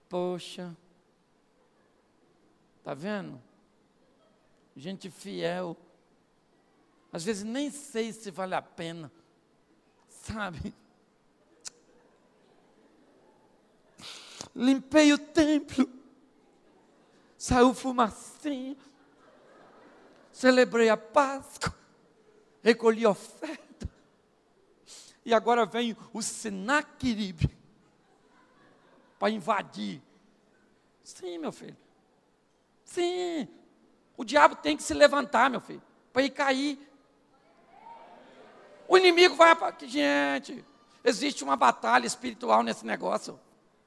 poxa, 0.10 0.76
tá 2.84 2.94
vendo? 2.94 3.42
Gente 4.76 5.10
fiel. 5.10 5.78
Às 7.12 7.24
vezes 7.24 7.44
nem 7.44 7.72
sei 7.72 8.12
se 8.12 8.30
vale 8.30 8.54
a 8.54 8.62
pena, 8.62 9.10
sabe? 10.10 10.74
Limpei 14.56 15.14
o 15.14 15.18
templo, 15.18 15.90
saiu 17.38 17.74
fumacinha, 17.74 18.78
celebrei 20.32 20.90
a 20.90 20.98
Páscoa, 20.98 21.76
recolhi 22.62 23.06
oferta, 23.06 23.90
e 25.26 25.34
agora 25.34 25.66
vem 25.66 25.96
o 26.14 26.22
Senaqueribe 26.22 27.58
para 29.20 29.30
invadir. 29.30 30.02
Sim, 31.04 31.38
meu 31.38 31.52
filho. 31.52 31.78
Sim. 32.84 33.48
O 34.18 34.24
diabo 34.24 34.56
tem 34.56 34.76
que 34.76 34.84
se 34.84 34.94
levantar, 34.94 35.50
meu 35.50 35.62
filho, 35.62 35.82
para 36.12 36.24
ir 36.24 36.30
cair. 36.32 36.80
O 38.88 38.98
inimigo 38.98 39.36
vai. 39.36 39.56
Gente, 39.82 40.66
existe 41.04 41.44
uma 41.44 41.56
batalha 41.56 42.08
espiritual 42.08 42.64
nesse 42.64 42.86
negócio. 42.86 43.40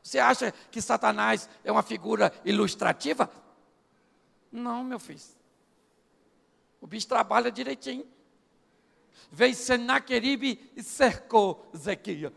Você 0.02 0.18
acha 0.18 0.52
que 0.70 0.80
Satanás 0.80 1.48
é 1.62 1.70
uma 1.70 1.82
figura 1.82 2.32
ilustrativa? 2.44 3.30
Não, 4.50 4.82
meu 4.82 4.98
filho. 4.98 5.20
O 6.80 6.86
bicho 6.86 7.06
trabalha 7.06 7.50
direitinho. 7.50 8.04
Veio 9.30 9.54
Senaqueribe 9.54 10.72
e 10.76 10.82
cercou 10.82 11.70
Zequia. 11.76 12.32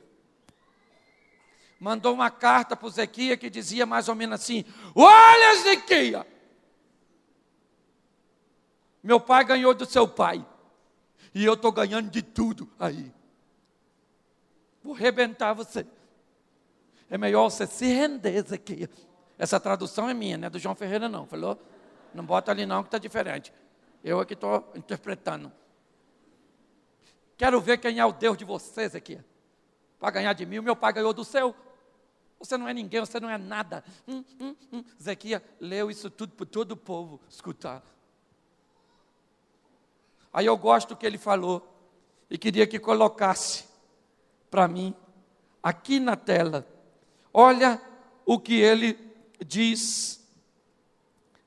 Mandou 1.80 2.13
uma 2.13 2.30
carta 2.30 2.76
para 2.76 2.88
o 2.88 2.89
Zequia 2.89 3.36
que 3.36 3.49
dizia 3.49 3.86
mais 3.86 4.07
ou 4.07 4.16
menos 4.16 4.39
assim: 4.41 4.63
Olha, 4.93 5.61
Zequia, 5.63 6.26
meu 9.03 9.20
pai 9.20 9.43
ganhou 9.43 9.74
do 9.74 9.86
seu 9.86 10.07
pai, 10.07 10.45
e 11.34 11.43
eu 11.43 11.55
estou 11.55 11.72
ganhando 11.72 12.09
de 12.09 12.22
tudo 12.22 12.70
aí. 12.80 13.11
Vou 14.84 14.93
arrebentar 14.93 15.53
você. 15.53 15.86
É 17.10 17.18
melhor 17.18 17.49
você 17.49 17.68
se 17.68 17.86
render, 17.86 18.36
Ezequiel. 18.36 18.89
Essa 19.38 19.60
tradução 19.60 20.10
é 20.10 20.14
minha, 20.14 20.38
não 20.38 20.47
é 20.47 20.49
do 20.49 20.60
João 20.60 20.76
Ferreira, 20.76 21.08
não. 21.08 21.26
Falou? 21.26 21.60
Não 22.14 22.26
bota 22.26 22.51
ali, 22.51 22.66
não, 22.66 22.82
que 22.84 22.88
está 22.88 22.97
diferente. 22.97 23.53
Eu 24.03 24.20
aqui 24.20 24.34
estou 24.34 24.72
interpretando. 24.76 25.51
Quero 27.38 27.60
ver 27.60 27.78
quem 27.78 27.99
é 27.99 28.06
o 28.06 28.14
Deus 28.14 28.38
de 28.38 28.45
vocês 28.45 28.95
aqui. 28.95 29.20
Para 29.99 30.12
ganhar 30.12 30.34
de 30.34 30.45
mim, 30.45 30.60
o 30.60 30.64
meu 30.64 30.76
pai 30.76 30.93
ganhou 30.93 31.14
do 31.14 31.26
seu. 31.26 31.53
Você 32.39 32.58
não 32.58 32.68
é 32.68 32.74
ninguém, 32.74 32.99
você 32.99 33.20
não 33.20 33.30
é 33.30 33.38
nada. 33.38 33.84
Hum, 34.08 34.24
hum, 34.39 34.56
hum. 34.72 34.84
Zequia 35.01 35.43
leu 35.60 35.89
isso 35.89 36.10
tudo 36.10 36.34
para 36.34 36.45
todo 36.45 36.74
o 36.74 36.78
povo 36.78 37.20
escutar. 37.30 37.84
Aí 40.32 40.45
eu 40.45 40.58
gosto 40.58 40.95
que 40.95 41.06
ele 41.06 41.18
falou 41.18 41.66
e 42.30 42.38
queria 42.38 42.68
que 42.68 42.78
colocasse 42.78 43.66
para 44.49 44.68
mim 44.68 44.93
aqui 45.64 45.99
na 45.99 46.16
tela 46.16 46.68
Olha 47.38 47.81
o 48.25 48.39
que 48.39 48.61
ele 48.61 48.97
diz 49.45 50.25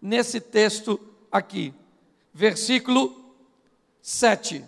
nesse 0.03 0.39
texto 0.39 1.01
aqui, 1.32 1.72
versículo 2.30 3.34
7. 4.03 4.62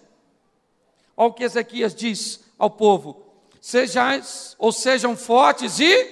Olha 1.14 1.28
o 1.28 1.34
que 1.34 1.44
Ezequias 1.44 1.94
diz 1.94 2.40
ao 2.58 2.70
povo: 2.70 3.22
Sejais 3.60 4.56
ou 4.58 4.72
sejam 4.72 5.14
fortes 5.14 5.78
e 5.78 6.10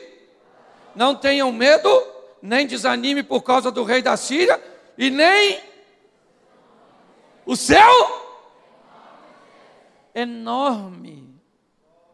não 0.95 1.15
tenham 1.15 1.51
medo, 1.51 1.89
nem 2.43 2.67
desanime 2.67 3.23
por 3.23 3.41
causa 3.41 3.71
do 3.71 3.85
rei 3.85 4.03
da 4.03 4.15
Síria, 4.15 4.63
e 4.99 5.09
nem 5.09 5.59
o 7.47 7.57
céu 7.57 7.91
enorme 10.15 11.35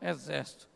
exército. 0.01 0.74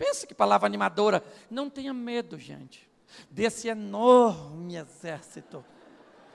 Pensa 0.00 0.26
que 0.26 0.34
palavra 0.34 0.66
animadora. 0.66 1.22
Não 1.50 1.68
tenha 1.68 1.92
medo, 1.92 2.38
gente, 2.38 2.88
desse 3.28 3.68
enorme 3.68 4.74
exército 4.74 5.62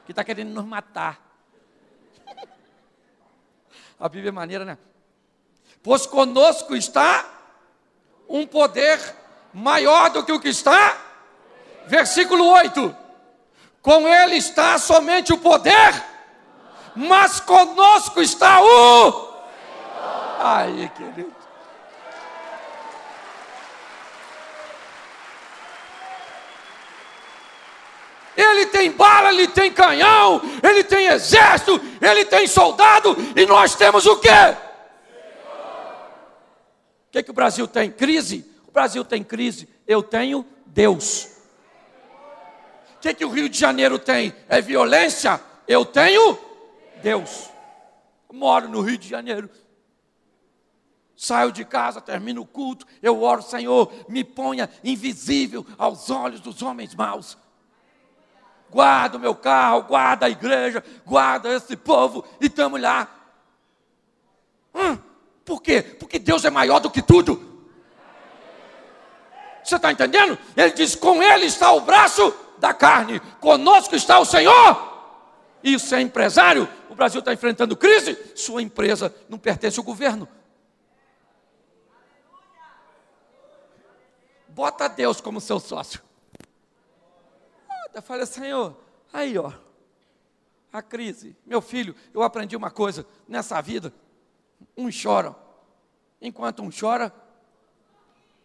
que 0.06 0.12
está 0.12 0.24
querendo 0.24 0.54
nos 0.54 0.66
matar. 0.66 1.20
A 4.00 4.08
Bíblia 4.08 4.30
é 4.30 4.32
maneira, 4.32 4.64
né? 4.64 4.78
Pois 5.82 6.06
conosco 6.06 6.76
está 6.76 7.26
um 8.30 8.46
poder 8.46 9.00
maior 9.52 10.12
do 10.12 10.24
que 10.24 10.32
o 10.32 10.40
que 10.40 10.50
está. 10.50 11.02
Versículo 11.88 12.46
8. 12.46 12.96
Com 13.82 14.08
ele 14.08 14.36
está 14.36 14.78
somente 14.78 15.34
o 15.34 15.40
poder, 15.40 16.06
mas 16.96 17.40
conosco 17.40 18.22
está 18.22 18.62
o. 18.62 19.34
Aí, 20.40 20.88
querido. 20.90 21.35
Ele 28.36 28.66
tem 28.66 28.92
bala, 28.92 29.30
ele 29.30 29.48
tem 29.48 29.72
canhão, 29.72 30.42
ele 30.62 30.84
tem 30.84 31.08
exército, 31.08 31.80
ele 32.02 32.26
tem 32.26 32.46
soldado, 32.48 33.16
e 33.36 33.46
nós 33.46 33.76
temos 33.76 34.06
o 34.06 34.18
quê? 34.18 34.30
O 37.08 37.12
que, 37.12 37.24
que 37.24 37.32
o 37.32 37.34
Brasil 37.34 37.68
tem? 37.68 37.90
Crise? 37.90 38.46
O 38.68 38.72
Brasil 38.72 39.06
tem 39.06 39.24
crise, 39.24 39.70
eu 39.88 40.04
tenho 40.04 40.46
Deus. 40.66 41.30
O 42.96 43.00
que, 43.00 43.14
que 43.14 43.24
o 43.24 43.30
Rio 43.30 43.48
de 43.48 43.58
Janeiro 43.58 43.98
tem? 43.98 44.36
É 44.50 44.60
violência? 44.62 45.40
Eu 45.66 45.86
tenho 45.86 46.38
Deus. 47.02 47.50
Eu 48.30 48.36
moro 48.36 48.68
no 48.68 48.82
Rio 48.82 48.98
de 48.98 49.08
Janeiro. 49.08 49.50
Saio 51.16 51.54
de 51.54 51.64
casa, 51.64 52.02
termino 52.02 52.42
o 52.42 52.46
culto, 52.46 52.86
eu 53.02 53.24
oro, 53.24 53.42
Senhor, 53.42 53.90
me 54.10 54.22
ponha 54.22 54.70
invisível 54.84 55.66
aos 55.78 56.10
olhos 56.10 56.42
dos 56.42 56.62
homens 56.62 56.94
maus 56.94 57.38
guarda 58.76 59.16
o 59.16 59.22
meu 59.22 59.34
carro, 59.34 59.84
guarda 59.84 60.26
a 60.26 60.30
igreja, 60.30 60.84
guarda 61.06 61.48
esse 61.56 61.78
povo, 61.78 62.26
e 62.42 62.48
estamos 62.48 62.82
lá. 62.82 63.08
Hum, 64.74 64.98
por 65.46 65.62
quê? 65.62 65.82
Porque 65.82 66.20
Deus 66.20 66.44
é 66.44 66.50
maior 66.50 66.80
do 66.82 66.92
que 66.92 67.02
tudo. 67.02 67.42
Você 69.64 69.78
está 69.78 69.94
entendendo? 69.94 70.38
Ele 70.58 70.72
diz: 70.72 70.94
com 70.94 71.24
ele 71.24 71.46
está 71.46 71.72
o 71.72 71.80
braço 71.80 72.36
da 72.58 72.74
carne, 72.74 73.22
conosco 73.40 73.96
está 73.96 74.20
o 74.20 74.26
Senhor. 74.26 74.94
E 75.64 75.80
você 75.80 75.96
é 75.96 76.02
empresário, 76.02 76.68
o 76.90 76.96
Brasil 76.96 77.20
está 77.20 77.32
enfrentando 77.32 77.78
crise, 77.78 78.34
sua 78.36 78.62
empresa 78.62 79.16
não 79.30 79.38
pertence 79.38 79.80
ao 79.80 79.86
governo. 79.86 80.28
Bota 84.50 84.90
Deus 84.90 85.22
como 85.22 85.40
seu 85.40 85.62
sócio. 85.62 86.05
Eu 87.96 88.02
falei, 88.02 88.26
Senhor, 88.26 88.76
aí 89.14 89.38
ó, 89.38 89.54
a 90.72 90.82
crise. 90.82 91.34
Meu 91.46 91.62
filho, 91.62 91.96
eu 92.14 92.22
aprendi 92.22 92.54
uma 92.54 92.70
coisa 92.70 93.08
nessa 93.26 93.62
vida. 93.62 93.94
Um 94.76 94.90
chora. 94.92 95.34
Enquanto 96.22 96.62
um 96.62 96.70
chora, 96.70 97.14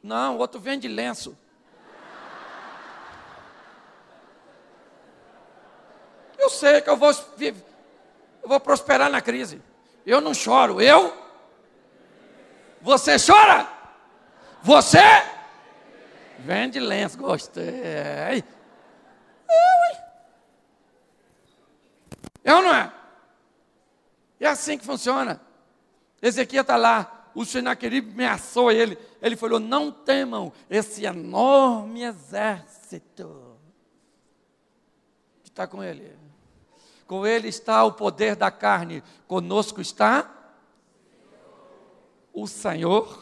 não, 0.01 0.37
o 0.37 0.39
outro 0.39 0.61
vende 0.61 0.87
lenço. 0.87 1.37
Eu 6.39 6.49
sei 6.49 6.81
que 6.81 6.89
eu 6.89 6.97
vou, 6.97 7.11
eu 7.11 8.49
vou 8.49 8.61
prosperar 8.61 9.11
na 9.11 9.21
crise. 9.21 9.61
Eu 10.07 10.21
não 10.21 10.33
choro, 10.33 10.81
eu. 10.81 11.13
Você 12.81 13.17
chora? 13.19 13.69
Você 14.63 15.01
vende 16.39 16.79
lenço, 16.79 17.19
gostei. 17.19 18.45
É 22.43 22.55
ou 22.55 22.63
não 22.63 22.75
é? 22.75 22.93
É 24.39 24.47
assim 24.47 24.79
que 24.79 24.85
funciona. 24.85 25.41
Ezequiel 26.23 26.63
está 26.63 26.77
lá, 26.77 27.31
o 27.35 27.45
Senaquerib 27.45 28.11
ameaçou 28.13 28.71
ele. 28.71 28.99
Ele 29.21 29.37
falou: 29.37 29.61
Não 29.61 29.93
temam 29.93 30.53
esse 30.69 31.05
enorme 31.05 32.03
exército 32.03 33.57
que 35.43 35.51
está 35.51 35.67
com 35.67 35.83
ele. 35.83 36.19
Com 37.07 37.27
ele 37.27 37.49
está 37.49 37.85
o 37.85 37.93
poder 37.93 38.37
da 38.37 38.51
carne, 38.51 39.03
conosco 39.27 39.81
está 39.81 40.31
o 42.33 42.47
Senhor 42.47 43.21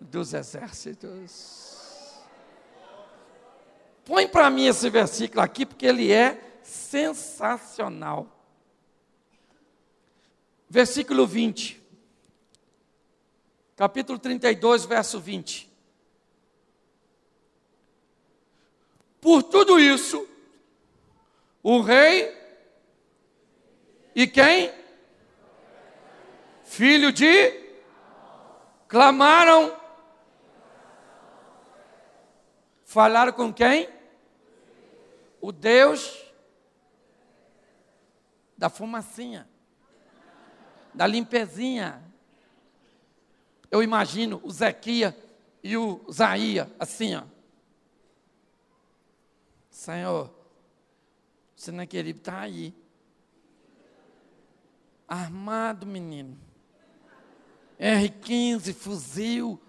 dos 0.00 0.34
exércitos. 0.34 1.63
Põe 4.04 4.28
para 4.28 4.50
mim 4.50 4.66
esse 4.66 4.90
versículo 4.90 5.40
aqui, 5.40 5.64
porque 5.64 5.86
ele 5.86 6.12
é 6.12 6.58
sensacional. 6.62 8.28
Versículo 10.68 11.26
20. 11.26 11.82
Capítulo 13.76 14.18
32, 14.18 14.84
verso 14.84 15.18
20. 15.18 15.72
Por 19.20 19.42
tudo 19.42 19.80
isso, 19.80 20.28
o 21.62 21.80
rei 21.80 22.30
e 24.14 24.26
quem? 24.26 24.70
Filho 26.62 27.10
de 27.10 27.64
clamaram. 28.86 29.83
Falaram 32.94 33.32
com 33.32 33.52
quem? 33.52 33.88
O 35.40 35.50
Deus 35.50 36.32
da 38.56 38.70
fumacinha, 38.70 39.48
da 40.94 41.04
limpezinha. 41.04 42.00
Eu 43.68 43.82
imagino 43.82 44.40
o 44.44 44.50
Zequia 44.52 45.12
e 45.60 45.76
o 45.76 46.06
Zaía 46.08 46.70
assim, 46.78 47.16
ó. 47.16 47.24
Senhor, 49.68 50.26
o 50.26 51.60
Senaqueribe 51.60 52.20
está 52.20 52.42
aí. 52.42 52.72
Armado, 55.08 55.84
menino. 55.84 56.38
R15, 57.76 58.72
fuzil, 58.72 59.60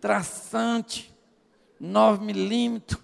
traçante, 0.00 1.13
9 1.78 2.24
milímetros. 2.24 3.00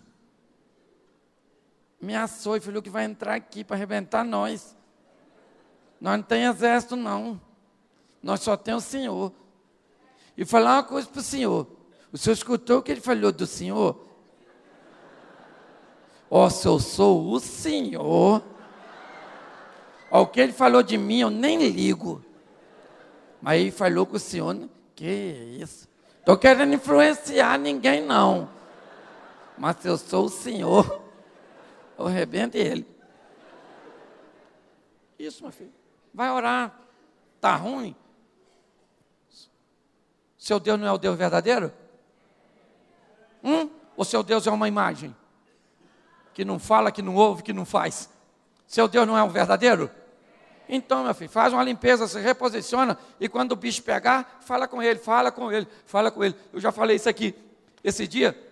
Me 2.00 2.14
ameaçou 2.14 2.56
e 2.56 2.60
falou 2.60 2.80
que 2.80 2.88
vai 2.88 3.04
entrar 3.04 3.34
aqui 3.34 3.62
para 3.62 3.76
arrebentar 3.76 4.24
nós. 4.24 4.76
Nós 6.00 6.16
não 6.16 6.22
temos 6.22 6.56
exército, 6.56 6.96
não. 6.96 7.38
Nós 8.22 8.40
só 8.40 8.56
temos 8.56 8.86
o 8.86 8.88
Senhor. 8.88 9.32
E 10.36 10.44
falar 10.44 10.76
uma 10.76 10.82
coisa 10.82 11.06
para 11.06 11.20
o 11.20 11.22
Senhor. 11.22 11.66
O 12.10 12.16
Senhor 12.16 12.34
escutou 12.34 12.78
o 12.78 12.82
que 12.82 12.90
ele 12.90 13.00
falou 13.00 13.30
do 13.30 13.46
Senhor? 13.46 14.06
Ó, 16.30 16.46
oh, 16.46 16.50
se 16.50 16.66
eu 16.66 16.78
sou 16.78 17.30
o 17.30 17.40
Senhor, 17.40 18.42
ó, 20.10 20.22
o 20.22 20.26
que 20.26 20.40
ele 20.40 20.52
falou 20.52 20.82
de 20.82 20.96
mim, 20.96 21.20
eu 21.20 21.30
nem 21.30 21.58
ligo. 21.70 22.24
Mas 23.42 23.60
ele 23.60 23.70
falou 23.70 24.06
com 24.06 24.16
o 24.16 24.20
Senhor, 24.20 24.56
que 24.94 25.06
isso? 25.60 25.88
Estou 26.18 26.36
querendo 26.38 26.74
influenciar 26.74 27.58
ninguém, 27.58 28.00
não. 28.00 28.48
Mas 29.60 29.76
se 29.76 29.88
eu 29.88 29.98
sou 29.98 30.24
o 30.24 30.28
Senhor, 30.30 31.02
eu 31.98 32.06
arrebento 32.06 32.56
ele. 32.56 32.86
Isso, 35.18 35.42
meu 35.42 35.52
filho. 35.52 35.70
Vai 36.14 36.30
orar. 36.30 36.80
Está 37.36 37.56
ruim? 37.56 37.94
Seu 40.38 40.58
Deus 40.58 40.80
não 40.80 40.86
é 40.86 40.92
o 40.92 40.96
Deus 40.96 41.14
verdadeiro? 41.14 41.70
Hum? 43.44 43.68
Ou 43.98 44.02
seu 44.02 44.22
Deus 44.22 44.46
é 44.46 44.50
uma 44.50 44.66
imagem? 44.66 45.14
Que 46.32 46.42
não 46.42 46.58
fala, 46.58 46.90
que 46.90 47.02
não 47.02 47.14
ouve, 47.14 47.42
que 47.42 47.52
não 47.52 47.66
faz? 47.66 48.08
Seu 48.66 48.88
Deus 48.88 49.06
não 49.06 49.18
é 49.18 49.22
um 49.22 49.28
verdadeiro? 49.28 49.90
Então, 50.66 51.04
meu 51.04 51.12
filho, 51.12 51.28
faz 51.28 51.52
uma 51.52 51.62
limpeza, 51.62 52.08
se 52.08 52.18
reposiciona 52.18 52.96
e 53.20 53.28
quando 53.28 53.52
o 53.52 53.56
bicho 53.56 53.82
pegar, 53.82 54.38
fala 54.40 54.66
com 54.66 54.82
ele, 54.82 54.98
fala 54.98 55.30
com 55.30 55.52
ele, 55.52 55.68
fala 55.84 56.10
com 56.10 56.24
ele. 56.24 56.34
Eu 56.50 56.60
já 56.60 56.72
falei 56.72 56.96
isso 56.96 57.10
aqui. 57.10 57.34
Esse 57.84 58.06
dia, 58.06 58.49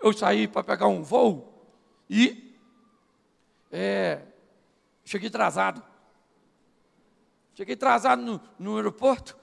eu 0.00 0.12
saí 0.12 0.48
para 0.48 0.64
pegar 0.64 0.86
um 0.86 1.02
voo 1.02 1.68
e 2.08 2.56
é, 3.70 4.22
cheguei 5.04 5.28
atrasado. 5.28 5.82
Cheguei 7.54 7.74
atrasado 7.74 8.22
no, 8.22 8.40
no 8.58 8.76
aeroporto. 8.76 9.36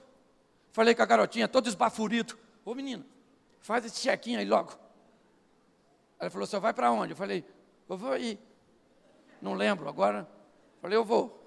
Falei 0.72 0.94
com 0.94 1.02
a 1.02 1.06
garotinha, 1.06 1.48
todo 1.48 1.68
esbaforido. 1.68 2.36
Ô 2.64 2.74
menino, 2.74 3.04
faz 3.60 3.84
esse 3.84 4.00
chequinho 4.00 4.38
aí 4.38 4.44
logo. 4.44 4.72
Ela 6.18 6.30
falou, 6.30 6.46
você 6.46 6.58
vai 6.58 6.72
para 6.72 6.90
onde? 6.90 7.12
Eu 7.12 7.16
falei, 7.16 7.44
eu 7.88 7.96
vou 7.96 8.16
ir. 8.16 8.38
Não 9.40 9.54
lembro 9.54 9.88
agora. 9.88 10.28
Falei, 10.80 10.96
eu 10.96 11.04
vou. 11.04 11.38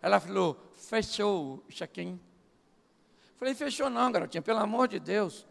Ela 0.00 0.18
falou, 0.18 0.72
fechou 0.74 1.62
o 1.68 1.72
check-in. 1.72 2.18
Falei, 3.36 3.54
fechou 3.54 3.90
não, 3.90 4.10
garotinha, 4.10 4.40
pelo 4.40 4.60
amor 4.60 4.88
de 4.88 4.98
Deus. 4.98 5.46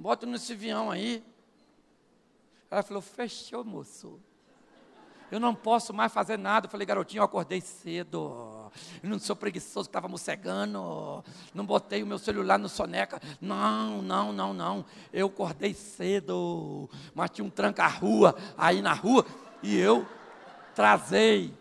Bota 0.00 0.24
nesse 0.24 0.54
avião 0.54 0.90
aí. 0.90 1.22
Ela 2.70 2.82
falou, 2.82 3.02
fechou, 3.02 3.62
moço. 3.62 4.18
Eu 5.30 5.38
não 5.38 5.54
posso 5.54 5.92
mais 5.92 6.10
fazer 6.10 6.38
nada. 6.38 6.64
Eu 6.64 6.70
falei, 6.70 6.86
garotinho, 6.86 7.20
eu 7.20 7.24
acordei 7.24 7.60
cedo. 7.60 8.72
Eu 9.02 9.10
não 9.10 9.18
sou 9.18 9.36
preguiçoso 9.36 9.90
estava 9.90 10.08
mocegando. 10.08 11.22
Não 11.52 11.66
botei 11.66 12.02
o 12.02 12.06
meu 12.06 12.18
celular 12.18 12.58
no 12.58 12.66
soneca. 12.66 13.20
Não, 13.42 14.00
não, 14.00 14.32
não, 14.32 14.54
não. 14.54 14.86
Eu 15.12 15.26
acordei 15.26 15.74
cedo. 15.74 16.88
Mas 17.14 17.28
tinha 17.32 17.44
um 17.44 17.50
tranca-rua 17.50 18.34
aí 18.56 18.80
na 18.80 18.94
rua. 18.94 19.26
E 19.62 19.76
eu 19.76 20.08
trazei. 20.74 21.52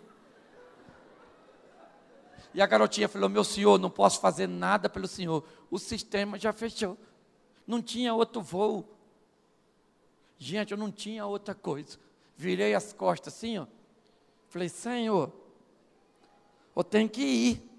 E 2.54 2.62
a 2.62 2.66
garotinha 2.66 3.10
falou: 3.10 3.28
Meu 3.28 3.44
senhor, 3.44 3.78
não 3.78 3.90
posso 3.90 4.22
fazer 4.22 4.48
nada 4.48 4.88
pelo 4.88 5.10
senhor. 5.10 5.44
O 5.70 5.78
sistema 5.78 6.40
já 6.40 6.54
fechou. 6.54 6.98
Não 7.70 7.82
tinha 7.82 8.13
outro 8.13 8.41
voo. 8.41 8.86
Gente, 10.38 10.72
eu 10.72 10.78
não 10.78 10.91
tinha 10.91 11.26
outra 11.26 11.53
coisa 11.53 11.97
virei 12.39 12.74
as 12.74 12.93
costas 12.93 13.34
assim, 13.34 13.57
ó. 13.57 13.67
Falei, 14.47 14.70
Senhor, 14.70 15.30
eu 16.74 16.84
tenho 16.86 17.09
que 17.09 17.22
ir. 17.22 17.70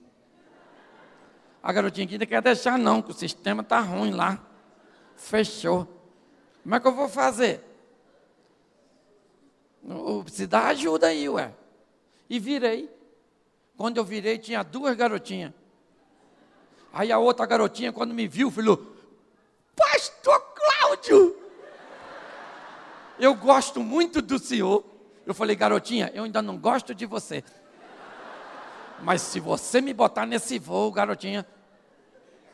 A 1.63 1.73
garotinha 1.73 2.05
aqui 2.05 2.19
não 2.19 2.27
quer 2.27 2.43
deixar 2.43 2.79
não, 2.79 3.01
que 3.01 3.11
o 3.11 3.15
sistema 3.15 3.63
está 3.63 3.81
ruim 3.81 4.11
lá. 4.11 4.39
Fechou. 5.17 5.89
Como 6.63 6.75
é 6.75 6.81
que 6.81 6.87
eu 6.87 6.93
vou 6.95 7.09
fazer? 7.09 7.65
Preciso 10.25 10.49
dar 10.49 10.67
ajuda 10.67 11.07
aí, 11.07 11.27
ué. 11.27 11.55
E 12.29 12.39
virei. 12.39 12.91
Quando 13.79 13.97
eu 13.97 14.05
virei, 14.05 14.37
tinha 14.37 14.63
duas 14.63 14.95
garotinhas. 14.95 15.55
Aí 16.93 17.11
a 17.11 17.19
outra 17.19 17.47
garotinha, 17.47 17.95
quando 17.95 18.13
me 18.13 18.29
viu, 18.29 18.51
falou: 18.51 18.90
Pastor 19.77 20.41
Cláudio! 20.55 21.41
eu 23.21 23.35
gosto 23.35 23.81
muito 23.81 24.23
do 24.23 24.39
senhor. 24.39 24.85
Eu 25.27 25.35
falei, 25.35 25.55
garotinha, 25.55 26.11
eu 26.15 26.25
ainda 26.25 26.41
não 26.41 26.57
gosto 26.57 26.95
de 26.95 27.05
você. 27.05 27.45
Mas 29.03 29.21
se 29.23 29.39
você 29.39 29.81
me 29.81 29.93
botar 29.93 30.27
nesse 30.27 30.59
voo, 30.59 30.91
garotinha. 30.91 31.47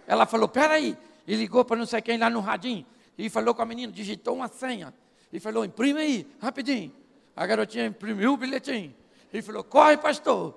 Ela 0.06 0.26
falou, 0.26 0.48
peraí. 0.48 0.96
E 1.26 1.34
ligou 1.34 1.64
para 1.64 1.76
não 1.76 1.86
sei 1.86 2.02
quem 2.02 2.18
lá 2.18 2.28
no 2.28 2.40
radinho. 2.40 2.84
E 3.16 3.30
falou 3.30 3.54
com 3.54 3.62
a 3.62 3.66
menina, 3.66 3.92
digitou 3.92 4.34
uma 4.34 4.48
senha. 4.48 4.92
E 5.32 5.40
falou, 5.40 5.64
imprime 5.64 6.00
aí, 6.00 6.26
rapidinho. 6.40 6.92
A 7.34 7.46
garotinha 7.46 7.86
imprimiu 7.86 8.34
o 8.34 8.36
bilhetinho. 8.36 8.94
E 9.32 9.40
falou, 9.40 9.62
corre, 9.64 9.96
pastor. 9.96 10.54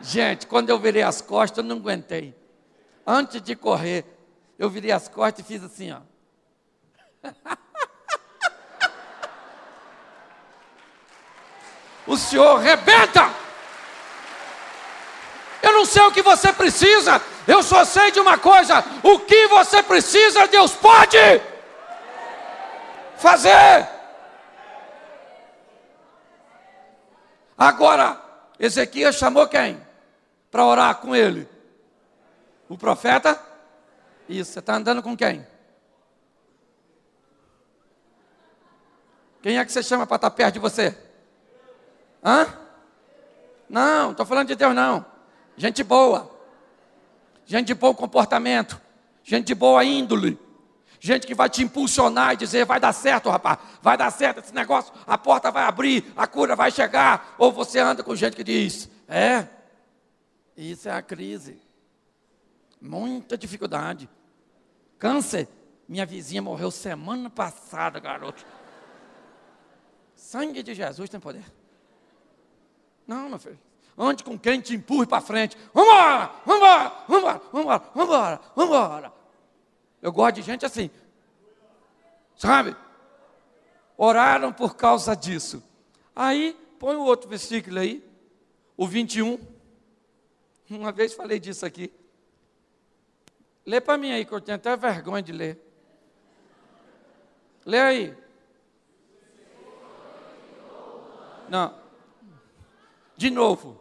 Gente, 0.00 0.46
quando 0.46 0.70
eu 0.70 0.78
virei 0.78 1.02
as 1.02 1.20
costas, 1.20 1.58
eu 1.58 1.64
não 1.64 1.76
aguentei. 1.76 2.34
Antes 3.06 3.42
de 3.42 3.54
correr, 3.54 4.04
eu 4.60 4.68
virei 4.68 4.92
as 4.92 5.08
costas 5.08 5.42
e 5.42 5.48
fiz 5.48 5.64
assim, 5.64 5.90
ó. 5.90 6.00
o 12.06 12.14
Senhor 12.14 12.58
rebenta. 12.58 13.22
Eu 15.62 15.72
não 15.72 15.86
sei 15.86 16.02
o 16.02 16.12
que 16.12 16.20
você 16.20 16.52
precisa, 16.52 17.22
eu 17.48 17.62
só 17.62 17.86
sei 17.86 18.10
de 18.10 18.20
uma 18.20 18.36
coisa: 18.36 18.84
o 19.02 19.20
que 19.20 19.46
você 19.48 19.82
precisa, 19.82 20.46
Deus 20.46 20.74
pode 20.74 21.16
fazer. 23.16 23.88
Agora, 27.56 28.20
Ezequias 28.58 29.16
chamou 29.16 29.48
quem? 29.48 29.80
Para 30.50 30.66
orar 30.66 30.96
com 30.96 31.16
ele? 31.16 31.48
O 32.68 32.76
profeta? 32.76 33.48
Isso, 34.30 34.52
você 34.52 34.60
está 34.60 34.76
andando 34.76 35.02
com 35.02 35.16
quem? 35.16 35.44
Quem 39.42 39.58
é 39.58 39.64
que 39.64 39.72
você 39.72 39.82
chama 39.82 40.06
para 40.06 40.14
estar 40.14 40.30
perto 40.30 40.54
de 40.54 40.60
você? 40.60 40.96
Hã? 42.22 42.46
Não, 43.68 44.12
estou 44.12 44.24
falando 44.24 44.46
de 44.46 44.54
Deus 44.54 44.72
não. 44.72 45.04
Gente 45.56 45.82
boa. 45.82 46.30
Gente 47.44 47.66
de 47.66 47.74
bom 47.74 47.92
comportamento. 47.92 48.80
Gente 49.24 49.46
de 49.46 49.54
boa 49.54 49.84
índole. 49.84 50.38
Gente 51.00 51.26
que 51.26 51.34
vai 51.34 51.50
te 51.50 51.64
impulsionar 51.64 52.34
e 52.34 52.36
dizer, 52.36 52.64
vai 52.64 52.78
dar 52.78 52.92
certo, 52.92 53.30
rapaz. 53.30 53.58
Vai 53.82 53.98
dar 53.98 54.12
certo 54.12 54.38
esse 54.38 54.54
negócio. 54.54 54.94
A 55.08 55.18
porta 55.18 55.50
vai 55.50 55.64
abrir, 55.64 56.12
a 56.16 56.28
cura 56.28 56.54
vai 56.54 56.70
chegar. 56.70 57.34
Ou 57.36 57.50
você 57.50 57.80
anda 57.80 58.04
com 58.04 58.14
gente 58.14 58.36
que 58.36 58.44
diz, 58.44 58.88
é. 59.08 59.48
Isso 60.56 60.88
é 60.88 60.92
a 60.92 61.02
crise. 61.02 61.60
Muita 62.80 63.36
dificuldade. 63.36 64.08
Câncer. 65.00 65.48
Minha 65.88 66.06
vizinha 66.06 66.40
morreu 66.40 66.70
semana 66.70 67.28
passada, 67.28 67.98
garoto. 67.98 68.46
Sangue 70.14 70.62
de 70.62 70.74
Jesus 70.74 71.10
tem 71.10 71.18
poder. 71.18 71.44
Não, 73.06 73.28
meu 73.28 73.38
filho. 73.38 73.58
Ande 73.98 74.22
com 74.22 74.38
quem 74.38 74.60
te 74.60 74.74
empurre 74.74 75.06
para 75.06 75.20
frente. 75.20 75.56
Vambora, 75.74 76.30
vambora, 76.46 76.92
vambora, 77.08 77.42
vambora, 77.52 77.82
vambora, 77.94 78.40
vambora. 78.54 79.12
Eu 80.00 80.12
gosto 80.12 80.36
de 80.36 80.42
gente 80.42 80.64
assim. 80.64 80.90
Sabe? 82.36 82.76
Oraram 83.96 84.52
por 84.52 84.76
causa 84.76 85.16
disso. 85.16 85.62
Aí, 86.14 86.56
põe 86.78 86.94
o 86.94 87.02
outro 87.02 87.28
versículo 87.28 87.78
aí. 87.80 88.04
O 88.76 88.86
21. 88.86 89.38
Uma 90.70 90.92
vez 90.92 91.14
falei 91.14 91.40
disso 91.40 91.66
aqui. 91.66 91.92
Lê 93.66 93.80
para 93.80 93.98
mim 93.98 94.12
aí, 94.12 94.24
que 94.24 94.32
eu 94.32 94.40
tenho 94.40 94.56
até 94.56 94.76
vergonha 94.76 95.22
de 95.22 95.32
ler. 95.32 95.58
Lê 97.64 97.78
aí. 97.78 98.16
Não. 101.48 101.74
De 103.16 103.30
novo. 103.30 103.78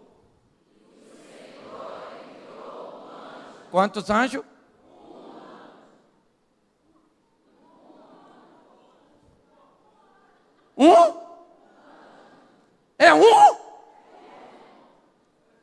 Quantos 3.71 4.09
anjos? 4.09 4.43
Um? 10.75 11.19
É 12.97 13.13
um? 13.13 13.57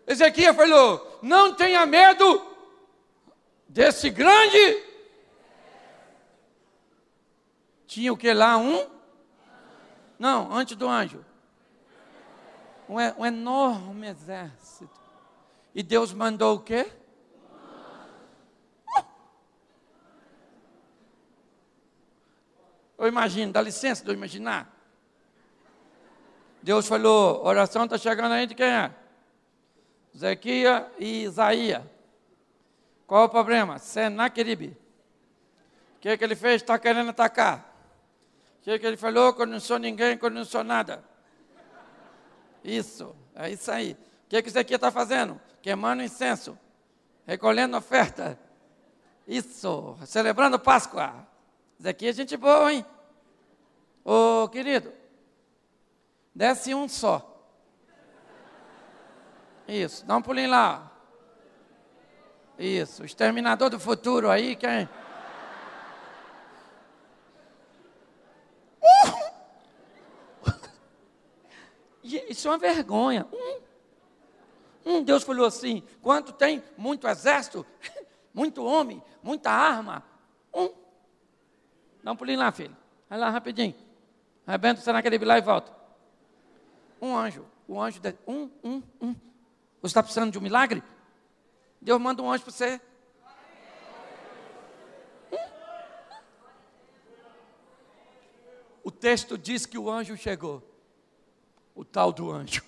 Ezequiel 0.07 0.55
falou: 0.55 1.19
não 1.21 1.55
tenha 1.55 1.85
medo 1.85 2.56
desse 3.69 4.11
grande. 4.11 4.85
Tinha 7.87 8.13
o 8.13 8.17
que 8.17 8.33
lá? 8.33 8.57
Um? 8.57 8.89
Não, 10.19 10.53
antes 10.53 10.77
do 10.77 10.89
anjo 10.89 11.25
um, 12.89 12.97
um 13.21 13.27
enorme 13.27 14.09
exército. 14.09 15.01
E 15.75 15.83
Deus 15.83 16.13
mandou 16.13 16.57
o 16.57 16.61
quê? 16.61 16.91
Eu 22.99 23.07
imagino, 23.07 23.53
dá 23.53 23.61
licença 23.61 24.03
de 24.03 24.11
eu 24.11 24.15
imaginar. 24.15 24.73
Deus 26.63 26.89
falou, 26.89 27.45
oração 27.45 27.85
está 27.85 27.99
chegando 27.99 28.33
aí 28.33 28.47
de 28.47 28.55
quem 28.55 28.67
é? 28.67 28.91
Zequias 30.17 30.85
e 30.99 31.25
Isaías. 31.25 31.83
Qual 33.07 33.23
é 33.23 33.25
o 33.27 33.29
problema? 33.29 33.79
Senaqueribe. 33.79 34.77
O 35.97 36.01
que, 36.01 36.17
que 36.17 36.25
ele 36.25 36.35
fez? 36.37 36.63
Está 36.63 36.79
querendo 36.79 37.11
atacar. 37.11 37.73
O 38.61 38.65
que, 38.65 38.79
que 38.79 38.87
ele 38.87 38.97
falou? 38.97 39.33
Que 39.33 39.43
eu 39.43 39.47
não 39.47 39.61
sou 39.61 39.79
ninguém, 39.79 40.19
que 40.19 40.25
eu 40.25 40.31
não 40.31 40.45
sou 40.45 40.65
nada. 40.65 41.05
Isso, 42.65 43.15
é 43.35 43.51
isso 43.51 43.71
aí. 43.71 43.93
O 43.93 44.29
que, 44.29 44.43
que 44.43 44.49
isso 44.49 44.59
aqui 44.59 44.75
está 44.75 44.91
fazendo? 44.91 45.41
Queimando 45.63 46.03
incenso, 46.03 46.59
recolhendo 47.25 47.77
oferta. 47.77 48.39
Isso, 49.27 49.97
celebrando 50.05 50.59
Páscoa. 50.59 51.27
Isso 51.79 51.89
aqui 51.89 52.09
é 52.09 52.13
gente 52.13 52.37
boa, 52.37 52.73
hein? 52.73 52.85
Ô 54.05 54.49
querido, 54.49 54.93
desce 56.35 56.75
um 56.75 56.89
só. 56.89 57.33
Isso, 59.69 60.05
dá 60.07 60.17
um 60.17 60.23
pulinho 60.23 60.51
lá. 60.51 60.93
Isso, 62.59 63.03
o 63.03 63.07
exterminador 63.07 63.69
do 63.69 63.79
futuro 63.79 64.31
aí, 64.31 64.57
quem? 64.57 64.89
Isso 72.31 72.49
é 72.49 72.51
uma 72.51 72.59
vergonha. 72.59 73.27
Hum. 73.33 73.61
Hum, 74.87 75.03
Deus 75.03 75.25
falou 75.25 75.45
assim: 75.45 75.83
quanto 76.01 76.33
tem 76.33 76.63
muito 76.79 77.09
exército, 77.09 77.67
muito 78.33 78.65
homem, 78.65 79.03
muita 79.23 79.51
arma. 79.51 80.03
Um. 80.55 80.71
Dá 82.03 82.13
um 82.13 82.17
pulinho 82.17 82.39
lá, 82.39 82.53
filho. 82.53 82.77
Vai 83.11 83.19
lá 83.19 83.29
rapidinho. 83.31 83.75
Arrebenta 84.47 84.81
você 84.81 84.93
naquele 84.93 85.19
lá 85.25 85.37
e 85.37 85.43
volta. 85.43 85.73
Um 87.03 87.17
anjo. 87.17 87.45
O 87.67 87.81
anjo. 87.81 88.01
De... 88.01 88.15
Um, 88.27 88.49
um, 88.63 88.83
um. 89.01 89.13
Você 89.83 89.87
está 89.87 90.03
precisando 90.03 90.31
de 90.31 90.39
um 90.39 90.43
milagre? 90.43 90.83
Deus 91.81 92.01
manda 92.01 92.23
um 92.23 92.31
anjo 92.31 92.45
para 92.45 92.53
você. 92.53 92.81
O 98.83 98.91
texto 98.91 99.37
diz 99.37 99.67
que 99.67 99.77
o 99.77 99.91
anjo 99.91 100.17
chegou, 100.17 100.63
o 101.75 101.85
tal 101.85 102.13
do 102.13 102.31
anjo, 102.31 102.63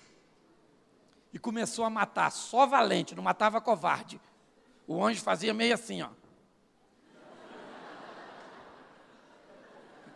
e 1.31 1.39
começou 1.39 1.85
a 1.85 1.89
matar, 1.89 2.29
só 2.29 2.65
valente, 2.65 3.15
não 3.15 3.23
matava 3.23 3.61
covarde. 3.61 4.19
O 4.85 5.01
anjo 5.01 5.21
fazia 5.21 5.53
meio 5.53 5.73
assim, 5.73 6.01
ó. 6.01 6.09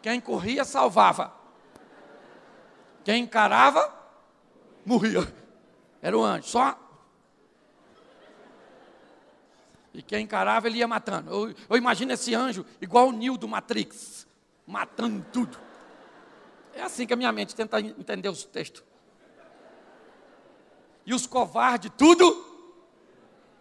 Quem 0.01 0.19
corria, 0.19 0.65
salvava. 0.65 1.33
Quem 3.05 3.23
encarava, 3.23 3.89
morria. 4.85 5.21
Era 6.01 6.17
o 6.17 6.21
anjo, 6.21 6.49
só. 6.49 6.77
E 9.93 10.01
quem 10.01 10.23
encarava, 10.23 10.67
ele 10.67 10.79
ia 10.79 10.87
matando. 10.87 11.29
Eu, 11.29 11.55
eu 11.69 11.77
imagino 11.77 12.11
esse 12.11 12.33
anjo 12.33 12.65
igual 12.81 13.09
o 13.09 13.11
Neo 13.11 13.37
do 13.37 13.47
Matrix, 13.47 14.25
matando 14.65 15.23
tudo. 15.31 15.57
É 16.73 16.81
assim 16.81 17.05
que 17.05 17.13
a 17.13 17.15
minha 17.15 17.31
mente 17.31 17.53
tenta 17.53 17.79
entender 17.79 18.29
os 18.29 18.43
textos. 18.43 18.83
E 21.05 21.13
os 21.13 21.27
covardes, 21.27 21.91
tudo 21.97 22.43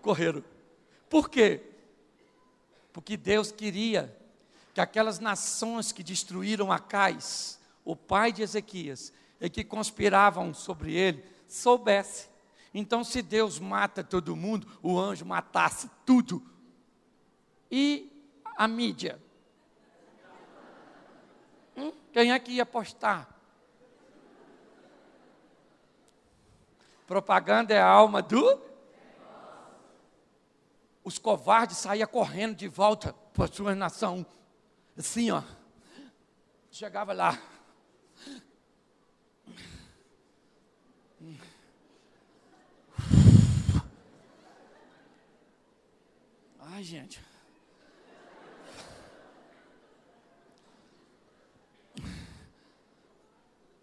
correram. 0.01 0.43
Por 1.11 1.29
quê? 1.29 1.61
Porque 2.93 3.17
Deus 3.17 3.53
queria 3.53 4.17
que 4.73 4.81
aquelas 4.81 5.19
nações 5.19 5.93
que 5.93 6.03
destruíram 6.03 6.73
Acais, 6.73 7.61
o 7.85 7.95
pai 7.95 8.33
de 8.33 8.43
Ezequias, 8.43 9.13
e 9.41 9.51
que 9.51 9.65
conspiravam 9.65 10.55
sobre 10.55 10.95
ele, 10.95 11.25
soubesse. 11.47 12.32
Então, 12.75 13.05
se 13.05 13.21
Deus 13.21 13.59
mata 13.59 14.03
todo 14.03 14.35
mundo, 14.35 14.67
o 14.83 14.99
anjo 14.99 15.27
matasse 15.27 15.91
tudo. 16.07 16.43
E 17.71 18.11
a 18.57 18.67
mídia? 18.67 19.21
Hum? 21.77 21.93
Quem 22.13 22.33
é 22.33 22.39
que 22.39 22.53
ia 22.53 22.65
postar? 22.65 23.29
Propaganda 27.07 27.75
é 27.75 27.81
a 27.81 27.87
alma 27.87 28.23
do. 28.23 28.59
Os 31.05 31.19
covardes 31.19 31.77
saíam 31.77 32.09
correndo 32.09 32.55
de 32.55 32.69
volta 32.69 33.13
para 33.35 33.53
sua 33.53 33.75
nação. 33.75 34.25
Assim, 34.97 35.31
ó. 35.31 35.43
Chegava 36.71 37.13
lá. 37.13 37.39
Ai, 46.75 46.83
gente. 46.83 47.21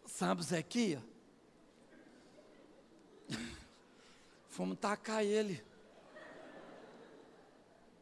Sabe 0.07 0.41
Zequia? 0.41 0.99
Fomos 4.47 4.79
tacar 4.79 5.23
ele. 5.23 5.63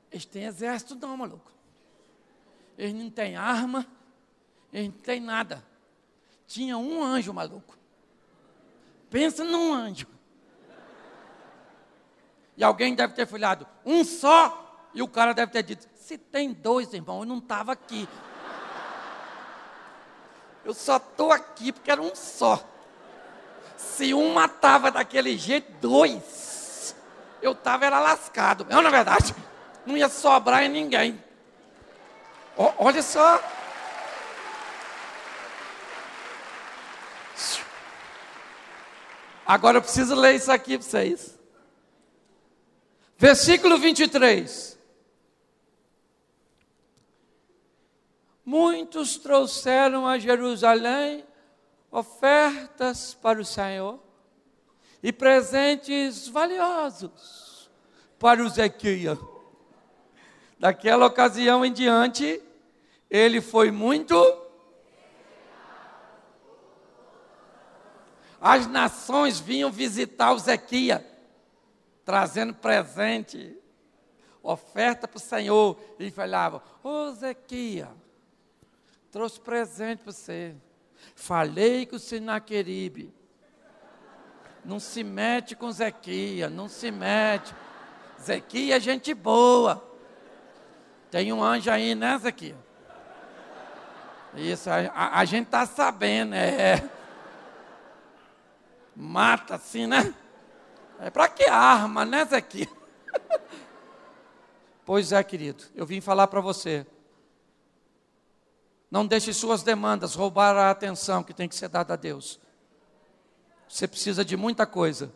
Eles 0.09 0.23
têm 0.23 0.45
exército 0.45 0.95
não, 0.95 1.17
maluco. 1.17 1.51
Eles 2.77 2.93
não 2.93 3.09
têm 3.09 3.35
arma, 3.35 3.85
eles 4.71 4.88
não 4.88 4.99
têm 4.99 5.19
nada. 5.19 5.65
Tinha 6.47 6.77
um 6.77 7.03
anjo, 7.03 7.33
maluco. 7.33 7.77
Pensa 9.09 9.43
num 9.43 9.73
anjo. 9.73 10.07
E 12.55 12.63
alguém 12.63 12.95
deve 12.95 13.13
ter 13.13 13.27
falado, 13.27 13.67
um 13.85 14.05
só. 14.05 14.63
E 14.93 15.01
o 15.01 15.07
cara 15.07 15.33
deve 15.33 15.51
ter 15.51 15.63
dito, 15.63 15.88
se 15.95 16.17
tem 16.17 16.53
dois, 16.53 16.93
irmão, 16.93 17.19
eu 17.19 17.25
não 17.25 17.38
estava 17.38 17.71
aqui. 17.71 18.07
Eu 20.63 20.73
só 20.73 20.97
estou 20.97 21.31
aqui 21.31 21.71
porque 21.71 21.89
era 21.89 22.01
um 22.01 22.13
só. 22.15 22.61
Se 23.77 24.13
um 24.13 24.33
matava 24.33 24.91
daquele 24.91 25.38
jeito, 25.38 25.71
dois. 25.79 26.95
Eu 27.41 27.51
estava 27.51 27.85
era 27.85 27.99
lascado. 27.99 28.65
Não, 28.69 28.81
na 28.81 28.89
verdade, 28.89 29.33
não 29.85 29.95
ia 29.95 30.09
sobrar 30.09 30.63
em 30.63 30.69
ninguém. 30.69 31.23
O, 32.57 32.73
olha 32.79 33.01
só. 33.01 33.41
Agora 39.45 39.77
eu 39.77 39.81
preciso 39.81 40.15
ler 40.15 40.35
isso 40.35 40.51
aqui 40.51 40.77
para 40.77 40.88
vocês. 40.88 41.39
Versículo 43.17 43.77
23. 43.77 44.76
Muitos 48.48 49.18
trouxeram 49.18 50.08
a 50.08 50.18
Jerusalém 50.18 51.26
ofertas 51.91 53.14
para 53.14 53.41
o 53.41 53.43
Senhor 53.43 54.00
e 55.04 55.12
presentes 55.12 56.30
valiosos 56.30 57.70
para 58.18 58.41
o 58.41 58.48
Zequia. 58.48 59.20
Daquela 60.58 61.08
ocasião 61.08 61.66
em 61.66 61.74
diante, 61.74 62.41
ele 63.10 63.41
foi 63.41 63.70
muito. 63.70 64.16
As 68.39 68.66
nações 68.66 69.41
vinham 69.41 69.70
visitar 69.70 70.32
o 70.32 70.39
Zequia, 70.39 71.06
trazendo 72.06 72.54
presente, 72.54 73.58
oferta 74.41 75.06
para 75.06 75.18
o 75.18 75.20
Senhor, 75.20 75.78
e 76.00 76.10
falavam: 76.10 76.62
Ô 76.82 77.12
Zequia, 77.12 77.89
trouxe 79.12 79.39
presente 79.39 80.03
para 80.03 80.12
você. 80.12 80.55
Falei 81.16 81.86
com 81.86 81.95
o 81.95 81.99
Sinaqueribe. 81.99 83.14
Não 84.64 84.80
se 84.80 85.03
mete 85.03 85.55
com 85.55 85.72
Zequia, 85.72 86.49
não 86.49 86.68
se 86.68 86.91
mete. 86.91 87.55
Zequia 88.22 88.78
é 88.78 88.80
gente 88.80 89.14
boa. 89.14 89.84
Tem 91.10 91.32
um 91.32 91.41
anjo 91.41 91.72
aí, 91.72 91.95
né, 91.95 92.18
Zequia? 92.18 92.58
Isso, 94.36 94.70
a, 94.70 94.76
a, 94.93 95.20
a 95.20 95.26
gente 95.26 95.45
está 95.45 95.66
sabendo, 95.66 96.36
é. 96.36 96.84
Mata 98.95 99.55
assim, 99.55 99.88
né? 99.88 100.14
É 100.99 101.10
para 101.10 101.30
que 101.30 101.45
arma, 101.45 102.03
né, 102.03 102.26
Zequia? 102.26 102.68
pois 104.86 105.12
é, 105.12 105.24
querido, 105.24 105.64
eu 105.76 105.86
vim 105.86 106.01
falar 106.01 106.28
para 106.28 106.41
você. 106.41 106.86
Não 108.89 109.05
deixe 109.05 109.33
suas 109.33 109.63
demandas 109.63 110.15
roubar 110.15 110.55
a 110.55 110.71
atenção 110.71 111.23
que 111.23 111.33
tem 111.33 111.47
que 111.47 111.55
ser 111.55 111.67
dada 111.67 111.93
a 111.93 111.97
Deus. 111.97 112.39
Você 113.67 113.88
precisa 113.88 114.23
de 114.23 114.38
muita 114.38 114.65
coisa, 114.65 115.11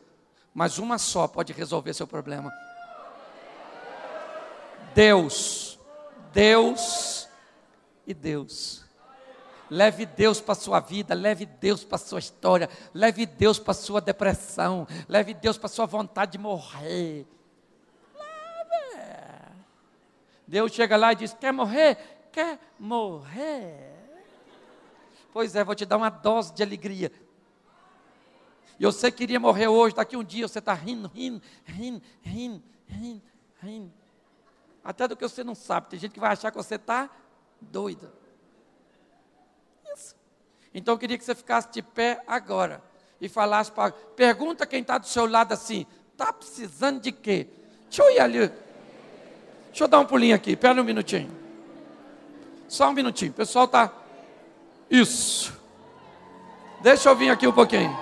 mas 0.54 0.78
uma 0.78 0.98
só 0.98 1.28
pode 1.28 1.54
resolver 1.54 1.94
seu 1.94 2.06
problema. 2.06 2.52
Deus, 4.94 5.80
Deus 6.34 7.30
e 8.06 8.14
Deus. 8.14 8.84
Leve 9.70 10.06
Deus 10.06 10.42
para 10.42 10.52
a 10.52 10.56
sua 10.56 10.82
vida, 10.82 11.14
leve 11.14 11.46
Deus 11.46 11.86
para 11.86 11.96
a 11.96 12.00
sua 12.00 12.20
história, 12.20 12.70
leve 12.94 13.26
Deus 13.26 13.58
para 13.58 13.72
a 13.72 13.76
sua 13.76 14.02
depressão, 14.02 14.86
leve 15.08 15.34
Deus 15.34 15.58
para 15.58 15.68
a 15.68 15.70
sua 15.70 15.86
vontade 15.86 16.34
de 16.34 16.38
morrer. 16.38 17.26
Deus 20.46 20.74
chega 20.74 20.98
lá 20.98 21.14
e 21.14 21.16
diz: 21.16 21.34
Quer 21.34 21.54
morrer? 21.54 22.11
Quer 22.32 22.60
morrer? 22.80 24.02
Pois 25.34 25.56
é, 25.56 25.64
vou 25.64 25.76
te 25.76 25.86
dar 25.86 25.98
uma 25.98 26.10
dose 26.10 26.54
de 26.54 26.64
alegria. 26.64 27.12
E 28.80 28.86
você 28.86 29.12
queria 29.12 29.40
morrer 29.40 29.68
hoje, 29.68 29.96
daqui 29.96 30.18
um 30.18 30.24
dia 30.24 30.48
você 30.48 30.60
está 30.60 30.74
rindo, 30.74 31.08
rindo, 31.14 31.42
rindo, 31.64 32.02
rindo, 32.22 32.64
rindo, 32.88 33.22
rindo. 33.62 33.94
Até 34.84 35.08
do 35.08 35.16
que 35.16 35.28
você 35.28 35.44
não 35.44 35.54
sabe. 35.54 35.90
Tem 35.90 36.00
gente 36.00 36.14
que 36.14 36.20
vai 36.20 36.32
achar 36.32 36.50
que 36.50 36.58
você 36.58 36.76
está 36.76 37.10
doida. 37.60 38.12
Isso. 39.94 40.16
Então 40.74 40.96
eu 40.96 40.98
queria 40.98 41.18
que 41.18 41.24
você 41.24 41.36
ficasse 41.36 41.72
de 41.72 41.82
pé 41.82 42.24
agora 42.26 42.84
e 43.20 43.30
falasse 43.30 43.72
para. 43.72 43.92
Pergunta 43.92 44.66
quem 44.66 44.82
está 44.82 44.98
do 44.98 45.06
seu 45.06 45.28
lado 45.28 45.54
assim: 45.54 45.86
está 46.12 46.34
precisando 46.34 47.00
de 47.00 47.12
quê? 47.12 47.48
Deixa 47.84 48.04
eu 48.04 48.16
ir 48.16 48.20
ali. 48.20 48.52
Deixa 49.68 49.84
eu 49.84 49.88
dar 49.88 50.00
um 50.00 50.06
pulinho 50.06 50.36
aqui, 50.36 50.52
espera 50.52 50.82
um 50.82 50.84
minutinho. 50.84 51.41
Só 52.72 52.90
um 52.90 52.94
minutinho, 52.94 53.32
o 53.32 53.34
pessoal 53.34 53.68
tá. 53.68 53.92
Isso. 54.90 55.52
Deixa 56.82 57.10
eu 57.10 57.16
vir 57.16 57.30
aqui 57.30 57.46
um 57.46 57.52
pouquinho. 57.52 57.94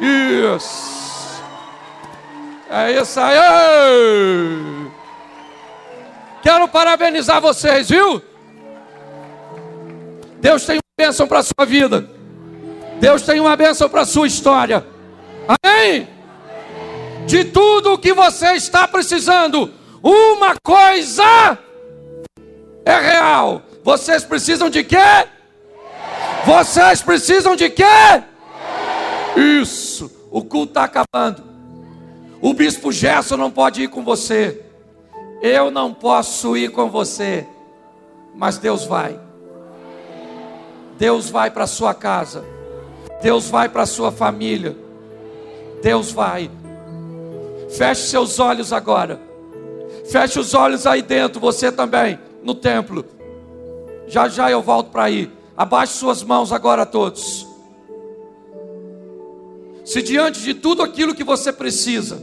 Isso. 0.00 1.42
É 2.70 2.92
isso 2.92 3.20
aí. 3.20 4.90
Quero 6.42 6.66
parabenizar 6.68 7.40
vocês, 7.40 7.90
viu? 7.90 8.22
Deus 10.40 10.64
tem 10.64 10.76
uma 10.76 11.06
bênção 11.06 11.28
para 11.28 11.40
a 11.40 11.42
sua 11.42 11.66
vida. 11.66 12.08
Deus 12.98 13.20
tem 13.20 13.38
uma 13.38 13.54
bênção 13.54 13.88
para 13.88 14.00
a 14.00 14.06
sua 14.06 14.26
história. 14.26 14.86
Amém? 15.46 16.16
de 17.26 17.44
tudo 17.44 17.94
o 17.94 17.98
que 17.98 18.14
você 18.14 18.52
está 18.52 18.86
precisando, 18.86 19.70
uma 20.02 20.54
coisa 20.62 21.58
é 22.86 23.00
real. 23.00 23.62
Vocês 23.82 24.24
precisam 24.24 24.70
de 24.70 24.84
quê? 24.84 25.26
Vocês 26.46 27.02
precisam 27.02 27.56
de 27.56 27.68
quê? 27.68 27.84
Isso. 29.36 30.10
O 30.30 30.42
culto 30.44 30.70
está 30.70 30.84
acabando. 30.84 31.42
O 32.40 32.54
bispo 32.54 32.92
Gerson 32.92 33.36
não 33.36 33.50
pode 33.50 33.82
ir 33.82 33.88
com 33.88 34.04
você. 34.04 34.62
Eu 35.42 35.70
não 35.70 35.92
posso 35.92 36.56
ir 36.56 36.70
com 36.70 36.88
você. 36.88 37.46
Mas 38.34 38.56
Deus 38.56 38.84
vai. 38.84 39.18
Deus 40.96 41.28
vai 41.28 41.50
para 41.50 41.66
sua 41.66 41.92
casa. 41.92 42.44
Deus 43.20 43.50
vai 43.50 43.68
para 43.68 43.84
sua 43.84 44.12
família. 44.12 44.76
Deus 45.82 46.12
vai. 46.12 46.50
Feche 47.76 48.02
seus 48.02 48.38
olhos 48.38 48.72
agora. 48.72 49.20
Feche 50.10 50.38
os 50.38 50.54
olhos 50.54 50.86
aí 50.86 51.02
dentro, 51.02 51.40
você 51.40 51.72
também, 51.72 52.18
no 52.42 52.54
templo. 52.54 53.04
Já 54.06 54.28
já 54.28 54.50
eu 54.50 54.62
volto 54.62 54.90
para 54.90 55.04
aí. 55.04 55.30
Abaixe 55.56 55.94
suas 55.94 56.22
mãos 56.22 56.52
agora 56.52 56.84
todos. 56.84 57.46
Se 59.84 60.02
diante 60.02 60.40
de 60.40 60.52
tudo 60.52 60.82
aquilo 60.82 61.14
que 61.14 61.22
você 61.22 61.52
precisa, 61.52 62.20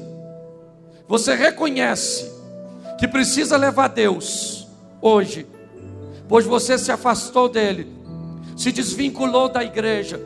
você 1.08 1.34
reconhece 1.34 2.30
que 3.00 3.08
precisa 3.08 3.58
levar 3.58 3.88
Deus 3.88 4.68
hoje, 5.02 5.46
pois 6.28 6.46
você 6.46 6.78
se 6.78 6.92
afastou 6.92 7.50
dele, 7.50 7.88
se 8.56 8.72
desvinculou 8.72 9.50
da 9.50 9.64
igreja, 9.64 10.20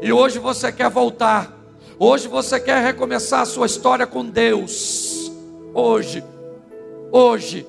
e 0.00 0.12
hoje 0.12 0.38
você 0.38 0.72
quer 0.72 0.88
voltar, 0.88 1.52
hoje 1.98 2.28
você 2.28 2.58
quer 2.58 2.82
recomeçar 2.82 3.40
a 3.40 3.46
sua 3.46 3.66
história 3.66 4.06
com 4.06 4.24
Deus, 4.24 5.30
hoje, 5.74 6.24
hoje, 7.10 7.66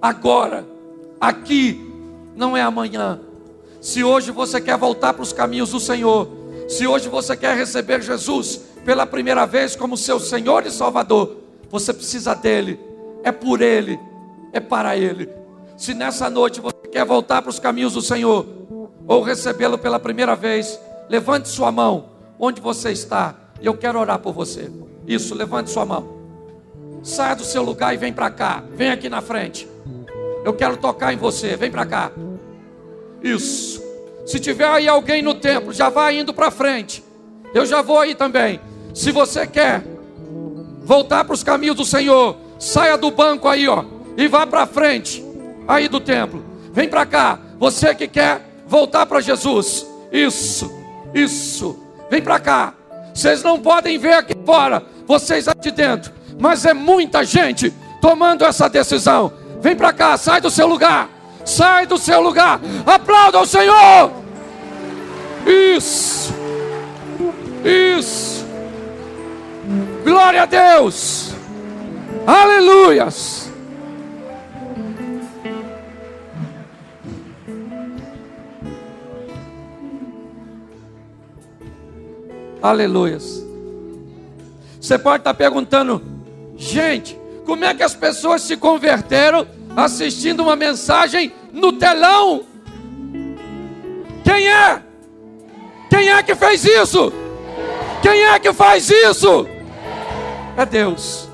agora, 0.00 0.64
aqui, 1.22 1.80
não 2.34 2.56
é 2.56 2.62
amanhã. 2.62 3.20
Se 3.80 4.02
hoje 4.02 4.32
você 4.32 4.60
quer 4.60 4.76
voltar 4.76 5.14
para 5.14 5.22
os 5.22 5.32
caminhos 5.32 5.70
do 5.70 5.78
Senhor, 5.78 6.28
se 6.68 6.84
hoje 6.84 7.08
você 7.08 7.36
quer 7.36 7.56
receber 7.56 8.02
Jesus 8.02 8.60
pela 8.84 9.06
primeira 9.06 9.46
vez 9.46 9.76
como 9.76 9.96
seu 9.96 10.18
Senhor 10.18 10.66
e 10.66 10.70
Salvador, 10.70 11.36
você 11.70 11.92
precisa 11.92 12.34
dele, 12.34 12.78
é 13.22 13.30
por 13.30 13.62
ele, 13.62 14.00
é 14.52 14.58
para 14.58 14.96
ele. 14.96 15.28
Se 15.76 15.94
nessa 15.94 16.28
noite 16.28 16.60
você 16.60 16.88
quer 16.90 17.04
voltar 17.04 17.40
para 17.40 17.50
os 17.50 17.60
caminhos 17.60 17.92
do 17.92 18.02
Senhor, 18.02 18.44
ou 19.06 19.22
recebê-lo 19.22 19.78
pela 19.78 20.00
primeira 20.00 20.34
vez, 20.34 20.78
levante 21.08 21.48
sua 21.48 21.70
mão 21.70 22.06
onde 22.38 22.60
você 22.60 22.90
está, 22.90 23.36
e 23.60 23.66
eu 23.66 23.74
quero 23.74 24.00
orar 24.00 24.18
por 24.18 24.32
você. 24.32 24.68
Isso, 25.06 25.36
levante 25.36 25.70
sua 25.70 25.86
mão. 25.86 26.20
Saia 27.04 27.36
do 27.36 27.44
seu 27.44 27.62
lugar 27.62 27.94
e 27.94 27.96
vem 27.96 28.12
para 28.12 28.30
cá, 28.30 28.64
vem 28.74 28.90
aqui 28.90 29.08
na 29.08 29.20
frente. 29.20 29.68
Eu 30.44 30.52
quero 30.54 30.76
tocar 30.76 31.12
em 31.12 31.16
você, 31.16 31.56
vem 31.56 31.70
para 31.70 31.86
cá. 31.86 32.10
Isso. 33.22 33.82
Se 34.26 34.38
tiver 34.38 34.66
aí 34.66 34.88
alguém 34.88 35.22
no 35.22 35.34
templo, 35.34 35.72
já 35.72 35.88
vai 35.88 36.18
indo 36.18 36.32
para 36.34 36.50
frente. 36.50 37.02
Eu 37.54 37.66
já 37.66 37.82
vou 37.82 37.98
aí 37.98 38.14
também. 38.14 38.60
Se 38.94 39.10
você 39.10 39.46
quer 39.46 39.82
voltar 40.84 41.24
para 41.24 41.34
os 41.34 41.42
caminhos 41.42 41.76
do 41.76 41.84
Senhor, 41.84 42.36
saia 42.58 42.96
do 42.96 43.10
banco 43.10 43.48
aí, 43.48 43.68
ó, 43.68 43.84
e 44.16 44.26
vá 44.28 44.46
para 44.46 44.66
frente 44.66 45.24
aí 45.66 45.88
do 45.88 46.00
templo. 46.00 46.44
Vem 46.72 46.88
para 46.88 47.06
cá. 47.06 47.38
Você 47.58 47.94
que 47.94 48.08
quer 48.08 48.42
voltar 48.66 49.06
para 49.06 49.20
Jesus. 49.20 49.86
Isso. 50.10 50.72
Isso. 51.14 51.78
Vem 52.10 52.20
para 52.20 52.40
cá. 52.40 52.74
Vocês 53.14 53.42
não 53.42 53.60
podem 53.60 53.98
ver 53.98 54.14
aqui 54.14 54.34
fora, 54.44 54.82
vocês 55.06 55.46
aqui 55.46 55.70
dentro, 55.70 56.12
mas 56.38 56.64
é 56.64 56.72
muita 56.72 57.24
gente 57.24 57.72
tomando 58.00 58.44
essa 58.44 58.68
decisão. 58.68 59.32
Vem 59.62 59.76
para 59.76 59.92
cá, 59.92 60.16
sai 60.16 60.40
do 60.40 60.50
seu 60.50 60.66
lugar. 60.66 61.08
Sai 61.44 61.86
do 61.86 61.96
seu 61.96 62.20
lugar. 62.20 62.60
Aplauda 62.84 63.38
o 63.38 63.46
Senhor. 63.46 64.10
Isso. 65.46 66.34
Isso. 67.64 68.44
Glória 70.02 70.42
a 70.42 70.46
Deus. 70.46 71.30
Aleluias. 72.26 73.52
Aleluias. 82.60 83.44
Você 84.80 84.98
pode 84.98 85.20
estar 85.20 85.34
perguntando, 85.34 86.02
gente, 86.56 87.16
como 87.44 87.64
é 87.64 87.74
que 87.74 87.82
as 87.82 87.94
pessoas 87.94 88.42
se 88.42 88.56
converteram 88.56 89.46
assistindo 89.76 90.40
uma 90.40 90.56
mensagem 90.56 91.32
no 91.52 91.72
telão? 91.72 92.44
Quem 94.24 94.48
é? 94.48 94.82
Quem 95.90 96.08
é 96.08 96.22
que 96.22 96.34
fez 96.34 96.64
isso? 96.64 97.12
Quem 98.00 98.24
é 98.24 98.38
que 98.38 98.52
faz 98.52 98.90
isso? 98.90 99.46
É 100.56 100.64
Deus. 100.64 101.28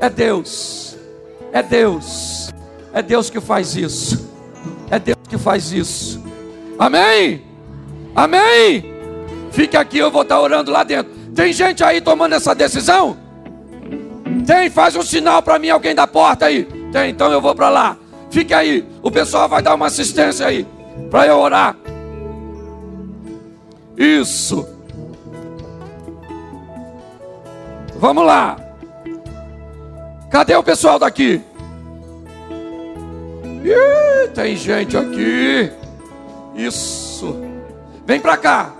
É 0.00 0.08
Deus. 0.08 0.96
É 1.52 1.62
Deus. 1.62 2.52
É 2.92 3.02
Deus 3.02 3.30
que 3.30 3.40
faz 3.40 3.76
isso. 3.76 4.30
É 4.90 4.98
Deus 4.98 5.18
que 5.28 5.38
faz 5.38 5.72
isso. 5.72 6.22
Amém? 6.78 7.44
Amém? 8.14 8.92
Fique 9.50 9.76
aqui, 9.76 9.98
eu 9.98 10.10
vou 10.10 10.22
estar 10.22 10.40
orando 10.40 10.70
lá 10.70 10.82
dentro. 10.82 11.12
Tem 11.34 11.52
gente 11.52 11.82
aí 11.82 12.00
tomando 12.00 12.34
essa 12.34 12.54
decisão? 12.54 13.16
Tem, 14.46 14.70
faz 14.70 14.96
um 14.96 15.02
sinal 15.02 15.42
para 15.42 15.58
mim, 15.58 15.70
alguém 15.70 15.94
da 15.94 16.06
porta 16.06 16.46
aí. 16.46 16.64
Tem, 16.92 17.10
então 17.10 17.30
eu 17.30 17.40
vou 17.40 17.54
para 17.54 17.68
lá. 17.68 17.96
Fique 18.30 18.52
aí, 18.52 18.84
o 19.02 19.10
pessoal 19.10 19.48
vai 19.48 19.62
dar 19.62 19.74
uma 19.74 19.86
assistência 19.86 20.46
aí, 20.46 20.66
para 21.10 21.26
eu 21.26 21.38
orar. 21.38 21.76
Isso. 23.96 24.68
Vamos 27.96 28.26
lá. 28.26 28.56
Cadê 30.30 30.56
o 30.56 30.62
pessoal 30.62 30.98
daqui? 30.98 31.40
Ih, 33.64 34.28
tem 34.34 34.56
gente 34.56 34.96
aqui. 34.96 35.70
Isso. 36.54 37.40
Vem 38.04 38.20
para 38.20 38.36
cá. 38.36 38.74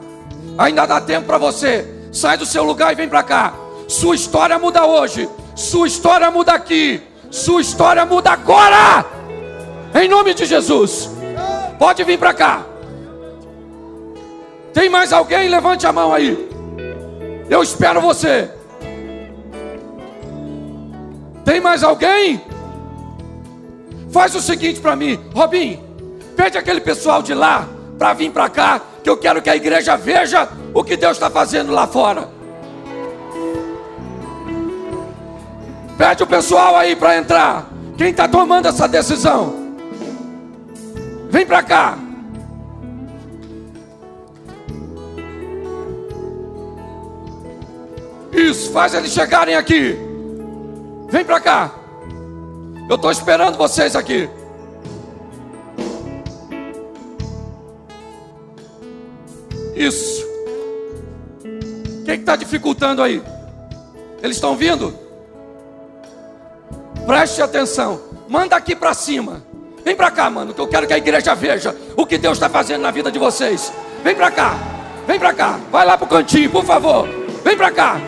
Ainda 0.58 0.84
dá 0.84 1.00
tempo 1.00 1.26
para 1.26 1.38
você. 1.38 1.88
Sai 2.12 2.36
do 2.36 2.44
seu 2.44 2.64
lugar 2.64 2.92
e 2.92 2.96
vem 2.96 3.08
para 3.08 3.22
cá. 3.22 3.54
Sua 3.88 4.14
história 4.14 4.58
muda 4.58 4.86
hoje. 4.86 5.28
Sua 5.54 5.86
história 5.86 6.30
muda 6.30 6.52
aqui. 6.52 7.02
Sua 7.30 7.60
história 7.60 8.04
muda 8.04 8.30
agora. 8.30 9.04
Em 9.94 10.08
nome 10.08 10.34
de 10.34 10.44
Jesus. 10.44 11.10
Pode 11.78 12.02
vir 12.04 12.18
para 12.18 12.34
cá. 12.34 12.64
Tem 14.72 14.88
mais 14.88 15.12
alguém? 15.12 15.48
Levante 15.48 15.86
a 15.86 15.92
mão 15.92 16.12
aí. 16.12 16.48
Eu 17.48 17.62
espero 17.62 18.00
você. 18.00 18.50
Tem 21.44 21.60
mais 21.60 21.84
alguém? 21.84 22.40
Faz 24.10 24.34
o 24.34 24.40
seguinte 24.40 24.80
para 24.80 24.96
mim, 24.96 25.20
Robin. 25.34 25.80
Pede 26.36 26.56
aquele 26.56 26.80
pessoal 26.80 27.22
de 27.22 27.34
lá 27.34 27.68
para 27.98 28.14
vir 28.14 28.30
para 28.30 28.48
cá, 28.48 28.80
que 29.02 29.10
eu 29.10 29.16
quero 29.16 29.42
que 29.42 29.50
a 29.50 29.56
igreja 29.56 29.96
veja 29.96 30.48
o 30.72 30.82
que 30.82 30.96
Deus 30.96 31.12
está 31.12 31.30
fazendo 31.30 31.72
lá 31.72 31.86
fora. 31.86 32.33
Pede 35.96 36.22
o 36.22 36.26
pessoal 36.26 36.76
aí 36.76 36.96
para 36.96 37.16
entrar. 37.16 37.68
Quem 37.96 38.10
está 38.10 38.26
tomando 38.26 38.66
essa 38.66 38.88
decisão? 38.88 39.76
Vem 41.30 41.46
para 41.46 41.62
cá. 41.62 41.98
Isso, 48.32 48.72
faz 48.72 48.94
eles 48.94 49.12
chegarem 49.12 49.54
aqui. 49.54 49.96
Vem 51.08 51.24
para 51.24 51.38
cá. 51.38 51.70
Eu 52.88 52.96
estou 52.96 53.10
esperando 53.10 53.56
vocês 53.56 53.94
aqui. 53.94 54.28
Isso. 59.76 60.24
Quem 62.04 62.20
está 62.20 62.34
dificultando 62.34 63.02
aí? 63.02 63.22
Eles 64.22 64.36
estão 64.36 64.56
vindo? 64.56 65.03
Preste 67.06 67.42
atenção. 67.42 68.00
Manda 68.28 68.56
aqui 68.56 68.74
para 68.74 68.94
cima. 68.94 69.42
Vem 69.84 69.94
para 69.94 70.10
cá, 70.10 70.30
mano, 70.30 70.54
que 70.54 70.60
eu 70.60 70.66
quero 70.66 70.86
que 70.86 70.94
a 70.94 70.98
igreja 70.98 71.34
veja 71.34 71.76
o 71.94 72.06
que 72.06 72.16
Deus 72.16 72.34
está 72.38 72.48
fazendo 72.48 72.80
na 72.80 72.90
vida 72.90 73.10
de 73.12 73.18
vocês. 73.18 73.72
Vem 74.02 74.14
para 74.14 74.30
cá. 74.30 74.56
Vem 75.06 75.18
para 75.18 75.34
cá. 75.34 75.60
Vai 75.70 75.84
lá 75.84 75.98
pro 75.98 76.06
cantinho, 76.06 76.50
por 76.50 76.64
favor. 76.64 77.06
Vem 77.44 77.56
para 77.56 77.70
cá. 77.70 78.00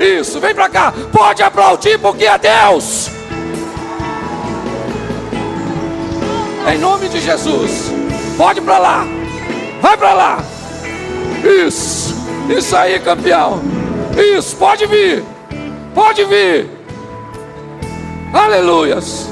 Isso, 0.00 0.40
vem 0.40 0.54
para 0.54 0.68
cá. 0.68 0.92
Pode 1.12 1.42
aplaudir 1.42 1.98
porque 2.00 2.24
é 2.24 2.36
Deus. 2.36 3.08
Em 6.72 6.78
nome 6.78 7.08
de 7.08 7.20
Jesus. 7.20 7.92
Pode 8.36 8.60
para 8.60 8.78
lá. 8.78 9.06
Vai 9.80 9.96
para 9.96 10.12
lá. 10.12 10.44
Isso. 11.66 12.14
Isso 12.48 12.76
aí, 12.76 12.98
campeão. 12.98 13.62
Isso, 14.36 14.56
pode 14.56 14.86
vir. 14.86 15.24
Pode 15.94 16.24
vir. 16.24 16.77
Aleluias. 18.32 19.28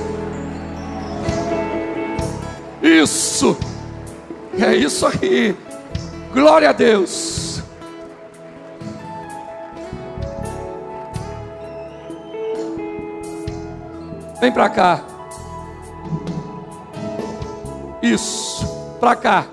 Isso. 2.82 3.57
É 4.59 4.74
isso 4.74 5.07
aí. 5.07 5.57
Glória 6.32 6.70
a 6.70 6.72
Deus. 6.72 7.62
Vem 14.40 14.53
para 14.53 14.68
cá. 14.68 15.03
Isso. 18.03 18.66
Para 19.01 19.16
cá. 19.16 19.47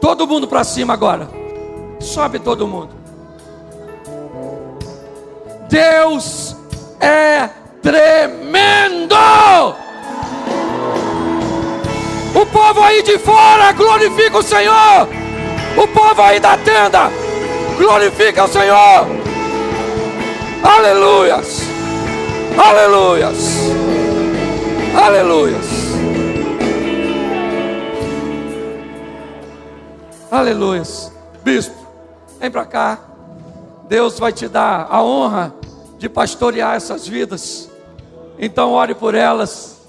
Todo 0.00 0.26
mundo 0.26 0.46
para 0.46 0.64
cima 0.64 0.92
agora. 0.92 1.28
Sobe 2.00 2.38
todo 2.38 2.66
mundo. 2.68 2.90
Deus 5.68 6.56
é 7.00 7.63
tremendo. 7.84 9.14
O 12.34 12.46
povo 12.46 12.82
aí 12.82 13.02
de 13.02 13.18
fora 13.18 13.72
glorifica 13.72 14.38
o 14.38 14.42
Senhor. 14.42 15.06
O 15.76 15.86
povo 15.88 16.22
aí 16.22 16.40
da 16.40 16.56
tenda 16.56 17.10
glorifica 17.76 18.44
o 18.44 18.48
Senhor. 18.48 19.06
Aleluias. 20.62 21.60
Aleluias. 22.56 23.54
Aleluias. 24.96 25.66
Aleluias. 30.30 31.12
Bispo, 31.44 31.86
vem 32.40 32.50
para 32.50 32.64
cá. 32.64 32.98
Deus 33.88 34.18
vai 34.18 34.32
te 34.32 34.48
dar 34.48 34.88
a 34.90 35.02
honra 35.02 35.54
de 35.98 36.08
pastorear 36.08 36.74
essas 36.74 37.06
vidas. 37.06 37.73
Então 38.38 38.72
ore 38.72 38.94
por 38.94 39.14
elas. 39.14 39.88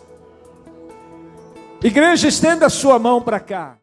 Igreja, 1.83 2.27
estenda 2.27 2.65
a 2.65 2.69
sua 2.69 2.97
mão 2.97 3.21
para 3.21 3.39
cá. 3.39 3.77